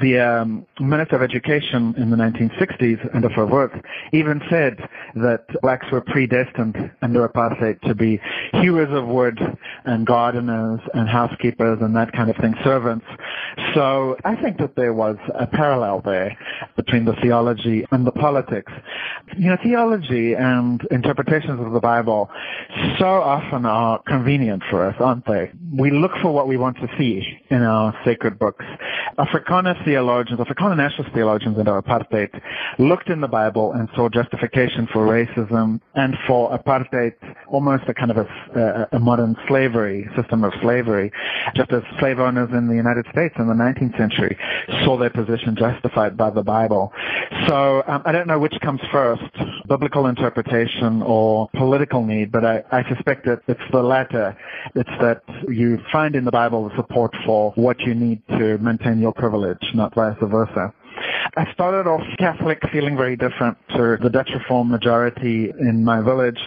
The 0.00 0.20
um, 0.20 0.64
Minister 0.78 1.16
of 1.16 1.22
Education 1.22 1.94
in 1.96 2.10
the 2.10 2.16
1960s, 2.16 3.14
under 3.14 3.28
Verwoerd, 3.28 3.82
even 4.12 4.40
said 4.48 4.88
that 5.16 5.46
blacks 5.62 5.86
were 5.90 6.00
predestined 6.00 6.92
under 7.02 7.28
apartheid 7.28 7.80
to 7.82 7.94
be 7.94 8.20
hewers 8.52 8.88
of 8.96 9.08
wood 9.08 9.40
and 9.84 10.06
gardeners 10.06 10.80
and 10.94 11.08
housekeepers 11.08 11.78
and 11.80 11.96
that 11.96 12.12
kind 12.12 12.30
of 12.30 12.36
thing, 12.36 12.54
servants. 12.62 13.06
So 13.74 14.16
I 14.24 14.36
think 14.36 14.58
that 14.58 14.76
there 14.76 14.94
was 14.94 15.16
a 15.34 15.46
parallel 15.46 16.02
there 16.02 16.36
between 16.76 17.04
the 17.04 17.14
theology 17.14 17.84
and 17.90 18.06
the 18.06 18.12
politics. 18.12 18.72
You 19.36 19.50
know, 19.50 19.56
theology 19.62 20.34
and 20.34 20.86
interpretations 20.90 21.60
of 21.60 21.72
the 21.72 21.80
Bible 21.80 22.30
so 22.98 23.22
often 23.22 23.66
are 23.66 24.00
convenient 24.02 24.62
for 24.70 24.86
us, 24.86 24.94
aren't 25.00 25.26
they? 25.26 25.50
We 25.76 25.90
look 25.90 26.11
for 26.20 26.32
what 26.32 26.48
we 26.48 26.56
want 26.56 26.76
to 26.78 26.88
see 26.98 27.38
in 27.50 27.62
our 27.62 27.96
sacred 28.04 28.38
books. 28.38 28.64
Afrikaner 29.18 29.82
theologians, 29.84 30.40
Afrikaner 30.40 30.76
nationalist 30.76 31.14
theologians 31.14 31.58
in 31.58 31.66
apartheid 31.66 32.40
looked 32.78 33.08
in 33.08 33.20
the 33.20 33.28
Bible 33.28 33.72
and 33.72 33.88
saw 33.94 34.08
justification 34.08 34.86
for 34.92 35.06
racism 35.06 35.80
and 35.94 36.16
for 36.26 36.50
apartheid, 36.56 37.14
almost 37.48 37.84
a 37.88 37.94
kind 37.94 38.10
of 38.10 38.18
a, 38.18 38.88
a 38.92 38.98
modern 38.98 39.36
slavery, 39.46 40.08
system 40.16 40.44
of 40.44 40.52
slavery, 40.60 41.12
just 41.54 41.72
as 41.72 41.82
slave 41.98 42.18
owners 42.18 42.50
in 42.52 42.68
the 42.68 42.74
United 42.74 43.06
States 43.12 43.34
in 43.38 43.46
the 43.46 43.54
19th 43.54 43.96
century 43.96 44.38
saw 44.84 44.96
their 44.96 45.10
position 45.10 45.56
justified 45.56 46.16
by 46.16 46.30
the 46.30 46.42
Bible. 46.42 46.92
So 47.46 47.82
um, 47.86 48.02
I 48.04 48.12
don't 48.12 48.26
know 48.26 48.38
which 48.38 48.54
comes 48.60 48.80
first, 48.90 49.22
biblical 49.68 50.06
interpretation 50.06 51.02
or 51.02 51.48
political 51.54 52.04
need, 52.04 52.32
but 52.32 52.44
I, 52.44 52.62
I 52.70 52.88
suspect 52.88 53.26
that 53.26 53.42
it's 53.48 53.60
the 53.70 53.82
latter. 53.82 54.36
It's 54.74 54.90
that 55.00 55.22
you 55.48 55.78
find 55.90 56.01
in 56.10 56.24
the 56.24 56.30
Bible 56.30 56.68
the 56.68 56.76
support 56.76 57.14
for 57.24 57.52
what 57.52 57.80
you 57.80 57.94
need 57.94 58.20
to 58.28 58.58
maintain 58.58 58.98
your 58.98 59.12
privilege, 59.12 59.62
not 59.74 59.94
vice 59.94 60.16
versa. 60.20 60.72
I 61.36 61.50
started 61.52 61.88
off 61.88 62.02
Catholic 62.18 62.60
feeling 62.70 62.96
very 62.96 63.16
different 63.16 63.56
to 63.76 63.96
the 64.02 64.10
Dutch 64.10 64.28
Reformed 64.34 64.70
majority 64.70 65.50
in 65.58 65.84
my 65.84 66.00
village. 66.02 66.38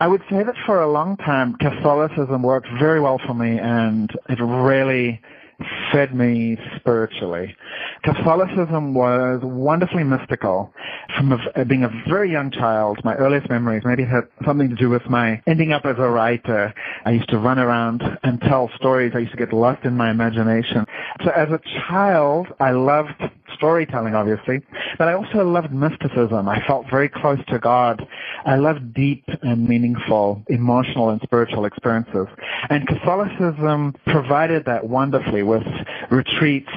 I 0.00 0.06
would 0.06 0.22
say 0.30 0.42
that 0.44 0.54
for 0.64 0.80
a 0.80 0.90
long 0.90 1.16
time, 1.16 1.56
Catholicism 1.56 2.42
worked 2.42 2.68
very 2.78 3.00
well 3.00 3.18
for 3.26 3.34
me 3.34 3.58
and 3.58 4.10
it 4.28 4.38
really 4.40 5.20
fed 5.92 6.14
me 6.14 6.56
spiritually. 6.76 7.56
Catholicism 8.02 8.94
was 8.94 9.40
wonderfully 9.42 10.04
mystical. 10.04 10.72
From 11.16 11.32
a, 11.32 11.38
uh, 11.56 11.64
being 11.64 11.84
a 11.84 11.90
very 12.08 12.30
young 12.30 12.50
child, 12.50 13.00
my 13.04 13.14
earliest 13.14 13.48
memories 13.48 13.82
maybe 13.84 14.04
had 14.04 14.28
something 14.44 14.68
to 14.68 14.76
do 14.76 14.88
with 14.88 15.08
my 15.08 15.42
ending 15.46 15.72
up 15.72 15.84
as 15.84 15.96
a 15.98 16.08
writer. 16.08 16.72
I 17.04 17.10
used 17.10 17.28
to 17.30 17.38
run 17.38 17.58
around 17.58 18.02
and 18.22 18.40
tell 18.40 18.70
stories. 18.76 19.12
I 19.14 19.20
used 19.20 19.32
to 19.32 19.38
get 19.38 19.52
lost 19.52 19.84
in 19.84 19.96
my 19.96 20.10
imagination. 20.10 20.86
So 21.24 21.30
as 21.30 21.48
a 21.50 21.60
child, 21.88 22.48
I 22.60 22.70
loved 22.70 23.14
storytelling, 23.54 24.14
obviously, 24.14 24.62
but 24.98 25.08
I 25.08 25.14
also 25.14 25.48
loved 25.48 25.72
mysticism. 25.72 26.48
I 26.48 26.64
felt 26.66 26.88
very 26.90 27.08
close 27.08 27.38
to 27.48 27.58
God. 27.58 28.06
I 28.44 28.56
loved 28.56 28.94
deep 28.94 29.24
and 29.42 29.68
meaningful 29.68 30.42
emotional 30.48 31.10
and 31.10 31.20
spiritual 31.22 31.64
experiences. 31.64 32.26
And 32.70 32.86
Catholicism 32.86 33.94
provided 34.06 34.64
that 34.66 34.88
wonderfully 34.88 35.42
with 35.42 35.64
retreats 36.10 36.70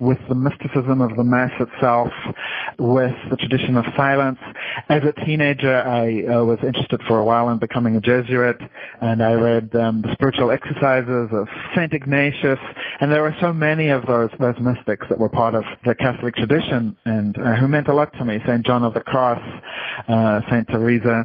with 0.00 0.18
the 0.28 0.34
mysticism 0.34 1.00
of 1.00 1.16
the 1.16 1.24
Mass 1.24 1.52
itself, 1.60 2.12
with 2.78 3.14
the 3.30 3.36
tradition 3.36 3.76
of 3.76 3.84
silence. 3.96 4.38
As 4.88 5.02
a 5.04 5.12
teenager, 5.24 5.82
I 5.82 6.24
uh, 6.24 6.44
was 6.44 6.58
interested 6.62 7.00
for 7.06 7.18
a 7.18 7.24
while 7.24 7.48
in 7.50 7.58
becoming 7.58 7.96
a 7.96 8.00
Jesuit, 8.00 8.60
and 9.00 9.22
I 9.22 9.34
read 9.34 9.74
um, 9.76 10.02
the 10.02 10.12
spiritual 10.12 10.50
exercises 10.50 11.28
of 11.32 11.48
Saint 11.76 11.92
Ignatius, 11.92 12.58
and 13.00 13.10
there 13.10 13.22
were 13.22 13.36
so 13.40 13.52
many 13.52 13.88
of 13.88 14.06
those 14.06 14.30
those 14.40 14.58
mystics 14.58 15.06
that 15.08 15.18
were 15.18 15.28
part 15.28 15.54
of 15.54 15.64
the 15.84 15.94
Catholic 15.94 16.34
tradition 16.34 16.96
and 17.04 17.38
uh, 17.38 17.54
who 17.54 17.68
meant 17.68 17.88
a 17.88 17.94
lot 17.94 18.12
to 18.14 18.24
me. 18.24 18.40
Saint 18.46 18.66
John 18.66 18.82
of 18.82 18.94
the 18.94 19.00
Cross, 19.00 19.42
uh, 20.08 20.40
Saint 20.50 20.68
Teresa. 20.68 21.24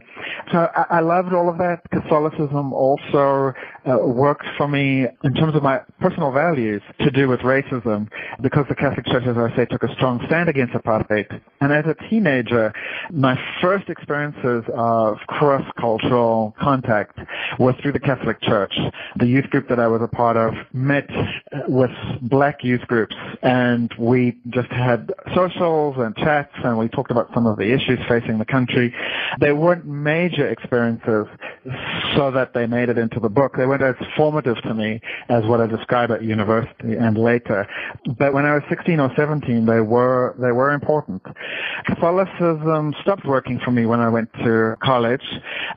So 0.51 0.69
I, 0.75 0.97
I 0.97 0.99
loved 0.99 1.33
all 1.33 1.49
of 1.49 1.57
that. 1.57 1.81
Catholicism 1.91 2.73
also 2.73 3.53
uh, 3.89 3.97
worked 3.97 4.45
for 4.57 4.67
me 4.67 5.07
in 5.23 5.33
terms 5.33 5.55
of 5.55 5.63
my 5.63 5.81
personal 5.99 6.31
values 6.31 6.81
to 6.99 7.09
do 7.11 7.27
with 7.27 7.39
racism 7.39 8.07
because 8.41 8.65
the 8.69 8.75
Catholic 8.75 9.05
Church, 9.05 9.23
as 9.25 9.37
I 9.37 9.55
say, 9.55 9.65
took 9.65 9.83
a 9.83 9.93
strong 9.95 10.21
stand 10.27 10.49
against 10.49 10.73
apartheid. 10.73 11.41
And 11.61 11.73
as 11.73 11.85
a 11.85 11.95
teenager, 12.09 12.73
my 13.11 13.39
first 13.61 13.89
experiences 13.89 14.63
of 14.73 15.17
cross-cultural 15.27 16.55
contact 16.59 17.19
was 17.57 17.75
through 17.81 17.93
the 17.93 17.99
Catholic 17.99 18.41
Church. 18.41 18.73
The 19.17 19.25
youth 19.25 19.49
group 19.49 19.67
that 19.69 19.79
I 19.79 19.87
was 19.87 20.01
a 20.01 20.07
part 20.07 20.37
of 20.37 20.53
met 20.73 21.09
with 21.67 21.91
black 22.21 22.63
youth 22.63 22.81
groups 22.81 23.15
and 23.41 23.93
we 23.97 24.37
just 24.49 24.71
had 24.71 25.11
socials 25.35 25.95
and 25.97 26.15
chats 26.17 26.53
and 26.63 26.77
we 26.77 26.87
talked 26.89 27.11
about 27.11 27.29
some 27.33 27.47
of 27.47 27.57
the 27.57 27.73
issues 27.73 27.99
facing 28.07 28.37
the 28.37 28.45
country. 28.45 28.93
They 29.39 29.51
weren't 29.51 29.85
major 29.85 30.47
experiences 30.47 31.25
so 32.15 32.31
that 32.31 32.53
they 32.53 32.67
made 32.67 32.89
it 32.89 32.97
into 32.97 33.19
the 33.19 33.29
book. 33.29 33.55
They 33.57 33.65
were 33.65 33.78
weren't 33.79 33.99
as 33.99 34.07
formative 34.15 34.61
to 34.63 34.73
me 34.73 35.01
as 35.29 35.43
what 35.45 35.61
I 35.61 35.67
describe 35.67 36.11
at 36.11 36.23
university 36.23 36.95
and 36.95 37.17
later. 37.17 37.67
But 38.17 38.33
when 38.33 38.45
I 38.45 38.53
was 38.53 38.63
16 38.69 38.99
or 38.99 39.11
17, 39.15 39.65
they 39.65 39.81
were 39.81 40.35
they 40.39 40.51
were 40.51 40.71
important. 40.71 41.21
Catholicism 41.85 42.93
stopped 43.01 43.25
working 43.25 43.59
for 43.63 43.71
me 43.71 43.85
when 43.85 43.99
I 43.99 44.09
went 44.09 44.31
to 44.43 44.75
college. 44.83 45.23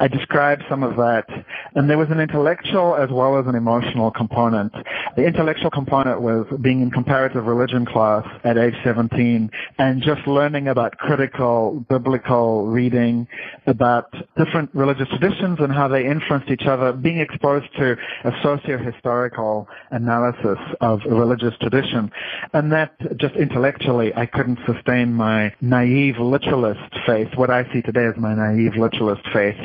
I 0.00 0.09
described 0.09 0.62
some 0.68 0.82
of 0.82 0.96
that, 0.96 1.26
and 1.74 1.88
there 1.88 1.98
was 1.98 2.11
an 2.11 2.20
intellectual 2.20 2.96
as 2.96 3.11
well 3.11 3.38
as 3.38 3.46
an 3.46 3.55
emotional 3.55 4.11
component. 4.11 4.72
The 5.16 5.24
intellectual 5.24 5.70
component 5.70 6.20
was 6.20 6.46
being 6.61 6.80
in 6.80 6.90
comparative 6.90 7.46
religion 7.46 7.86
class 7.86 8.26
at 8.44 8.57
age 8.59 8.74
17 8.84 9.50
and 9.78 10.03
just 10.03 10.26
learning 10.26 10.68
about 10.68 10.96
critical 10.98 11.84
biblical 11.88 12.66
reading, 12.66 13.26
about 13.66 14.12
different 14.36 14.70
religious 14.74 15.09
traditions 15.09 15.59
and 15.61 15.72
how 15.72 15.88
they 15.88 16.07
influenced 16.07 16.50
each 16.50 16.66
other, 16.66 16.92
being 16.92 17.18
exposed 17.18 17.66
to 17.78 17.82
a 17.83 18.33
socio-historical 18.43 19.68
analysis 19.91 20.59
of 20.80 21.01
religious 21.07 21.55
tradition. 21.61 22.11
And 22.53 22.72
that 22.72 22.95
just 23.18 23.35
intellectually, 23.35 24.14
I 24.14 24.26
couldn't 24.26 24.59
sustain 24.66 25.12
my 25.12 25.55
naive 25.61 26.18
literalist 26.18 26.80
faith, 27.07 27.28
what 27.37 27.51
I 27.51 27.70
see 27.72 27.83
today 27.83 28.07
as 28.07 28.16
my 28.16 28.35
naive 28.35 28.76
literalist 28.76 29.22
faith. 29.33 29.57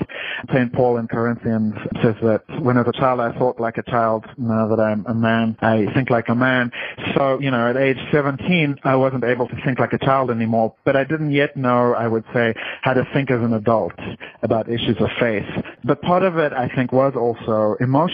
St. 0.53 0.72
Paul 0.74 0.97
in 0.97 1.07
Corinthians 1.07 1.76
says 2.01 2.15
that 2.22 2.43
when 2.61 2.78
as 2.78 2.88
a 2.88 2.93
child 2.93 3.20
I 3.20 3.38
thought 3.38 3.59
like 3.59 3.78
a 3.78 3.84
child, 3.84 4.26
now 4.38 4.68
that 4.68 4.80
I'm 4.80 5.05
a 5.07 5.13
man, 5.13 5.57
I 5.61 5.91
think 5.93 6.09
like 6.09 6.30
a 6.30 6.36
man. 6.36 6.72
So, 7.15 7.39
you 7.39 7.51
know, 7.51 7.70
at 7.70 7.78
age 7.78 7.97
17, 8.11 8.80
I 8.84 8.95
wasn't 8.95 9.24
able 9.24 9.47
to 9.47 9.55
think 9.63 9.80
like 9.80 9.93
a 9.93 9.97
child 9.97 10.32
anymore, 10.32 10.74
but 10.84 10.95
I 10.95 11.03
didn't 11.03 11.32
yet 11.32 11.55
know, 11.55 11.93
I 11.93 12.07
would 12.07 12.26
say, 12.34 12.53
how 12.82 12.93
to 12.93 13.07
think 13.13 13.32
as 13.32 13.41
an 13.41 13.53
adult 13.53 13.93
about 14.41 14.70
issues 14.70 14.97
of 14.99 15.09
faith. 15.20 15.45
But 15.84 16.01
part 16.01 16.24
of 16.24 16.38
it, 16.38 16.53
I 16.53 16.68
think, 16.70 16.91
was 16.91 17.13
also 17.15 17.76
emotional 17.80 18.07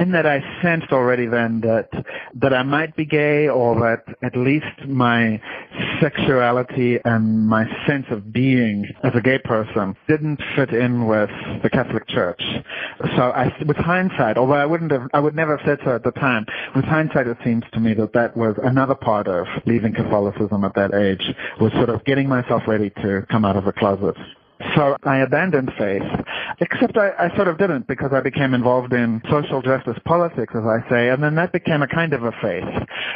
in 0.00 0.12
that 0.12 0.26
I 0.26 0.40
sensed 0.62 0.92
already 0.92 1.26
then 1.26 1.60
that, 1.60 1.88
that 2.34 2.52
I 2.52 2.62
might 2.62 2.96
be 2.96 3.04
gay 3.04 3.48
or 3.48 3.74
that 3.80 4.04
at 4.22 4.36
least 4.36 4.66
my 4.86 5.40
sexuality 6.00 6.98
and 7.04 7.46
my 7.46 7.66
sense 7.86 8.06
of 8.10 8.32
being 8.32 8.86
as 9.02 9.12
a 9.14 9.20
gay 9.20 9.38
person 9.38 9.96
didn't 10.08 10.40
fit 10.56 10.70
in 10.70 11.06
with 11.06 11.30
the 11.62 11.70
Catholic 11.70 12.06
Church. 12.08 12.42
So 13.16 13.30
I, 13.30 13.52
with 13.66 13.76
hindsight, 13.76 14.36
although 14.36 14.54
I 14.54 14.66
wouldn't 14.66 14.92
have, 14.92 15.08
I 15.12 15.20
would 15.20 15.34
never 15.34 15.56
have 15.56 15.66
said 15.66 15.78
so 15.84 15.94
at 15.94 16.04
the 16.04 16.12
time, 16.12 16.46
with 16.74 16.84
hindsight 16.84 17.26
it 17.26 17.38
seems 17.44 17.64
to 17.72 17.80
me 17.80 17.94
that 17.94 18.12
that 18.12 18.36
was 18.36 18.56
another 18.62 18.94
part 18.94 19.28
of 19.28 19.46
leaving 19.66 19.94
Catholicism 19.94 20.64
at 20.64 20.74
that 20.74 20.94
age, 20.94 21.22
was 21.60 21.72
sort 21.72 21.88
of 21.88 22.04
getting 22.04 22.28
myself 22.28 22.62
ready 22.66 22.90
to 22.90 23.26
come 23.30 23.44
out 23.44 23.56
of 23.56 23.64
the 23.64 23.72
closet. 23.72 24.16
So 24.74 24.96
I 25.04 25.18
abandoned 25.18 25.72
faith, 25.78 26.02
except 26.60 26.96
I, 26.96 27.10
I, 27.18 27.36
sort 27.36 27.46
of 27.46 27.58
didn't 27.58 27.86
because 27.86 28.12
I 28.12 28.20
became 28.20 28.54
involved 28.54 28.92
in 28.92 29.22
social 29.30 29.62
justice 29.62 29.96
politics, 30.04 30.52
as 30.56 30.64
I 30.64 30.88
say, 30.90 31.10
and 31.10 31.22
then 31.22 31.36
that 31.36 31.52
became 31.52 31.80
a 31.82 31.86
kind 31.86 32.12
of 32.12 32.24
a 32.24 32.32
faith. 32.42 32.64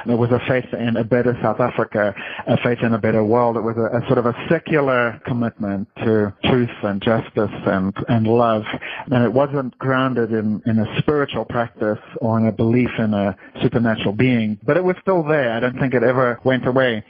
It 0.06 0.18
was 0.18 0.30
a 0.30 0.40
faith 0.46 0.72
in 0.72 0.96
a 0.96 1.04
better 1.04 1.36
South 1.42 1.58
Africa, 1.58 2.14
a 2.46 2.56
faith 2.58 2.78
in 2.82 2.94
a 2.94 2.98
better 2.98 3.24
world. 3.24 3.56
It 3.56 3.62
was 3.62 3.76
a, 3.76 3.98
a 3.98 4.06
sort 4.06 4.18
of 4.18 4.26
a 4.26 4.34
secular 4.48 5.20
commitment 5.26 5.88
to 6.04 6.32
truth 6.44 6.70
and 6.84 7.02
justice 7.02 7.50
and, 7.66 7.92
and 8.08 8.28
love, 8.28 8.62
and 9.10 9.24
it 9.24 9.32
wasn't 9.32 9.76
grounded 9.78 10.32
in, 10.32 10.62
in 10.66 10.78
a 10.78 10.98
spiritual 11.00 11.44
practice 11.44 11.98
or 12.20 12.38
in 12.38 12.46
a 12.46 12.52
belief 12.52 12.90
in 12.98 13.14
a 13.14 13.36
supernatural 13.62 14.12
being, 14.12 14.58
but 14.62 14.76
it 14.76 14.84
was 14.84 14.94
still 15.00 15.24
there. 15.24 15.52
I 15.52 15.60
don't 15.60 15.78
think 15.78 15.94
it 15.94 16.04
ever 16.04 16.38
went 16.44 16.66
away. 16.68 17.04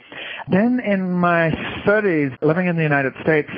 Then 0.47 0.79
in 0.79 1.11
my 1.11 1.51
30s, 1.85 2.37
living 2.41 2.67
in 2.67 2.75
the 2.75 2.83
United 2.83 3.13
States, 3.21 3.49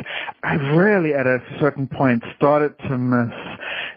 I 0.43 0.55
really 0.55 1.13
at 1.13 1.25
a 1.25 1.41
certain 1.59 1.87
point 1.87 2.23
started 2.35 2.77
to 2.87 2.97
miss 2.97 3.33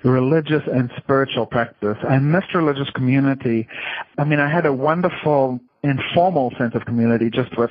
religious 0.05 0.63
and 0.67 0.91
spiritual 0.97 1.47
practice. 1.47 1.99
I 2.09 2.19
missed 2.19 2.55
religious 2.55 2.89
community. 2.91 3.69
I 4.17 4.25
mean, 4.25 4.41
I 4.41 4.49
had 4.51 4.65
a 4.65 4.73
wonderful 4.73 5.61
informal 5.83 6.53
sense 6.59 6.75
of 6.75 6.85
community 6.85 7.31
just 7.31 7.57
with 7.57 7.71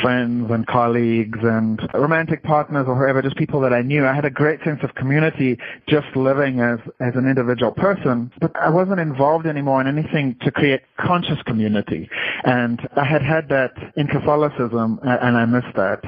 friends 0.00 0.50
and 0.50 0.66
colleagues 0.66 1.38
and 1.42 1.80
romantic 1.92 2.42
partners 2.42 2.86
or 2.88 2.94
whoever, 2.96 3.20
just 3.22 3.36
people 3.36 3.60
that 3.60 3.72
I 3.72 3.82
knew. 3.82 4.06
I 4.06 4.14
had 4.14 4.24
a 4.24 4.30
great 4.30 4.62
sense 4.64 4.80
of 4.82 4.94
community 4.94 5.58
just 5.88 6.06
living 6.14 6.60
as, 6.60 6.78
as 7.00 7.14
an 7.16 7.28
individual 7.28 7.72
person, 7.72 8.32
but 8.40 8.54
I 8.56 8.70
wasn't 8.70 9.00
involved 9.00 9.46
anymore 9.46 9.80
in 9.80 9.86
anything 9.86 10.36
to 10.42 10.50
create 10.50 10.82
conscious 10.98 11.42
community. 11.42 12.08
And 12.44 12.88
I 12.96 13.04
had 13.04 13.22
had 13.22 13.48
that 13.48 13.72
in 13.96 14.06
Catholicism 14.06 15.00
and 15.02 15.36
I 15.36 15.44
missed 15.44 15.74
that. 15.76 16.04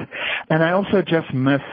And 0.49 0.63
I 0.63 0.71
also 0.71 1.01
just 1.01 1.33
missed 1.33 1.63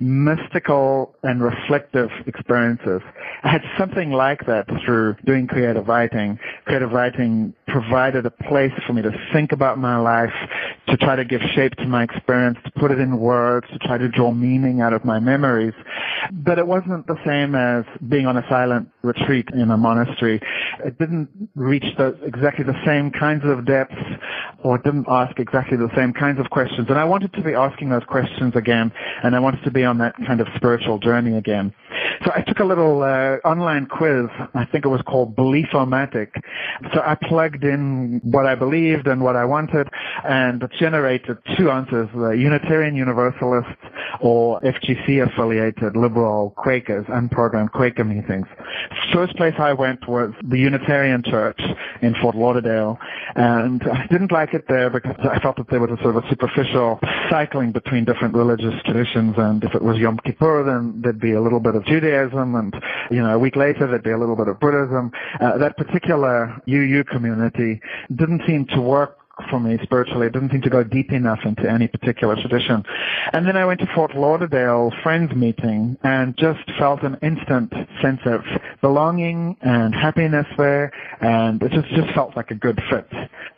mystical 0.00 1.14
and 1.22 1.42
reflective 1.42 2.10
experiences. 2.26 3.00
I 3.42 3.48
had 3.48 3.62
something 3.78 4.10
like 4.10 4.46
that 4.46 4.66
through 4.84 5.16
doing 5.24 5.46
creative 5.46 5.88
writing. 5.88 6.38
Creative 6.64 6.90
writing 6.90 7.54
provided 7.68 8.26
a 8.26 8.30
place 8.30 8.72
for 8.86 8.92
me 8.92 9.02
to 9.02 9.12
think 9.32 9.52
about 9.52 9.78
my 9.78 9.96
life, 9.96 10.32
to 10.88 10.96
try 10.96 11.16
to 11.16 11.24
give 11.24 11.40
shape 11.54 11.74
to 11.76 11.86
my 11.86 12.02
experience, 12.02 12.58
to 12.64 12.70
put 12.72 12.90
it 12.90 12.98
in 12.98 13.18
words, 13.18 13.66
to 13.72 13.78
try 13.78 13.98
to 13.98 14.08
draw 14.08 14.32
meaning 14.32 14.80
out 14.80 14.92
of 14.92 15.04
my 15.04 15.18
memories. 15.18 15.74
But 16.32 16.58
it 16.58 16.66
wasn't 16.66 17.06
the 17.06 17.18
same 17.24 17.54
as 17.54 17.84
being 18.08 18.26
on 18.26 18.36
a 18.36 18.46
silent 18.48 18.88
retreat 19.02 19.48
in 19.52 19.70
a 19.70 19.76
monastery. 19.76 20.40
It 20.84 20.98
didn't 20.98 21.28
reach 21.54 21.84
the, 21.96 22.18
exactly 22.24 22.64
the 22.64 22.80
same 22.84 23.10
kinds 23.10 23.44
of 23.44 23.64
depths 23.64 23.94
or 24.62 24.78
didn't 24.78 25.06
ask 25.08 25.38
exactly 25.38 25.76
the 25.76 25.90
same 25.94 26.12
kinds 26.12 26.40
of 26.40 26.50
questions. 26.50 26.86
And 26.88 26.98
I 26.98 27.04
wanted 27.04 27.32
to 27.34 27.42
be 27.42 27.54
asking 27.54 27.90
those 27.90 28.04
questions 28.04 28.54
again, 28.56 28.92
and 29.22 29.36
I 29.36 29.38
wanted 29.38 29.62
to 29.64 29.70
be 29.70 29.84
on 29.86 29.98
that 29.98 30.14
kind 30.26 30.40
of 30.40 30.48
spiritual 30.56 30.98
journey 30.98 31.36
again. 31.36 31.72
So 32.24 32.32
I 32.34 32.42
took 32.42 32.58
a 32.60 32.64
little 32.64 33.02
uh, 33.02 33.36
online 33.46 33.86
quiz. 33.86 34.26
I 34.54 34.64
think 34.64 34.84
it 34.84 34.88
was 34.88 35.02
called 35.02 35.36
Beliefomatic. 35.36 36.28
So 36.94 37.00
I 37.04 37.14
plugged 37.14 37.64
in 37.64 38.20
what 38.24 38.46
I 38.46 38.54
believed 38.54 39.06
and 39.06 39.22
what 39.22 39.36
I 39.36 39.44
wanted, 39.44 39.88
and 40.24 40.68
generated 40.78 41.38
two 41.56 41.70
answers: 41.70 42.08
the 42.14 42.30
Unitarian 42.30 42.96
Universalists 42.96 43.70
or 44.20 44.60
FGC 44.60 45.22
affiliated 45.22 45.96
liberal 45.96 46.50
Quakers, 46.56 47.06
unprogrammed 47.06 47.72
Quaker 47.72 48.04
meetings. 48.04 48.46
First 49.12 49.36
place 49.36 49.54
I 49.58 49.72
went 49.72 50.06
was 50.08 50.32
the 50.42 50.58
Unitarian 50.58 51.22
Church 51.22 51.60
in 52.02 52.14
Fort 52.20 52.34
Lauderdale, 52.34 52.98
and 53.34 53.82
I 53.84 54.06
didn't 54.06 54.32
like 54.32 54.54
it 54.54 54.68
there 54.68 54.90
because 54.90 55.16
I 55.20 55.38
felt 55.40 55.56
that 55.56 55.68
there 55.68 55.80
was 55.80 55.90
a 55.90 56.02
sort 56.02 56.16
of 56.16 56.24
a 56.24 56.28
superficial 56.28 56.98
cycling 57.30 57.72
between 57.72 58.04
different 58.04 58.34
religious 58.34 58.74
traditions, 58.84 59.34
and 59.38 59.62
if 59.64 59.74
it 59.76 59.82
was 59.82 59.98
Yom 59.98 60.18
Kippur, 60.24 60.64
then 60.64 61.00
there'd 61.02 61.20
be 61.20 61.32
a 61.32 61.40
little 61.40 61.60
bit 61.60 61.74
of 61.74 61.84
Judaism, 61.84 62.54
and 62.54 62.74
you 63.10 63.22
know, 63.22 63.34
a 63.34 63.38
week 63.38 63.56
later 63.56 63.86
there'd 63.86 64.02
be 64.02 64.10
a 64.10 64.18
little 64.18 64.36
bit 64.36 64.48
of 64.48 64.58
Buddhism. 64.58 65.12
Uh, 65.40 65.58
that 65.58 65.76
particular 65.76 66.60
UU 66.68 67.04
community 67.04 67.80
didn't 68.14 68.42
seem 68.46 68.66
to 68.66 68.80
work 68.80 69.18
for 69.50 69.60
me 69.60 69.78
spiritually. 69.82 70.26
It 70.26 70.32
didn't 70.32 70.50
seem 70.50 70.62
to 70.62 70.70
go 70.70 70.82
deep 70.82 71.12
enough 71.12 71.40
into 71.44 71.70
any 71.70 71.88
particular 71.88 72.36
tradition. 72.36 72.84
And 73.32 73.46
then 73.46 73.56
I 73.56 73.64
went 73.64 73.80
to 73.80 73.86
Fort 73.94 74.16
Lauderdale 74.16 74.92
Friends 75.02 75.34
meeting 75.34 75.96
and 76.02 76.36
just 76.36 76.60
felt 76.78 77.02
an 77.02 77.16
instant 77.22 77.72
sense 78.02 78.20
of 78.24 78.42
belonging 78.80 79.56
and 79.60 79.94
happiness 79.94 80.46
there. 80.56 80.92
And 81.20 81.62
it 81.62 81.72
just, 81.72 81.88
just 81.88 82.12
felt 82.14 82.36
like 82.36 82.50
a 82.50 82.54
good 82.54 82.80
fit, 82.90 83.08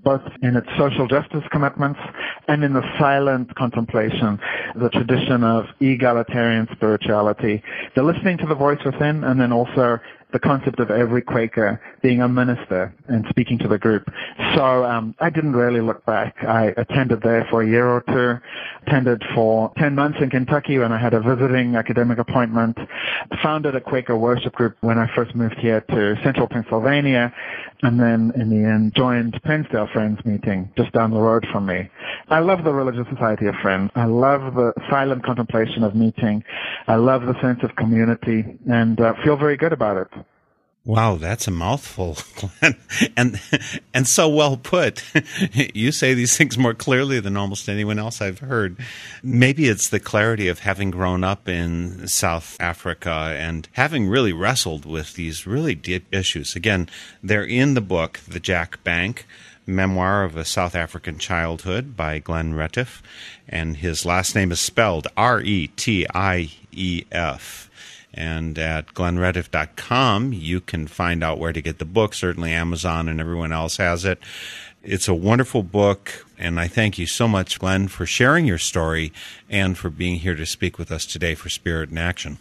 both 0.02 0.22
in 0.42 0.56
its 0.56 0.68
social 0.76 1.06
justice 1.06 1.44
commitments 1.50 2.00
and 2.48 2.64
in 2.64 2.72
the 2.72 2.82
silent 2.98 3.54
contemplation, 3.54 4.38
the 4.74 4.90
tradition 4.90 5.44
of 5.44 5.66
egalitarian 5.80 6.66
spirituality, 6.72 7.62
the 7.94 8.02
listening 8.02 8.38
to 8.38 8.46
the 8.46 8.54
voice 8.54 8.82
within 8.84 9.24
and 9.24 9.40
then 9.40 9.52
also 9.52 9.98
the 10.32 10.38
concept 10.38 10.78
of 10.78 10.90
every 10.90 11.22
Quaker 11.22 11.80
being 12.02 12.20
a 12.22 12.28
minister 12.28 12.94
and 13.08 13.24
speaking 13.30 13.58
to 13.58 13.68
the 13.68 13.78
group. 13.78 14.08
So 14.54 14.84
um, 14.84 15.14
I 15.18 15.30
didn't 15.30 15.54
really 15.54 15.80
look 15.80 16.04
back. 16.04 16.36
I 16.42 16.74
attended 16.76 17.22
there 17.22 17.46
for 17.50 17.62
a 17.62 17.66
year 17.66 17.86
or 17.86 18.02
two, 18.02 18.40
attended 18.86 19.22
for 19.34 19.72
10 19.78 19.94
months 19.94 20.18
in 20.20 20.30
Kentucky 20.30 20.78
when 20.78 20.92
I 20.92 20.98
had 20.98 21.14
a 21.14 21.20
visiting 21.20 21.76
academic 21.76 22.18
appointment, 22.18 22.78
founded 23.42 23.74
a 23.74 23.80
Quaker 23.80 24.16
worship 24.16 24.54
group 24.54 24.76
when 24.80 24.98
I 24.98 25.12
first 25.14 25.34
moved 25.34 25.58
here 25.58 25.80
to 25.80 26.16
central 26.22 26.48
Pennsylvania, 26.48 27.32
and 27.82 27.98
then 27.98 28.32
in 28.36 28.50
the 28.50 28.68
end 28.68 28.94
joined 28.94 29.40
Pennsdale 29.44 29.88
Friends 29.92 30.24
meeting 30.24 30.70
just 30.76 30.92
down 30.92 31.10
the 31.10 31.20
road 31.20 31.46
from 31.52 31.66
me. 31.66 31.88
I 32.28 32.40
love 32.40 32.64
the 32.64 32.72
Religious 32.72 33.06
Society 33.12 33.46
of 33.46 33.54
Friends. 33.62 33.90
I 33.94 34.04
love 34.04 34.54
the 34.54 34.72
silent 34.90 35.24
contemplation 35.24 35.82
of 35.82 35.94
meeting. 35.94 36.44
I 36.86 36.96
love 36.96 37.22
the 37.26 37.40
sense 37.40 37.60
of 37.62 37.74
community 37.76 38.44
and 38.70 39.00
uh, 39.00 39.14
feel 39.24 39.36
very 39.36 39.56
good 39.56 39.72
about 39.72 39.96
it. 39.96 40.08
Wow, 40.88 41.16
that's 41.16 41.46
a 41.46 41.50
mouthful, 41.50 42.16
and 43.14 43.38
and 43.92 44.08
so 44.08 44.26
well 44.26 44.56
put. 44.56 45.04
you 45.74 45.92
say 45.92 46.14
these 46.14 46.34
things 46.34 46.56
more 46.56 46.72
clearly 46.72 47.20
than 47.20 47.36
almost 47.36 47.68
anyone 47.68 47.98
else 47.98 48.22
I've 48.22 48.38
heard. 48.38 48.78
Maybe 49.22 49.68
it's 49.68 49.90
the 49.90 50.00
clarity 50.00 50.48
of 50.48 50.60
having 50.60 50.90
grown 50.90 51.24
up 51.24 51.46
in 51.46 52.08
South 52.08 52.56
Africa 52.58 53.36
and 53.38 53.68
having 53.72 54.08
really 54.08 54.32
wrestled 54.32 54.86
with 54.86 55.12
these 55.12 55.46
really 55.46 55.74
deep 55.74 56.06
issues. 56.10 56.56
Again, 56.56 56.88
they're 57.22 57.44
in 57.44 57.74
the 57.74 57.82
book, 57.82 58.20
The 58.26 58.40
Jack 58.40 58.82
Bank. 58.82 59.26
Memoir 59.66 60.24
of 60.24 60.34
a 60.34 60.46
South 60.46 60.74
African 60.74 61.18
Childhood 61.18 61.94
by 61.94 62.20
Glen 62.20 62.54
Retief, 62.54 63.02
and 63.46 63.76
his 63.76 64.06
last 64.06 64.34
name 64.34 64.50
is 64.50 64.60
spelled 64.60 65.08
R 65.14 65.42
E 65.42 65.66
T 65.66 66.06
I 66.14 66.52
E 66.72 67.04
F. 67.12 67.67
And 68.14 68.58
at 68.58 68.94
glenretief.com, 68.94 70.32
you 70.32 70.60
can 70.60 70.86
find 70.86 71.22
out 71.22 71.38
where 71.38 71.52
to 71.52 71.60
get 71.60 71.78
the 71.78 71.84
book. 71.84 72.14
Certainly, 72.14 72.52
Amazon 72.52 73.08
and 73.08 73.20
everyone 73.20 73.52
else 73.52 73.76
has 73.76 74.04
it. 74.04 74.18
It's 74.82 75.08
a 75.08 75.14
wonderful 75.14 75.62
book, 75.62 76.26
and 76.38 76.58
I 76.58 76.68
thank 76.68 76.98
you 76.98 77.06
so 77.06 77.28
much, 77.28 77.58
Glen, 77.58 77.88
for 77.88 78.06
sharing 78.06 78.46
your 78.46 78.58
story 78.58 79.12
and 79.50 79.76
for 79.76 79.90
being 79.90 80.20
here 80.20 80.34
to 80.34 80.46
speak 80.46 80.78
with 80.78 80.90
us 80.90 81.04
today 81.04 81.34
for 81.34 81.48
Spirit 81.48 81.90
in 81.90 81.98
Action. 81.98 82.38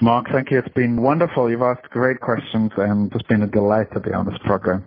Mark, 0.00 0.28
thank 0.30 0.50
you. 0.50 0.58
It's 0.58 0.74
been 0.74 1.02
wonderful. 1.02 1.50
You've 1.50 1.62
asked 1.62 1.90
great 1.90 2.20
questions, 2.20 2.72
and 2.76 3.12
it's 3.14 3.26
been 3.26 3.42
a 3.42 3.46
delight 3.46 3.92
to 3.92 4.00
be 4.00 4.12
on 4.12 4.26
this 4.26 4.38
program. 4.44 4.84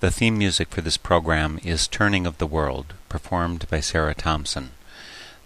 The 0.00 0.10
theme 0.10 0.36
music 0.36 0.68
for 0.68 0.82
this 0.82 0.98
program 0.98 1.58
is 1.64 1.88
Turning 1.88 2.26
of 2.26 2.38
the 2.38 2.46
World, 2.46 2.94
performed 3.08 3.66
by 3.70 3.80
Sarah 3.80 4.14
Thompson. 4.14 4.70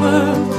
World 0.00 0.49